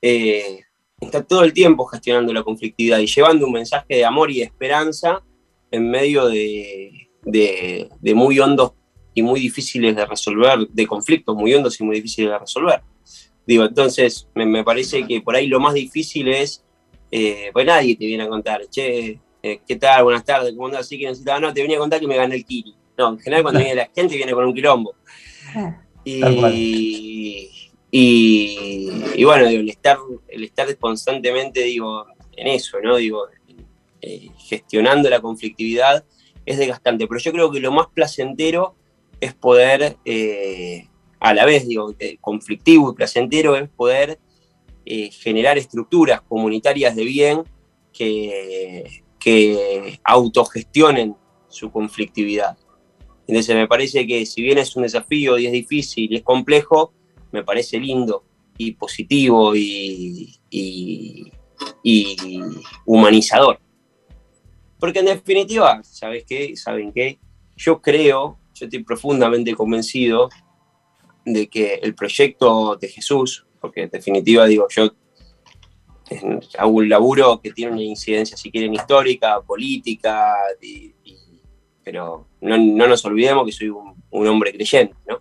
eh, 0.00 0.60
está 1.00 1.22
todo 1.22 1.44
el 1.44 1.52
tiempo 1.52 1.84
gestionando 1.86 2.32
la 2.32 2.42
conflictividad 2.42 2.98
y 2.98 3.06
llevando 3.06 3.46
un 3.46 3.52
mensaje 3.52 3.96
de 3.96 4.04
amor 4.04 4.30
y 4.30 4.38
de 4.38 4.44
esperanza 4.44 5.22
en 5.70 5.90
medio 5.90 6.26
de, 6.26 7.08
de- 7.24 7.88
de 8.00 8.14
muy 8.14 8.38
hondos 8.40 8.72
y 9.14 9.22
muy 9.22 9.40
difíciles 9.40 9.94
de 9.94 10.06
resolver, 10.06 10.58
de 10.68 10.86
conflictos 10.86 11.36
muy 11.36 11.52
hondos 11.54 11.78
y 11.80 11.84
muy 11.84 11.96
difíciles 11.96 12.30
de 12.30 12.38
resolver. 12.38 12.80
Digo, 13.46 13.64
entonces 13.64 14.28
me, 14.34 14.46
me 14.46 14.64
parece 14.64 15.06
que 15.06 15.20
por 15.20 15.36
ahí 15.36 15.46
lo 15.46 15.60
más 15.60 15.74
difícil 15.74 16.28
es, 16.28 16.64
eh, 17.10 17.50
pues 17.52 17.66
nadie 17.66 17.96
te 17.96 18.06
viene 18.06 18.24
a 18.24 18.28
contar, 18.28 18.62
che, 18.68 19.20
eh, 19.42 19.60
¿qué 19.66 19.76
tal? 19.76 20.04
Buenas 20.04 20.24
tardes, 20.24 20.52
¿cómo 20.54 20.66
andás? 20.66 20.88
Sí 20.88 20.98
que 20.98 21.06
necesitaba, 21.06 21.40
no, 21.40 21.52
te 21.52 21.62
venía 21.62 21.76
a 21.76 21.80
contar 21.80 22.00
que 22.00 22.06
me 22.08 22.16
gané 22.16 22.36
el 22.36 22.44
Kiri. 22.44 22.74
No, 22.98 23.10
en 23.10 23.18
general 23.18 23.42
cuando 23.42 23.60
viene 23.64 23.74
la 23.74 23.90
gente 23.94 24.16
viene 24.16 24.32
con 24.32 24.44
un 24.46 24.54
quilombo. 24.54 24.94
Y, 26.04 26.14
y, 27.90 29.24
bueno, 29.24 29.46
el 29.46 29.68
estar, 29.68 29.98
el 30.28 30.44
estar 30.44 30.76
constantemente, 30.78 31.62
digo, 31.62 32.06
en 32.36 32.48
eso, 32.48 32.78
¿no? 32.80 32.96
Digo, 32.96 33.26
eh, 34.00 34.28
gestionando 34.38 35.08
la 35.08 35.20
conflictividad 35.20 36.04
es 36.44 36.58
desgastante, 36.58 37.06
pero 37.06 37.20
yo 37.20 37.32
creo 37.32 37.50
que 37.50 37.60
lo 37.60 37.72
más 37.72 37.86
placentero 37.88 38.74
es 39.20 39.34
poder, 39.34 39.96
eh, 40.04 40.88
a 41.20 41.32
la 41.34 41.44
vez, 41.46 41.66
digo, 41.66 41.94
eh, 41.98 42.18
conflictivo 42.20 42.90
y 42.90 42.94
placentero 42.94 43.56
es 43.56 43.68
poder 43.68 44.18
generar 45.10 45.58
estructuras 45.58 46.22
comunitarias 46.22 46.94
de 46.94 47.02
bien 47.02 47.42
que, 47.92 49.02
que 49.18 49.98
autogestionen 50.04 51.16
su 51.48 51.72
conflictividad. 51.72 52.56
Entonces 53.26 53.56
me 53.56 53.66
parece 53.66 54.06
que 54.06 54.24
si 54.26 54.42
bien 54.42 54.58
es 54.58 54.76
un 54.76 54.84
desafío 54.84 55.38
y 55.38 55.46
es 55.46 55.52
difícil 55.52 56.12
y 56.12 56.16
es 56.18 56.22
complejo, 56.22 56.92
me 57.32 57.42
parece 57.44 57.78
lindo 57.78 58.24
y 58.58 58.72
positivo 58.72 59.54
y, 59.54 60.38
y- 60.50 61.32
y 61.82 62.16
humanizador. 62.84 63.58
Porque 64.78 64.98
en 65.00 65.06
definitiva, 65.06 65.82
¿sabes 65.84 66.24
qué? 66.26 66.54
¿Saben 66.56 66.92
qué? 66.92 67.18
Yo 67.56 67.80
creo, 67.80 68.38
yo 68.54 68.66
estoy 68.66 68.82
profundamente 68.84 69.54
convencido 69.54 70.28
de 71.24 71.48
que 71.48 71.74
el 71.82 71.94
proyecto 71.94 72.76
de 72.76 72.88
Jesús, 72.88 73.46
porque 73.60 73.82
en 73.84 73.90
definitiva 73.90 74.44
digo, 74.46 74.66
yo 74.68 74.90
hago 76.58 76.70
un 76.70 76.88
laburo 76.88 77.40
que 77.40 77.50
tiene 77.52 77.72
una 77.72 77.82
incidencia, 77.82 78.36
si 78.36 78.50
quieren, 78.50 78.74
histórica, 78.74 79.40
política, 79.40 80.34
pero 81.82 82.28
no, 82.40 82.56
no 82.58 82.86
nos 82.86 83.04
olvidemos 83.04 83.44
que 83.46 83.52
soy 83.52 83.68
un, 83.70 83.94
un 84.10 84.26
hombre 84.28 84.52
creyente, 84.52 84.94
¿no? 85.08 85.20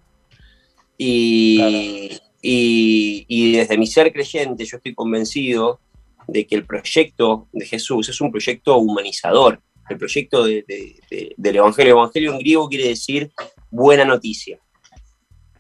Y, 0.98 2.12
y- 2.42 3.26
y 3.28 3.52
desde 3.54 3.78
mi 3.78 3.88
ser 3.88 4.12
creyente 4.14 4.66
yo 4.66 4.78
estoy 4.78 4.94
convencido 4.96 5.80
de 6.28 6.46
que 6.48 6.56
el 6.56 6.66
proyecto 6.66 7.48
de 7.52 7.66
Jesús 7.66 8.10
es 8.10 8.20
un 8.22 8.32
proyecto 8.32 8.78
humanizador. 8.78 9.62
El 9.90 9.98
proyecto 9.98 10.44
de- 10.44 10.64
de- 10.68 10.96
de- 11.12 11.34
del 11.38 11.56
Evangelio. 11.58 11.94
Evangelio 11.94 12.34
en 12.34 12.40
griego 12.40 12.68
quiere 12.70 12.88
decir 12.88 13.32
buena 13.70 14.04
noticia. 14.06 14.60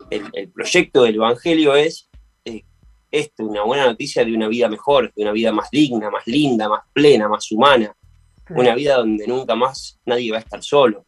El, 0.09 0.23
el 0.33 0.49
proyecto 0.51 1.03
del 1.03 1.15
Evangelio 1.15 1.75
es 1.75 2.09
eh, 2.45 2.63
esto, 3.11 3.43
una 3.45 3.63
buena 3.63 3.85
noticia 3.85 4.23
de 4.25 4.33
una 4.33 4.47
vida 4.47 4.67
mejor, 4.69 5.11
de 5.15 5.21
una 5.23 5.31
vida 5.31 5.51
más 5.51 5.69
digna, 5.71 6.09
más 6.09 6.25
linda, 6.27 6.69
más 6.69 6.81
plena, 6.93 7.27
más 7.29 7.51
humana. 7.51 7.95
Una 8.49 8.75
vida 8.75 8.97
donde 8.97 9.25
nunca 9.27 9.55
más 9.55 9.99
nadie 10.05 10.31
va 10.31 10.37
a 10.37 10.41
estar 10.41 10.61
solo. 10.63 11.05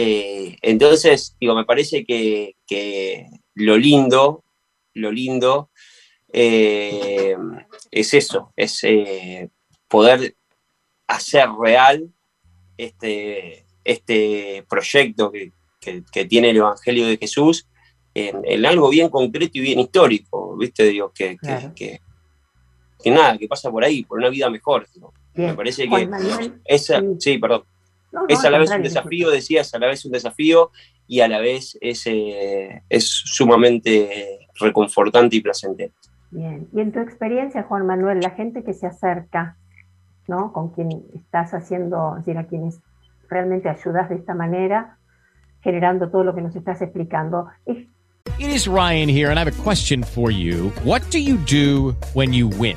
Eh, 0.00 0.56
entonces, 0.62 1.36
digo, 1.40 1.54
me 1.56 1.64
parece 1.64 2.04
que, 2.04 2.54
que 2.66 3.26
lo 3.54 3.76
lindo, 3.76 4.44
lo 4.94 5.10
lindo 5.10 5.70
eh, 6.32 7.36
es 7.90 8.14
eso, 8.14 8.52
es 8.56 8.78
eh, 8.84 9.50
poder 9.88 10.36
hacer 11.08 11.48
real 11.60 12.12
este, 12.76 13.64
este 13.82 14.64
proyecto 14.68 15.32
que, 15.32 15.52
que- 15.80 16.02
que 16.12 16.24
tiene 16.26 16.50
el 16.50 16.58
Evangelio 16.58 17.06
de 17.06 17.16
Jesús 17.16 17.66
en, 18.14 18.40
en 18.44 18.66
algo 18.66 18.90
bien 18.90 19.08
concreto 19.08 19.52
y 19.58 19.60
bien 19.62 19.80
histórico, 19.80 20.56
¿viste? 20.56 20.84
Digo, 20.84 21.10
que, 21.12 21.30
que- 21.30 21.36
Claro. 21.38 21.72
que- 21.74 22.00
que 23.02 23.10
nada, 23.10 23.38
que 23.38 23.48
pasa 23.48 23.70
por 23.70 23.82
ahí, 23.84 24.04
por 24.04 24.18
una 24.18 24.28
vida 24.28 24.50
mejor. 24.50 24.86
Me 25.34 25.54
parece 25.54 25.84
que 25.84 25.88
esa, 26.64 27.00
sí, 27.18 27.38
perdón. 27.38 27.64
No, 28.12 28.20
no, 28.20 28.26
es 28.28 28.44
a 28.44 28.50
la 28.50 28.58
vez 28.58 28.70
un 28.70 28.82
desafío, 28.82 29.30
decías, 29.30 29.72
a 29.74 29.78
la 29.78 29.86
vez 29.86 30.04
un 30.04 30.12
desafío 30.12 30.70
y 31.06 31.20
a 31.20 31.28
la 31.28 31.40
vez 31.40 31.76
es, 31.80 32.06
eh, 32.06 32.82
es 32.88 33.08
sumamente 33.08 34.48
reconfortante 34.58 35.36
y 35.36 35.40
placentero. 35.40 35.92
Bien. 36.30 36.68
Y 36.72 36.80
en 36.80 36.92
tu 36.92 37.00
experiencia, 37.00 37.62
Juan 37.62 37.86
Manuel, 37.86 38.20
la 38.20 38.30
gente 38.30 38.62
que 38.62 38.74
se 38.74 38.86
acerca, 38.86 39.56
¿no? 40.26 40.52
Con 40.52 40.70
quien 40.70 41.04
estás 41.14 41.54
haciendo, 41.54 42.16
es 42.18 42.26
decir, 42.26 42.38
a 42.38 42.46
quienes 42.46 42.80
realmente 43.28 43.68
ayudas 43.68 44.08
de 44.08 44.16
esta 44.16 44.34
manera, 44.34 44.98
generando 45.62 46.10
todo 46.10 46.24
lo 46.24 46.34
que 46.34 46.42
nos 46.42 46.54
estás 46.54 46.80
explicando, 46.82 47.48
es 47.66 47.86
It 48.38 48.50
is 48.50 48.68
Ryan 48.68 49.08
here, 49.08 49.30
and 49.30 49.38
I 49.38 49.40
have 49.40 49.48
a 49.48 49.62
question 49.64 50.04
for 50.04 50.30
you. 50.30 50.70
What 50.84 51.02
do 51.10 51.18
you 51.18 51.38
do 51.38 51.96
when 52.14 52.32
you 52.32 52.46
win? 52.46 52.76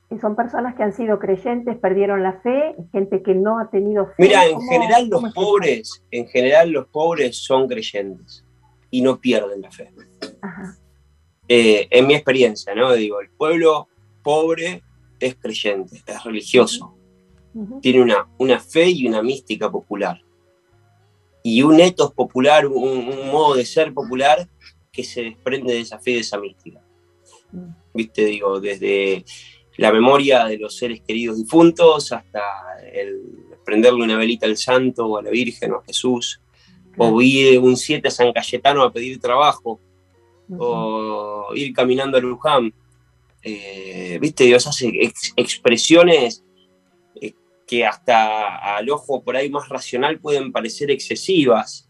Y 0.11 0.19
son 0.19 0.35
personas 0.35 0.75
que 0.75 0.83
han 0.83 0.93
sido 0.93 1.19
creyentes, 1.19 1.77
perdieron 1.77 2.21
la 2.21 2.33
fe, 2.41 2.75
gente 2.91 3.23
que 3.23 3.33
no 3.33 3.59
ha 3.59 3.69
tenido 3.69 4.07
fe. 4.07 4.13
Mira, 4.19 4.45
en 4.45 4.55
¿Cómo- 4.55 4.69
general 4.69 5.07
los 5.09 5.33
pobres, 5.33 6.03
en 6.11 6.27
general 6.27 6.69
los 6.71 6.87
pobres 6.87 7.37
son 7.37 7.67
creyentes 7.67 8.43
y 8.89 9.01
no 9.01 9.19
pierden 9.19 9.61
la 9.61 9.71
fe. 9.71 9.91
Ajá. 10.41 10.75
Eh, 11.47 11.87
en 11.89 12.07
mi 12.07 12.13
experiencia, 12.13 12.75
¿no? 12.75 12.91
Digo, 12.93 13.21
el 13.21 13.29
pueblo 13.29 13.87
pobre 14.21 14.83
es 15.19 15.35
creyente, 15.35 16.01
es 16.05 16.23
religioso, 16.23 16.95
tiene 17.81 18.01
una, 18.01 18.27
una 18.37 18.59
fe 18.59 18.89
y 18.89 19.07
una 19.07 19.21
mística 19.21 19.71
popular. 19.71 20.21
Y 21.43 21.63
un 21.63 21.79
etos 21.79 22.13
popular, 22.13 22.67
un, 22.67 22.75
un 23.09 23.31
modo 23.31 23.55
de 23.55 23.65
ser 23.65 23.93
popular 23.93 24.47
que 24.91 25.03
se 25.03 25.23
desprende 25.23 25.73
de 25.73 25.79
esa 25.81 25.99
fe 25.99 26.11
y 26.11 26.13
de 26.15 26.19
esa 26.19 26.37
mística. 26.37 26.81
Viste, 27.93 28.25
digo, 28.25 28.59
desde 28.61 29.25
la 29.81 29.91
memoria 29.91 30.45
de 30.45 30.57
los 30.57 30.75
seres 30.77 31.01
queridos 31.01 31.37
difuntos 31.37 32.11
hasta 32.11 32.41
el 32.93 33.19
prenderle 33.65 34.03
una 34.03 34.17
velita 34.17 34.45
al 34.45 34.57
santo 34.57 35.05
o 35.07 35.17
a 35.17 35.21
la 35.23 35.29
Virgen 35.29 35.71
o 35.73 35.77
a 35.77 35.83
Jesús, 35.83 36.39
o 36.97 37.21
ir 37.21 37.59
un 37.59 37.75
7 37.77 38.07
a 38.07 38.11
San 38.11 38.31
Cayetano 38.33 38.83
a 38.83 38.91
pedir 38.91 39.19
trabajo, 39.19 39.79
o 40.57 41.47
ir 41.55 41.73
caminando 41.73 42.17
a 42.17 42.21
Luján. 42.21 42.73
Eh, 43.43 44.17
Viste, 44.21 44.43
digo, 44.43 44.57
esas 44.57 44.79
ex- 44.81 45.33
expresiones 45.35 46.43
eh, 47.21 47.33
que 47.65 47.85
hasta 47.85 48.75
al 48.77 48.89
ojo 48.89 49.23
por 49.23 49.35
ahí 49.35 49.49
más 49.49 49.69
racional 49.69 50.19
pueden 50.19 50.51
parecer 50.51 50.91
excesivas, 50.91 51.87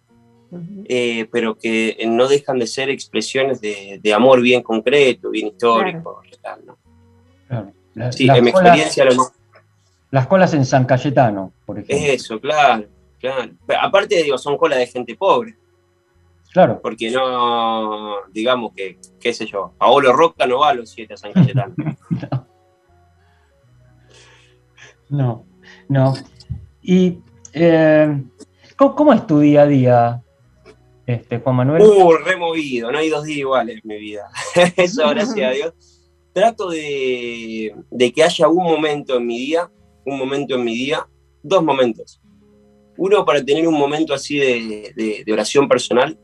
eh, 0.86 1.28
pero 1.32 1.58
que 1.58 1.98
no 2.08 2.28
dejan 2.28 2.60
de 2.60 2.68
ser 2.68 2.90
expresiones 2.90 3.62
de, 3.62 4.00
de 4.04 4.14
amor 4.14 4.42
bien 4.42 4.62
concreto, 4.62 5.30
bien 5.32 5.48
histórico. 5.48 6.22
real, 6.44 6.62
¿no? 6.66 6.78
Claro. 7.48 7.74
La- 7.96 8.12
Sí, 8.12 8.26
las 8.26 8.38
en 8.38 8.44
mi 8.46 8.52
colas- 8.52 8.68
experiencia 8.78 9.06
lo 9.06 9.16
más- 9.16 9.34
Las 10.12 10.28
colas 10.28 10.54
en 10.54 10.66
San 10.66 10.86
Cayetano, 10.86 11.54
por 11.66 11.78
ejemplo. 11.80 11.96
es 11.96 12.22
eso, 12.22 12.40
claro, 12.40 12.86
claro. 13.20 13.52
Pero 13.66 13.80
aparte, 13.82 14.22
digo, 14.24 14.38
son 14.38 14.58
colas 14.58 14.80
de 14.80 14.88
gente 14.88 15.16
pobre, 15.16 15.56
Claro. 16.52 16.80
porque 16.82 17.10
no, 17.12 18.16
digamos 18.32 18.74
que, 18.74 18.98
qué 19.20 19.34
sé 19.34 19.46
yo, 19.46 19.74
Paolo 19.78 20.12
Roca 20.12 20.46
no 20.48 20.60
va 20.60 20.70
a 20.70 20.74
los 20.74 20.90
siete 20.90 21.14
a 21.14 21.18
San 21.18 21.32
Cayetano. 21.34 21.74
No, 25.10 25.46
no. 25.90 26.14
Y 26.82 27.20
eh, 27.54 28.24
¿cómo, 28.78 28.96
cómo 28.96 29.14
es 29.14 29.28
tu 29.28 29.40
día 29.40 29.64
a 29.64 29.68
día, 29.68 30.24
este, 31.06 31.40
Juan 31.40 31.56
Manuel? 31.58 31.82
Uh, 31.82 32.14
removido, 32.14 32.92
no 32.92 32.98
hay 32.98 33.10
dos 33.10 33.26
días 33.26 33.40
iguales 33.40 33.82
en 33.84 33.88
mi 33.90 33.98
vida. 34.00 34.30
Eso, 34.78 35.08
gracias 35.10 35.38
a 35.48 35.52
Dios. 35.52 35.74
Trato 36.34 36.70
de, 36.70 37.74
que 38.16 38.24
haya 38.24 38.48
un 38.48 38.64
momento 38.64 39.18
en 39.18 39.26
mi 39.26 39.38
día, 39.38 39.70
un 40.06 40.18
momento 40.18 40.56
en 40.56 40.64
mi 40.64 40.74
día, 40.74 41.08
dos 41.44 41.64
momentos. 41.64 42.22
Uno 42.98 43.26
para 43.26 43.44
tener 43.44 43.68
un 43.68 43.78
momento 43.78 44.14
así 44.14 44.38
de, 44.38 45.26
oración 45.32 45.68
personal 45.68 46.18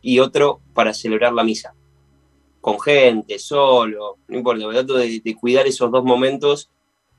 y 0.00 0.20
otro 0.20 0.60
para 0.74 0.94
celebrar 0.94 1.32
la 1.32 1.44
misa. 1.44 1.74
Con 2.60 2.80
gente, 2.80 3.38
solo, 3.38 4.18
no 4.28 4.38
importa, 4.38 4.68
trato 4.68 4.94
de, 4.94 5.20
de 5.24 5.34
cuidar 5.34 5.66
esos 5.66 5.90
dos 5.90 6.04
momentos 6.04 6.70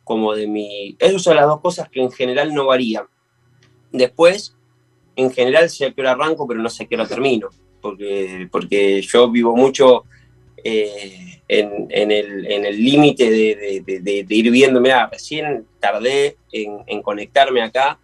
como 0.04 0.34
de 0.34 0.48
mi... 0.48 0.96
Esas 1.00 1.22
son 1.22 1.36
las 1.36 1.48
dos 1.48 1.60
cosas 1.60 1.90
que 1.90 2.02
en 2.02 2.12
general 2.12 2.54
no 2.54 2.68
varían. 2.68 3.06
Después, 3.92 4.56
en 5.18 5.32
general 5.32 5.70
sé 5.70 5.86
a 5.86 5.94
qué 5.94 6.02
hora 6.02 6.12
arranco, 6.12 6.48
pero 6.48 6.62
no 6.62 6.70
sé 6.70 6.84
a 6.84 6.88
qué 6.88 6.96
hora 6.96 7.08
termino, 7.08 7.50
porque, 7.82 8.48
porque 8.52 9.02
yo 9.02 9.30
vivo 9.30 9.56
mucho 9.56 10.06
eh, 10.64 11.42
en, 11.48 11.88
en 11.90 12.66
el 12.66 12.84
límite 12.84 13.30
de, 13.30 13.84
de- 13.86 14.00
de- 14.02 14.24
de- 14.24 14.36
ir 14.36 14.52
viendo, 14.52 14.82
mira, 14.82 15.08
recién 15.12 15.66
tardé 15.80 16.38
en, 16.52 16.80
en 16.88 17.02
conectarme 17.02 17.62
acá, 17.62 18.00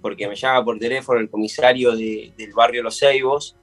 porque 0.00 0.28
me 0.28 0.36
llama 0.36 0.64
por 0.64 0.78
teléfono 0.78 1.18
el 1.20 1.28
comisario 1.30 1.92
de- 1.96 2.32
del 2.36 2.52
barrio 2.52 2.82
Los 2.82 2.98
Ceibos, 2.98 3.56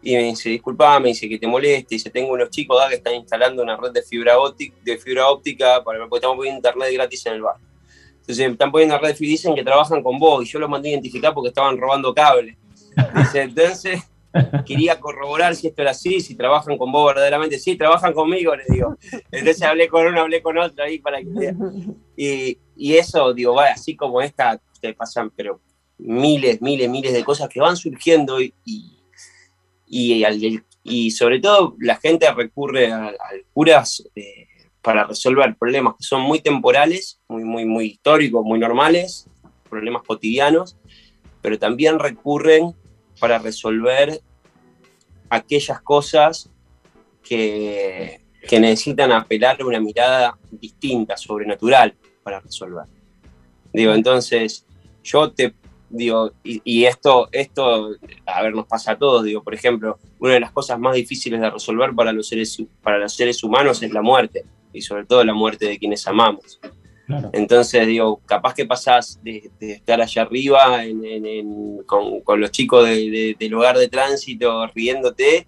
y 0.00 0.14
me 0.14 0.22
dice, 0.24 0.50
disculpa, 0.50 1.00
me 1.00 1.08
dice 1.08 1.28
que 1.28 1.38
te 1.38 1.46
moleste, 1.48 1.96
dice, 1.96 2.08
tengo 2.10 2.32
unos 2.32 2.50
chicos 2.50 2.78
acá 2.80 2.90
que 2.90 2.96
están 2.96 3.14
instalando 3.14 3.62
una 3.64 3.76
red 3.76 3.90
de 3.90 4.02
fibra 4.02 4.38
óptica, 4.38 4.76
de 4.84 4.96
fibra 4.96 5.28
óptica 5.28 5.82
para, 5.82 5.98
porque 6.00 6.16
estamos 6.18 6.36
poniendo 6.36 6.58
internet 6.58 6.92
gratis 6.92 7.26
en 7.26 7.32
el 7.32 7.42
barrio. 7.42 7.66
Entonces 8.20 8.48
están 8.48 8.70
poniendo 8.70 8.94
una 8.96 9.02
red 9.08 9.16
y 9.18 9.26
dicen 9.26 9.54
que 9.56 9.64
trabajan 9.64 10.02
con 10.02 10.18
vos, 10.18 10.44
y 10.44 10.46
yo 10.48 10.60
los 10.60 10.68
mandé 10.70 10.90
a 10.90 10.92
identificar 10.92 11.34
porque 11.34 11.48
estaban 11.48 11.76
robando 11.78 12.14
cable. 12.14 12.56
Dice, 13.16 13.42
entonces 13.42 14.02
quería 14.66 15.00
corroborar 15.00 15.56
si 15.56 15.68
esto 15.68 15.82
era 15.82 15.92
así, 15.92 16.20
si 16.20 16.34
trabajan 16.34 16.76
con 16.76 16.92
vos 16.92 17.06
verdaderamente. 17.14 17.58
Sí, 17.58 17.76
trabajan 17.76 18.12
conmigo, 18.12 18.54
le 18.54 18.64
digo. 18.68 18.96
Entonces 19.30 19.62
hablé 19.62 19.88
con 19.88 20.06
uno, 20.06 20.20
hablé 20.22 20.42
con 20.42 20.58
otro 20.58 20.84
ahí 20.84 20.98
para 20.98 21.18
que 21.20 21.28
vean. 21.28 21.96
Y, 22.16 22.58
y 22.76 22.94
eso, 22.96 23.32
digo, 23.34 23.54
va, 23.54 23.66
así 23.66 23.96
como 23.96 24.20
esta, 24.20 24.60
te 24.80 24.94
pasan, 24.94 25.30
pero 25.34 25.60
miles, 25.98 26.60
miles, 26.62 26.88
miles 26.88 27.12
de 27.12 27.24
cosas 27.24 27.48
que 27.48 27.60
van 27.60 27.76
surgiendo 27.76 28.40
y, 28.40 28.54
y, 28.64 28.92
y 29.86 30.24
al- 30.24 30.64
y 30.84 31.10
sobre 31.10 31.40
todo 31.40 31.76
la 31.80 31.96
gente 31.96 32.30
recurre 32.32 32.92
a 32.92 33.12
curas 33.52 34.04
eh, 34.14 34.46
para 34.80 35.04
resolver 35.04 35.56
problemas 35.58 35.94
que 35.98 36.04
son 36.04 36.22
muy 36.22 36.40
temporales, 36.40 37.20
muy, 37.28 37.44
muy, 37.44 37.64
muy 37.64 37.86
históricos, 37.86 38.44
muy 38.44 38.58
normales, 38.58 39.26
problemas 39.68 40.02
cotidianos, 40.02 40.76
pero 41.42 41.58
también 41.58 41.98
recurren 41.98 42.74
para 43.18 43.38
resolver 43.38 44.20
aquellas 45.30 45.80
cosas 45.82 46.50
que, 47.22 48.20
que 48.48 48.60
necesitan 48.60 49.12
apelar 49.12 49.60
a 49.60 49.66
una 49.66 49.80
mirada 49.80 50.38
distinta, 50.50 51.16
sobrenatural, 51.16 51.94
para 52.22 52.40
resolver. 52.40 52.84
Digo, 53.72 53.92
entonces, 53.92 54.66
yo 55.02 55.30
te 55.32 55.54
digo, 55.90 56.32
y, 56.44 56.60
y 56.64 56.84
esto, 56.84 57.28
esto, 57.32 57.90
a 58.26 58.42
ver, 58.42 58.54
nos 58.54 58.66
pasa 58.66 58.92
a 58.92 58.98
todos, 58.98 59.24
digo, 59.24 59.42
por 59.42 59.54
ejemplo, 59.54 59.98
una 60.18 60.34
de 60.34 60.40
las 60.40 60.52
cosas 60.52 60.78
más 60.78 60.94
difíciles 60.94 61.40
de 61.40 61.50
resolver 61.50 61.94
para 61.94 62.12
los 62.12 62.28
seres, 62.28 62.62
para 62.82 62.98
los 62.98 63.14
seres 63.14 63.42
humanos 63.42 63.82
es 63.82 63.92
la 63.92 64.02
muerte, 64.02 64.44
y 64.72 64.82
sobre 64.82 65.04
todo 65.04 65.24
la 65.24 65.34
muerte 65.34 65.66
de 65.66 65.78
quienes 65.78 66.06
amamos. 66.06 66.60
Entonces, 67.32 67.86
digo, 67.86 68.20
capaz 68.26 68.54
que 68.54 68.66
pasás 68.66 69.18
de, 69.22 69.50
de 69.58 69.72
estar 69.72 70.00
allá 70.00 70.22
arriba 70.22 70.84
en- 70.84 71.04
en- 71.04 71.26
en- 71.26 71.82
con, 71.86 72.20
con 72.20 72.40
los 72.40 72.50
chicos 72.50 72.84
de- 72.84 73.10
de- 73.10 73.36
del 73.38 73.54
hogar 73.54 73.78
de 73.78 73.88
tránsito 73.88 74.66
riéndote 74.68 75.46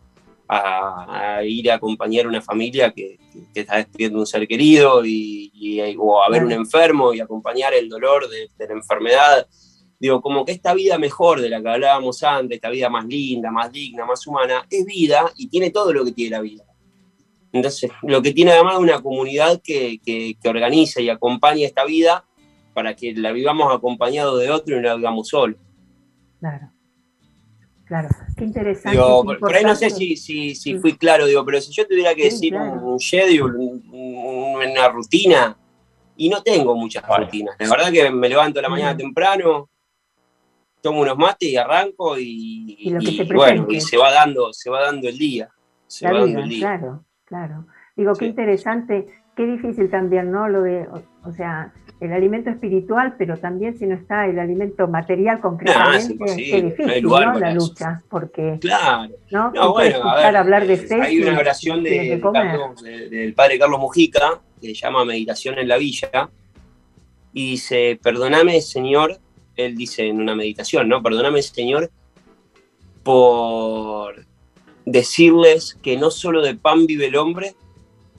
a, 0.49 1.37
a 1.37 1.45
ir 1.45 1.71
a 1.71 1.75
acompañar 1.77 2.27
una 2.27 2.41
familia 2.41 2.91
que, 2.93 3.19
que- 3.33 3.43
que 3.55 3.61
está 3.61 3.77
despidiendo 3.77 4.19
un 4.19 4.27
ser 4.27 4.49
querido 4.49 5.05
y, 5.05 5.51
y- 5.55 5.81
o 5.99 6.23
a 6.23 6.29
ver 6.29 6.45
un 6.45 6.53
enfermo 6.53 7.15
y 7.15 7.21
acompañar 7.21 7.73
el 7.75 7.89
dolor 7.89 8.29
de, 8.29 8.49
de 8.59 8.67
la 8.67 8.73
enfermedad. 8.75 9.47
Digo, 9.99 10.23
como 10.23 10.45
que 10.47 10.53
esta 10.53 10.73
vida 10.73 10.99
mejor 10.99 11.41
de 11.43 11.51
la 11.51 11.61
que 11.61 11.69
hablábamos 11.69 12.23
antes, 12.23 12.57
esta 12.57 12.71
vida 12.71 12.89
más 12.89 13.05
linda, 13.05 13.51
más 13.51 13.71
digna, 13.71 14.07
más 14.07 14.27
humana, 14.27 14.67
es 14.71 14.85
vida 14.87 15.31
y 15.37 15.49
tiene 15.49 15.71
todo 15.71 15.93
lo 15.93 16.05
que 16.07 16.13
tiene 16.13 16.31
la 16.37 16.41
vida. 16.41 16.65
Entonces, 17.53 17.90
lo 18.03 18.22
que 18.22 18.32
tiene 18.32 18.53
además 18.53 18.74
es 18.74 18.80
una 18.80 19.03
comunidad 19.03 19.61
que, 19.62 19.98
que- 20.05 20.36
que 20.40 20.48
organiza 20.48 21.01
y 21.01 21.09
acompaña 21.11 21.66
esta 21.66 21.84
vida 21.84 22.24
para 22.74 22.94
que 22.94 23.12
la 23.14 23.32
vivamos 23.32 23.74
acompañado 23.74 24.36
de 24.38 24.51
otro 24.51 24.76
y 24.76 24.80
no 24.80 24.88
la 24.88 24.94
vivamos 24.96 25.28
solo. 25.28 25.57
Claro. 26.38 26.70
Claro. 27.84 28.09
Qué 28.36 28.44
interesante. 28.44 28.90
Digo, 28.92 29.24
qué 29.26 29.34
por, 29.36 29.53
ahí 29.55 29.64
no 29.64 29.74
sé 29.74 29.90
si, 29.90 30.16
si, 30.16 30.55
si 30.55 30.78
fui 30.78 30.96
claro, 30.96 31.26
digo, 31.26 31.44
pero 31.44 31.61
si 31.61 31.72
yo 31.72 31.86
tuviera 31.88 32.14
que 32.14 32.22
Sí, 32.30 32.30
decir 32.30 32.53
claro. 32.53 32.80
un, 32.86 33.01
schedule, 33.01 33.57
un- 33.59 33.84
un- 33.92 34.70
una 34.70 34.88
rutina, 34.88 35.57
y 36.16 36.28
no 36.28 36.40
tengo 36.42 36.76
muchas 36.76 37.03
rutinas. 37.05 37.57
La 37.59 37.68
verdad 37.68 37.90
que 37.90 38.11
me 38.11 38.28
levanto 38.28 38.61
a 38.61 38.62
la 38.62 38.68
mañana 38.68 38.94
Mm. 38.94 38.98
temprano, 38.98 39.70
tomo 40.80 41.01
unos 41.01 41.16
mates 41.18 41.48
y 41.48 41.57
arranco 41.57 42.16
y, 42.18 42.94
bueno, 43.34 43.66
y 43.70 43.80
se 43.80 43.96
va 43.96 44.12
dando, 44.12 44.53
se 44.53 44.70
va 44.70 44.82
dando 44.82 45.09
el 45.09 45.18
día. 45.18 45.48
Se 45.86 46.05
La 46.05 46.12
va 46.12 46.20
dando 46.20 46.40
el 46.40 46.48
día. 46.48 46.61
claro, 46.61 47.05
claro. 47.31 47.64
Digo, 47.97 48.12
qué 48.14 48.26
interesante, 48.26 49.07
qué 49.35 49.47
difícil 49.47 49.89
también, 49.89 50.31
¿no? 50.31 50.49
Lo 50.49 50.61
de, 50.62 50.87
o, 50.89 51.03
o 51.24 51.33
sea, 51.33 51.72
el 52.01 52.12
alimento 52.12 52.49
espiritual, 52.51 53.14
pero 53.18 53.37
también 53.37 53.76
si 53.78 53.87
no 53.87 53.95
está 53.95 54.26
el 54.26 54.39
alimento 54.39 54.89
material 54.89 55.41
concretamente, 55.41 56.16
qué 56.18 56.18
no 56.18 56.33
hay 56.33 56.62
difícil, 56.62 57.03
lugar 57.03 57.35
¿no? 57.35 57.39
La 57.39 57.55
lucha, 57.55 58.03
porque 58.09 58.59
Claro. 58.61 59.12
¿no? 59.31 59.51
No, 59.53 59.72
bueno, 59.72 60.03
a 60.11 60.16
ver, 60.16 60.37
hablar 60.37 60.66
de 60.66 60.74
eh, 60.74 60.78
fe 60.78 61.01
hay 61.01 61.22
una 61.22 61.39
oración 61.39 61.83
de. 61.83 62.20
Carlos, 62.33 62.83
de- 62.83 63.09
del 63.09 63.35
padre 63.35 63.59
Carlos 63.59 63.78
Mujica, 63.81 64.41
que 64.61 64.68
se 64.68 64.74
llama 64.74 65.05
Meditación 65.05 65.59
en 65.59 65.68
la 65.68 65.76
Villa, 65.78 66.31
y 67.33 67.51
dice, 67.53 67.99
perdóname, 68.03 68.61
Señor, 68.61 69.18
él 69.57 69.76
dice 69.76 70.07
en 70.09 70.20
una 70.20 70.35
meditación, 70.35 70.89
¿no? 70.89 71.03
Perdóname, 71.03 71.43
Señor, 71.43 71.91
por 73.03 74.24
decirles 74.91 75.78
que 75.82 75.97
no 75.97 76.11
solo 76.11 76.43
de 76.43 76.55
pan 76.55 76.86
vive 76.86 77.07
el 77.07 77.16
hombre, 77.16 77.55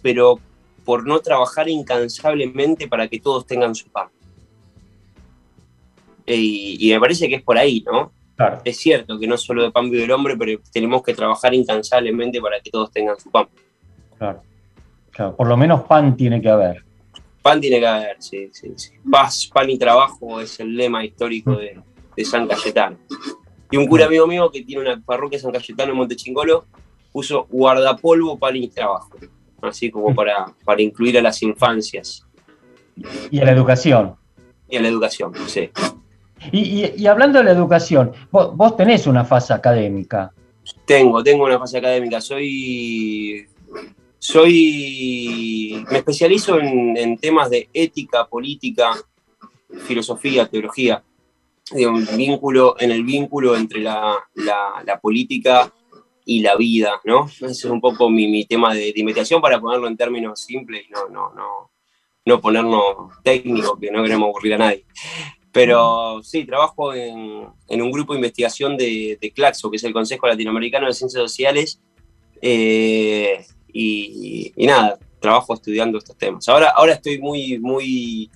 pero 0.01 0.39
por 0.85 1.05
no 1.05 1.19
trabajar 1.19 1.69
incansablemente 1.69 2.87
para 2.87 3.07
que 3.07 3.19
todos 3.19 3.45
tengan 3.45 3.75
su 3.75 3.89
pan. 3.89 4.07
Y, 6.25 6.77
y 6.79 6.93
me 6.93 6.99
parece 6.99 7.27
que 7.27 7.35
es 7.35 7.41
por 7.41 7.57
ahí, 7.57 7.83
¿no? 7.85 8.11
Es 8.63 8.77
cierto 8.77 9.19
que 9.19 9.27
no 9.27 9.37
solo 9.37 9.63
de 9.63 9.71
pan 9.71 9.89
vive 9.89 10.05
el 10.05 10.11
hombre, 10.11 10.35
pero 10.35 10.59
tenemos 10.71 11.03
que 11.03 11.13
trabajar 11.13 11.53
incansablemente 11.53 12.41
para 12.41 12.59
que 12.59 12.71
todos 12.71 12.91
tengan 12.91 13.19
su 13.19 13.29
pan. 13.29 13.47
Claro. 14.17 14.41
Claro, 15.11 15.35
Por 15.35 15.47
lo 15.47 15.57
menos 15.57 15.81
pan 15.83 16.15
tiene 16.15 16.41
que 16.41 16.49
haber. 16.49 16.83
Pan 17.41 17.59
tiene 17.59 17.79
que 17.79 17.87
haber, 17.87 18.15
sí, 18.19 18.49
sí, 18.53 18.71
sí. 18.75 18.91
Paz, 19.09 19.49
pan 19.53 19.69
y 19.69 19.77
trabajo 19.77 20.39
es 20.39 20.59
el 20.59 20.75
lema 20.75 21.03
histórico 21.03 21.55
de, 21.55 21.79
de 22.15 22.25
San 22.25 22.47
Cayetano. 22.47 22.97
Y 23.71 23.77
un 23.77 23.87
cura 23.87 24.05
amigo 24.05 24.27
mío 24.27 24.51
que 24.51 24.61
tiene 24.63 24.81
una 24.81 25.01
parroquia 25.01 25.39
San 25.39 25.51
Cayetano 25.51 25.91
en 25.91 25.97
Montechingolo 25.97 26.65
puso 27.11 27.45
guardapolvo, 27.49 28.37
pan 28.37 28.55
y 28.57 28.67
trabajo. 28.67 29.09
Así 29.61 29.89
como 29.91 30.13
para, 30.13 30.45
para 30.65 30.81
incluir 30.81 31.17
a 31.17 31.21
las 31.21 31.41
infancias 31.43 32.25
Y 33.29 33.39
a 33.39 33.45
la 33.45 33.51
educación. 33.51 34.15
y 34.69 34.77
a 34.77 34.81
la 34.81 34.87
educación, 34.87 35.33
sí. 35.47 35.69
Y, 36.51 36.59
y- 36.59 36.93
y 36.97 37.07
hablando 37.07 37.37
de 37.39 37.45
la 37.45 37.51
educación, 37.51 38.11
vos, 38.31 38.55
vos 38.55 38.75
tenés 38.75 39.05
una 39.07 39.23
fase 39.23 39.53
académica. 39.53 40.31
Tengo, 40.85 41.21
tengo 41.23 41.43
una 41.45 41.59
fase 41.59 41.77
académica. 41.77 42.19
Soy. 42.21 43.45
Soy. 44.17 45.85
Me 45.91 45.97
especializo 45.99 46.59
en, 46.59 46.97
en 46.97 47.17
temas 47.17 47.49
de 47.49 47.69
ética, 47.73 48.25
política, 48.27 48.93
filosofía, 49.85 50.47
teología. 50.47 51.03
Digo, 51.73 51.91
un 51.91 52.07
vínculo, 52.17 52.75
en 52.79 52.91
el 52.91 53.03
vínculo 53.03 53.55
entre 53.55 53.79
la, 53.81 54.17
la- 54.35 54.83
la 54.85 54.99
política 54.99 55.73
y 56.25 56.41
la 56.41 56.55
vida, 56.55 56.99
¿no? 57.05 57.25
Ese 57.27 57.45
es 57.47 57.65
un 57.65 57.81
poco 57.81 58.09
mi, 58.09 58.27
mi 58.27 58.45
tema 58.45 58.73
de, 58.73 58.91
de 58.93 58.99
investigación 58.99 59.41
para 59.41 59.59
ponerlo 59.59 59.87
en 59.87 59.97
términos 59.97 60.41
simples 60.41 60.85
y 60.87 60.91
no, 60.91 61.07
no, 61.09 61.33
no, 61.33 61.71
no 62.25 62.41
ponernos 62.41 62.95
técnicos, 63.23 63.79
que 63.79 63.89
no 63.91 64.03
queremos 64.03 64.27
aburrir 64.29 64.53
a 64.55 64.57
nadie. 64.57 64.85
Pero 65.51 66.21
sí, 66.23 66.45
trabajo 66.45 66.93
en, 66.93 67.45
en 67.67 67.81
un 67.81 67.91
grupo 67.91 68.13
de 68.13 68.19
investigación 68.19 68.77
de, 68.77 69.17
de 69.19 69.31
CLACSO, 69.31 69.69
que 69.69 69.77
es 69.77 69.83
el 69.83 69.93
Consejo 69.93 70.27
Latinoamericano 70.27 70.87
de 70.87 70.93
Ciencias 70.93 71.21
Sociales, 71.21 71.81
eh, 72.41 73.45
y, 73.73 74.51
y 74.55 74.65
nada, 74.67 74.97
trabajo 75.19 75.53
estudiando 75.53 75.97
estos 75.97 76.17
temas. 76.17 76.47
Ahora, 76.49 76.69
ahora 76.69 76.93
estoy 76.93 77.19
muy, 77.19 77.59
muy 77.59 78.29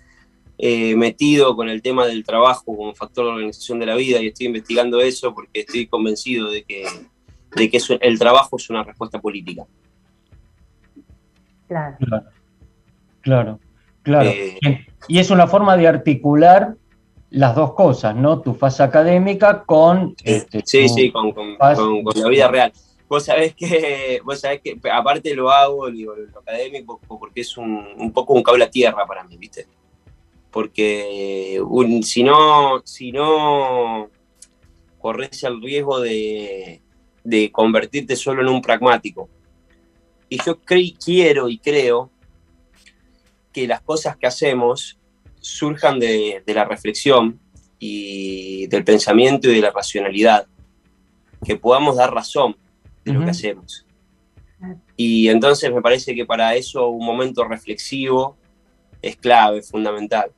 eh, 0.58 0.96
metido 0.96 1.56
con 1.56 1.70
el 1.70 1.82
tema 1.82 2.06
del 2.08 2.24
trabajo 2.24 2.64
como 2.66 2.94
factor 2.96 3.26
de 3.26 3.32
organización 3.32 3.80
de 3.80 3.86
la 3.88 3.96
vida 3.96 4.22
y 4.22 4.28
estoy 4.28 4.48
investigando 4.48 5.02
eso 5.02 5.34
porque 5.34 5.62
estoy 5.62 5.88
convencido 5.88 6.50
de 6.50 6.64
que, 6.64 6.86
de 7.56 7.70
que 7.70 7.78
eso- 7.78 7.98
el 8.02 8.18
trabajo 8.20 8.56
es 8.58 8.70
una 8.70 8.84
respuesta 8.84 9.20
política. 9.20 9.64
Claro. 11.68 11.98
Claro, 12.00 12.26
claro, 13.22 13.60
claro. 14.04 14.30
Eh, 14.30 14.60
Y 15.08 15.20
es 15.20 15.30
una 15.30 15.48
forma 15.48 15.76
de 15.78 15.88
articular 15.88 16.76
las 17.32 17.56
dos 17.56 17.74
cosas, 17.74 18.16
¿no? 18.16 18.40
Tu 18.42 18.54
fase 18.54 18.82
académica 18.84 19.64
con... 19.66 20.16
Este, 20.24 20.62
Sí, 20.66 20.88
sí, 20.88 21.12
con, 21.12 21.32
con- 21.32 21.58
fase- 21.58 21.82
con- 21.82 22.04
con 22.04 22.22
la 22.22 22.30
vida 22.30 22.48
real. 22.48 22.72
Vos 23.08 23.26
sabés 23.26 23.54
que, 23.56 24.20
vos 24.24 24.40
sabés 24.40 24.62
que 24.62 24.80
aparte 24.92 25.36
lo 25.36 25.52
hago, 25.52 25.92
digo, 25.92 26.16
lo 26.16 26.40
académico, 26.40 27.00
porque 27.08 27.42
es 27.42 27.56
un, 27.58 27.88
un 27.98 28.12
poco 28.12 28.34
un 28.34 28.42
cable 28.42 28.64
a 28.64 28.70
tierra 28.70 29.06
para 29.06 29.24
mí, 29.24 29.38
¿viste? 29.38 29.68
Porque 30.56 31.62
un- 31.62 32.02
si 32.02 32.24
no, 32.24 32.82
si 32.86 33.12
no 33.12 34.10
corres 35.00 35.44
el 35.44 35.62
riesgo 35.62 36.00
de, 36.00 36.82
de 37.26 37.52
convertirte 37.52 38.16
solo 38.16 38.42
en 38.42 38.48
un 38.48 38.62
pragmático. 38.62 39.28
Y 40.30 40.38
yo 40.42 40.58
cre- 40.62 40.96
quiero 41.04 41.50
y 41.50 41.58
creo 41.58 42.10
que 43.52 43.68
las 43.68 43.82
cosas 43.82 44.16
que 44.16 44.28
hacemos 44.28 44.98
surjan 45.42 46.00
de, 46.00 46.42
de 46.46 46.54
la 46.54 46.64
reflexión 46.64 47.38
y 47.78 48.68
del 48.68 48.86
pensamiento 48.86 49.50
y 49.50 49.56
de 49.56 49.62
la 49.62 49.72
racionalidad, 49.72 50.48
que 51.46 51.58
podamos 51.58 51.98
dar 51.98 52.14
razón 52.14 52.56
de 53.04 53.12
lo 53.12 53.20
que 53.26 53.32
hacemos. 53.32 53.86
Y 54.96 55.28
entonces 55.28 55.70
me 55.74 55.82
parece 55.82 56.16
que 56.16 56.26
para 56.26 56.56
eso 56.56 56.88
un 56.88 57.06
momento 57.06 57.44
reflexivo 57.44 58.38
es 59.02 59.18
clave, 59.18 59.62
fundamental. 59.62 60.32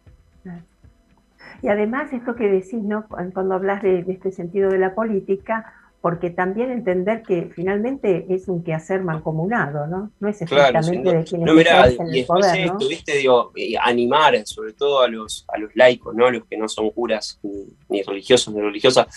Y 1.62 1.70
además 1.70 2.12
esto 2.14 2.36
que 2.36 2.48
decís, 2.50 2.84
¿no? 2.84 3.08
Cu- 3.08 3.18
Cuando 3.34 3.56
hablas 3.56 3.82
de, 3.82 4.04
de 4.04 4.14
este 4.14 4.32
sentido 4.32 4.72
de 4.72 4.80
la 4.80 4.96
política, 4.96 5.74
porque 6.02 6.30
también 6.30 6.72
entender 6.72 7.26
que 7.26 7.50
finalmente 7.56 8.26
es 8.34 8.48
un 8.48 8.64
quehacer 8.64 9.04
mancomunado, 9.04 9.88
¿no? 9.88 10.12
No 10.20 10.28
es 10.30 10.42
Claro, 10.46 10.72
estrictamente 10.72 11.02
duda. 11.04 11.14
de 11.20 11.28
quienes 11.28 11.48
No, 11.48 11.54
mirá, 11.56 11.90
y 12.14 12.20
el 12.20 12.26
poder, 12.26 12.62
¿no? 12.62 12.74
esto, 12.74 12.88
viste, 12.88 13.18
digo, 13.18 13.52
eh, 13.56 13.76
animar 13.82 14.42
sobre 14.46 14.74
todo 14.74 15.02
a 15.02 15.08
los, 15.10 15.46
a 15.50 15.58
los 15.58 15.72
laicos, 15.76 16.16
¿no? 16.16 16.26
A 16.28 16.32
los 16.32 16.46
que 16.48 16.58
no 16.58 16.70
son 16.70 16.90
curas 16.92 17.40
ni, 17.44 17.66
ni 17.90 18.02
religiosos 18.04 18.54
ni 18.54 18.62
religiosas, 18.62 19.08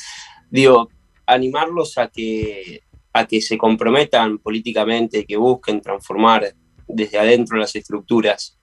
digo, 0.50 0.92
animarlos 1.26 1.98
a 1.98 2.08
que, 2.08 2.80
a 3.12 3.26
que 3.26 3.40
se 3.40 3.56
comprometan 3.58 4.38
políticamente, 4.38 5.24
que 5.24 5.36
busquen 5.36 5.80
transformar 5.80 6.52
desde 6.88 7.18
adentro 7.18 7.56
las 7.58 7.76
estructuras. 7.76 8.58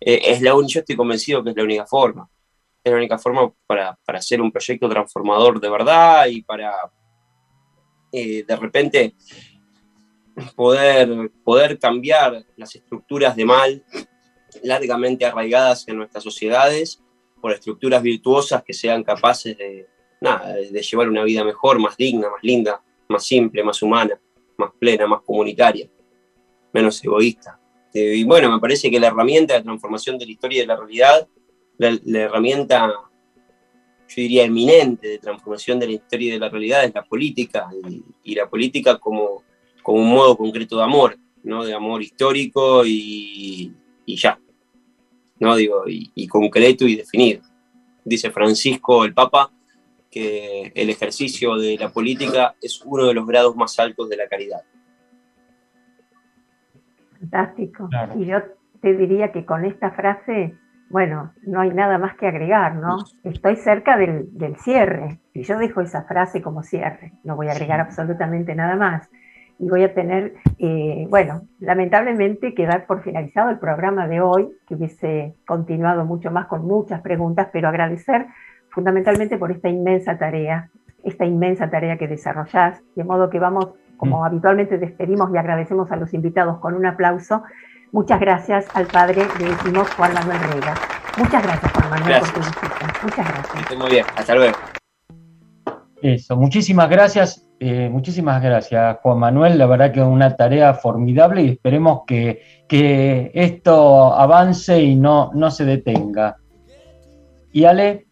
Eh, 0.00 0.20
es 0.24 0.42
la 0.42 0.54
un- 0.56 0.68
yo 0.68 0.80
estoy 0.80 0.96
convencido 0.96 1.44
que 1.44 1.50
es 1.50 1.56
la 1.56 1.64
única 1.64 1.86
forma. 1.86 2.28
Es 2.82 2.90
la 2.90 2.96
única 2.96 3.18
forma 3.18 3.52
para, 3.66 3.98
para 4.04 4.18
hacer 4.18 4.40
un 4.40 4.52
proyecto 4.52 4.88
transformador 4.88 5.60
de 5.60 5.68
verdad 5.70 6.26
y 6.26 6.42
para 6.42 6.72
eh, 8.12 8.44
de 8.46 8.56
repente 8.56 9.14
poder, 10.56 11.30
poder 11.44 11.78
cambiar 11.78 12.44
las 12.56 12.74
estructuras 12.74 13.36
de 13.36 13.44
mal 13.44 13.84
largamente 14.62 15.26
arraigadas 15.26 15.86
en 15.88 15.98
nuestras 15.98 16.24
sociedades 16.24 17.02
por 17.40 17.52
estructuras 17.52 18.02
virtuosas 18.02 18.62
que 18.64 18.72
sean 18.72 19.04
capaces 19.04 19.56
de, 19.56 19.86
nada, 20.20 20.54
de 20.54 20.82
llevar 20.82 21.08
una 21.08 21.22
vida 21.22 21.44
mejor, 21.44 21.78
más 21.78 21.96
digna, 21.96 22.30
más 22.30 22.42
linda, 22.42 22.82
más 23.08 23.24
simple, 23.24 23.62
más 23.62 23.82
humana, 23.82 24.18
más 24.56 24.70
plena, 24.78 25.06
más 25.06 25.22
comunitaria, 25.22 25.88
menos 26.72 27.02
egoísta. 27.04 27.60
Eh, 27.94 28.16
Y 28.16 28.24
bueno, 28.24 28.50
me 28.50 28.58
parece 28.58 28.90
que 28.90 29.00
la 29.00 29.08
herramienta 29.08 29.54
de 29.54 29.62
transformación 29.62 30.18
de 30.18 30.26
la 30.26 30.32
historia 30.32 30.58
y 30.58 30.60
de 30.60 30.66
la 30.66 30.76
realidad, 30.76 31.28
la, 31.78 31.98
la 32.04 32.18
herramienta, 32.20 32.88
yo 32.88 34.14
diría, 34.14 34.44
eminente 34.44 35.08
de 35.08 35.18
transformación 35.18 35.78
de 35.78 35.86
la 35.86 35.92
historia 35.92 36.28
y 36.28 36.32
de 36.32 36.38
la 36.38 36.48
realidad 36.48 36.84
es 36.84 36.94
la 36.94 37.04
política, 37.04 37.68
y, 37.88 38.02
y 38.24 38.34
la 38.34 38.48
política 38.48 38.98
como, 38.98 39.42
como 39.82 40.02
un 40.02 40.10
modo 40.10 40.36
concreto 40.36 40.76
de 40.76 40.82
amor, 40.82 41.16
¿no? 41.42 41.64
De 41.64 41.72
amor 41.72 42.02
histórico 42.02 42.84
y, 42.84 43.72
y 44.04 44.16
ya, 44.16 44.38
¿no? 45.38 45.56
Digo, 45.56 45.88
y, 45.88 46.10
y 46.14 46.26
concreto 46.26 46.86
y 46.86 46.96
definido. 46.96 47.42
Dice 48.04 48.30
Francisco, 48.30 49.04
el 49.04 49.14
Papa, 49.14 49.50
que 50.10 50.72
el 50.74 50.88
ejercicio 50.88 51.56
de 51.56 51.76
la 51.76 51.90
política 51.90 52.54
es 52.62 52.80
uno 52.82 53.06
de 53.06 53.12
los 53.14 53.26
grados 53.26 53.54
más 53.54 53.78
altos 53.78 54.08
de 54.08 54.16
la 54.16 54.26
caridad. 54.26 54.62
Fantástico. 57.20 57.88
Claro. 57.90 58.18
Y 58.18 58.26
yo 58.26 58.38
te 58.80 58.96
diría 58.96 59.30
que 59.32 59.44
con 59.44 59.66
esta 59.66 59.90
frase, 59.90 60.56
bueno, 60.90 61.32
no 61.46 61.60
hay 61.60 61.70
nada 61.70 61.98
más 61.98 62.16
que 62.16 62.26
agregar, 62.26 62.76
¿no? 62.76 62.98
Estoy 63.24 63.56
cerca 63.56 63.96
del, 63.96 64.28
del 64.36 64.56
cierre. 64.56 65.20
Y 65.34 65.42
yo 65.42 65.58
dejo 65.58 65.80
esa 65.80 66.04
frase 66.04 66.40
como 66.42 66.62
cierre. 66.62 67.12
No 67.24 67.36
voy 67.36 67.48
a 67.48 67.52
agregar 67.52 67.80
absolutamente 67.80 68.54
nada 68.54 68.76
más. 68.76 69.08
Y 69.58 69.68
voy 69.68 69.82
a 69.82 69.92
tener, 69.92 70.34
eh, 70.58 71.06
bueno, 71.10 71.42
lamentablemente 71.58 72.54
que 72.54 72.66
dar 72.66 72.86
por 72.86 73.02
finalizado 73.02 73.50
el 73.50 73.58
programa 73.58 74.06
de 74.06 74.20
hoy, 74.20 74.48
que 74.66 74.76
hubiese 74.76 75.34
continuado 75.46 76.04
mucho 76.04 76.30
más 76.30 76.46
con 76.46 76.64
muchas 76.64 77.00
preguntas, 77.00 77.50
pero 77.52 77.68
agradecer 77.68 78.26
fundamentalmente 78.70 79.36
por 79.36 79.50
esta 79.50 79.68
inmensa 79.68 80.16
tarea, 80.16 80.70
esta 81.02 81.24
inmensa 81.24 81.68
tarea 81.68 81.98
que 81.98 82.06
desarrollás, 82.06 82.80
de 82.94 83.04
modo 83.04 83.30
que 83.30 83.40
vamos, 83.40 83.70
como 83.96 84.24
habitualmente 84.24 84.78
despedimos 84.78 85.34
y 85.34 85.38
agradecemos 85.38 85.90
a 85.90 85.96
los 85.96 86.14
invitados 86.14 86.58
con 86.60 86.74
un 86.74 86.86
aplauso. 86.86 87.42
Muchas 87.92 88.20
gracias 88.20 88.66
al 88.74 88.86
padre 88.86 89.26
le 89.38 89.46
decimos 89.46 89.88
Juan 89.94 90.12
Manuel 90.14 90.40
Rega. 90.52 90.74
Muchas 91.16 91.42
gracias, 91.42 91.72
Juan 91.72 91.90
Manuel, 91.90 92.20
por 92.20 92.32
tu 92.32 92.40
visita. 92.40 92.92
Muchas 93.02 93.28
gracias. 93.28 93.60
Esté 93.62 93.76
muy 93.76 93.90
bien, 93.90 94.04
hasta 94.16 94.34
luego. 94.34 94.56
Eso, 96.02 96.36
muchísimas 96.36 96.88
gracias, 96.88 97.48
eh, 97.58 97.88
muchísimas 97.90 98.40
gracias 98.40 98.98
Juan 99.02 99.18
Manuel, 99.18 99.58
la 99.58 99.66
verdad 99.66 99.90
que 99.90 99.98
es 99.98 100.06
una 100.06 100.36
tarea 100.36 100.72
formidable 100.74 101.42
y 101.42 101.48
esperemos 101.50 102.02
que, 102.06 102.40
que 102.68 103.32
esto 103.34 104.14
avance 104.14 104.80
y 104.80 104.94
no, 104.94 105.30
no 105.34 105.50
se 105.50 105.64
detenga. 105.64 106.36
Y 107.50 107.64
Ale, 107.64 108.06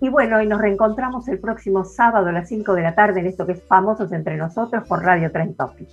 Y 0.00 0.10
bueno, 0.10 0.42
y 0.42 0.46
nos 0.46 0.60
reencontramos 0.60 1.26
el 1.28 1.38
próximo 1.40 1.84
sábado 1.84 2.28
a 2.28 2.32
las 2.32 2.48
5 2.48 2.74
de 2.74 2.82
la 2.82 2.94
tarde 2.94 3.20
en 3.20 3.26
esto 3.26 3.46
que 3.46 3.52
es 3.52 3.62
Famosos 3.62 4.12
entre 4.12 4.36
nosotros 4.36 4.86
por 4.86 5.02
Radio 5.02 5.32
Tren 5.32 5.54
Topic. 5.54 5.88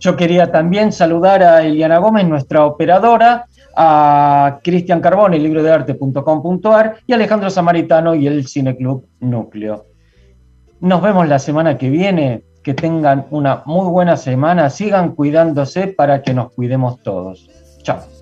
Yo 0.00 0.16
quería 0.16 0.50
también 0.50 0.92
saludar 0.92 1.42
a 1.42 1.62
Eliana 1.62 1.98
Gómez, 1.98 2.26
nuestra 2.26 2.64
operadora, 2.64 3.46
a 3.76 4.58
Cristian 4.64 5.00
Carbone, 5.00 5.38
librodearte.com.ar 5.38 6.96
y 7.06 7.12
a 7.12 7.16
Alejandro 7.16 7.50
Samaritano 7.50 8.14
y 8.14 8.26
el 8.26 8.48
Cineclub 8.48 9.06
Núcleo. 9.20 9.84
Nos 10.80 11.02
vemos 11.02 11.28
la 11.28 11.38
semana 11.38 11.78
que 11.78 11.90
viene. 11.90 12.44
Que 12.62 12.74
tengan 12.74 13.26
una 13.30 13.62
muy 13.64 13.90
buena 13.90 14.18
semana. 14.18 14.68
Sigan 14.68 15.14
cuidándose 15.14 15.86
para 15.86 16.20
que 16.20 16.34
nos 16.34 16.52
cuidemos 16.52 17.02
todos. 17.02 17.48
Chao. 17.82 18.19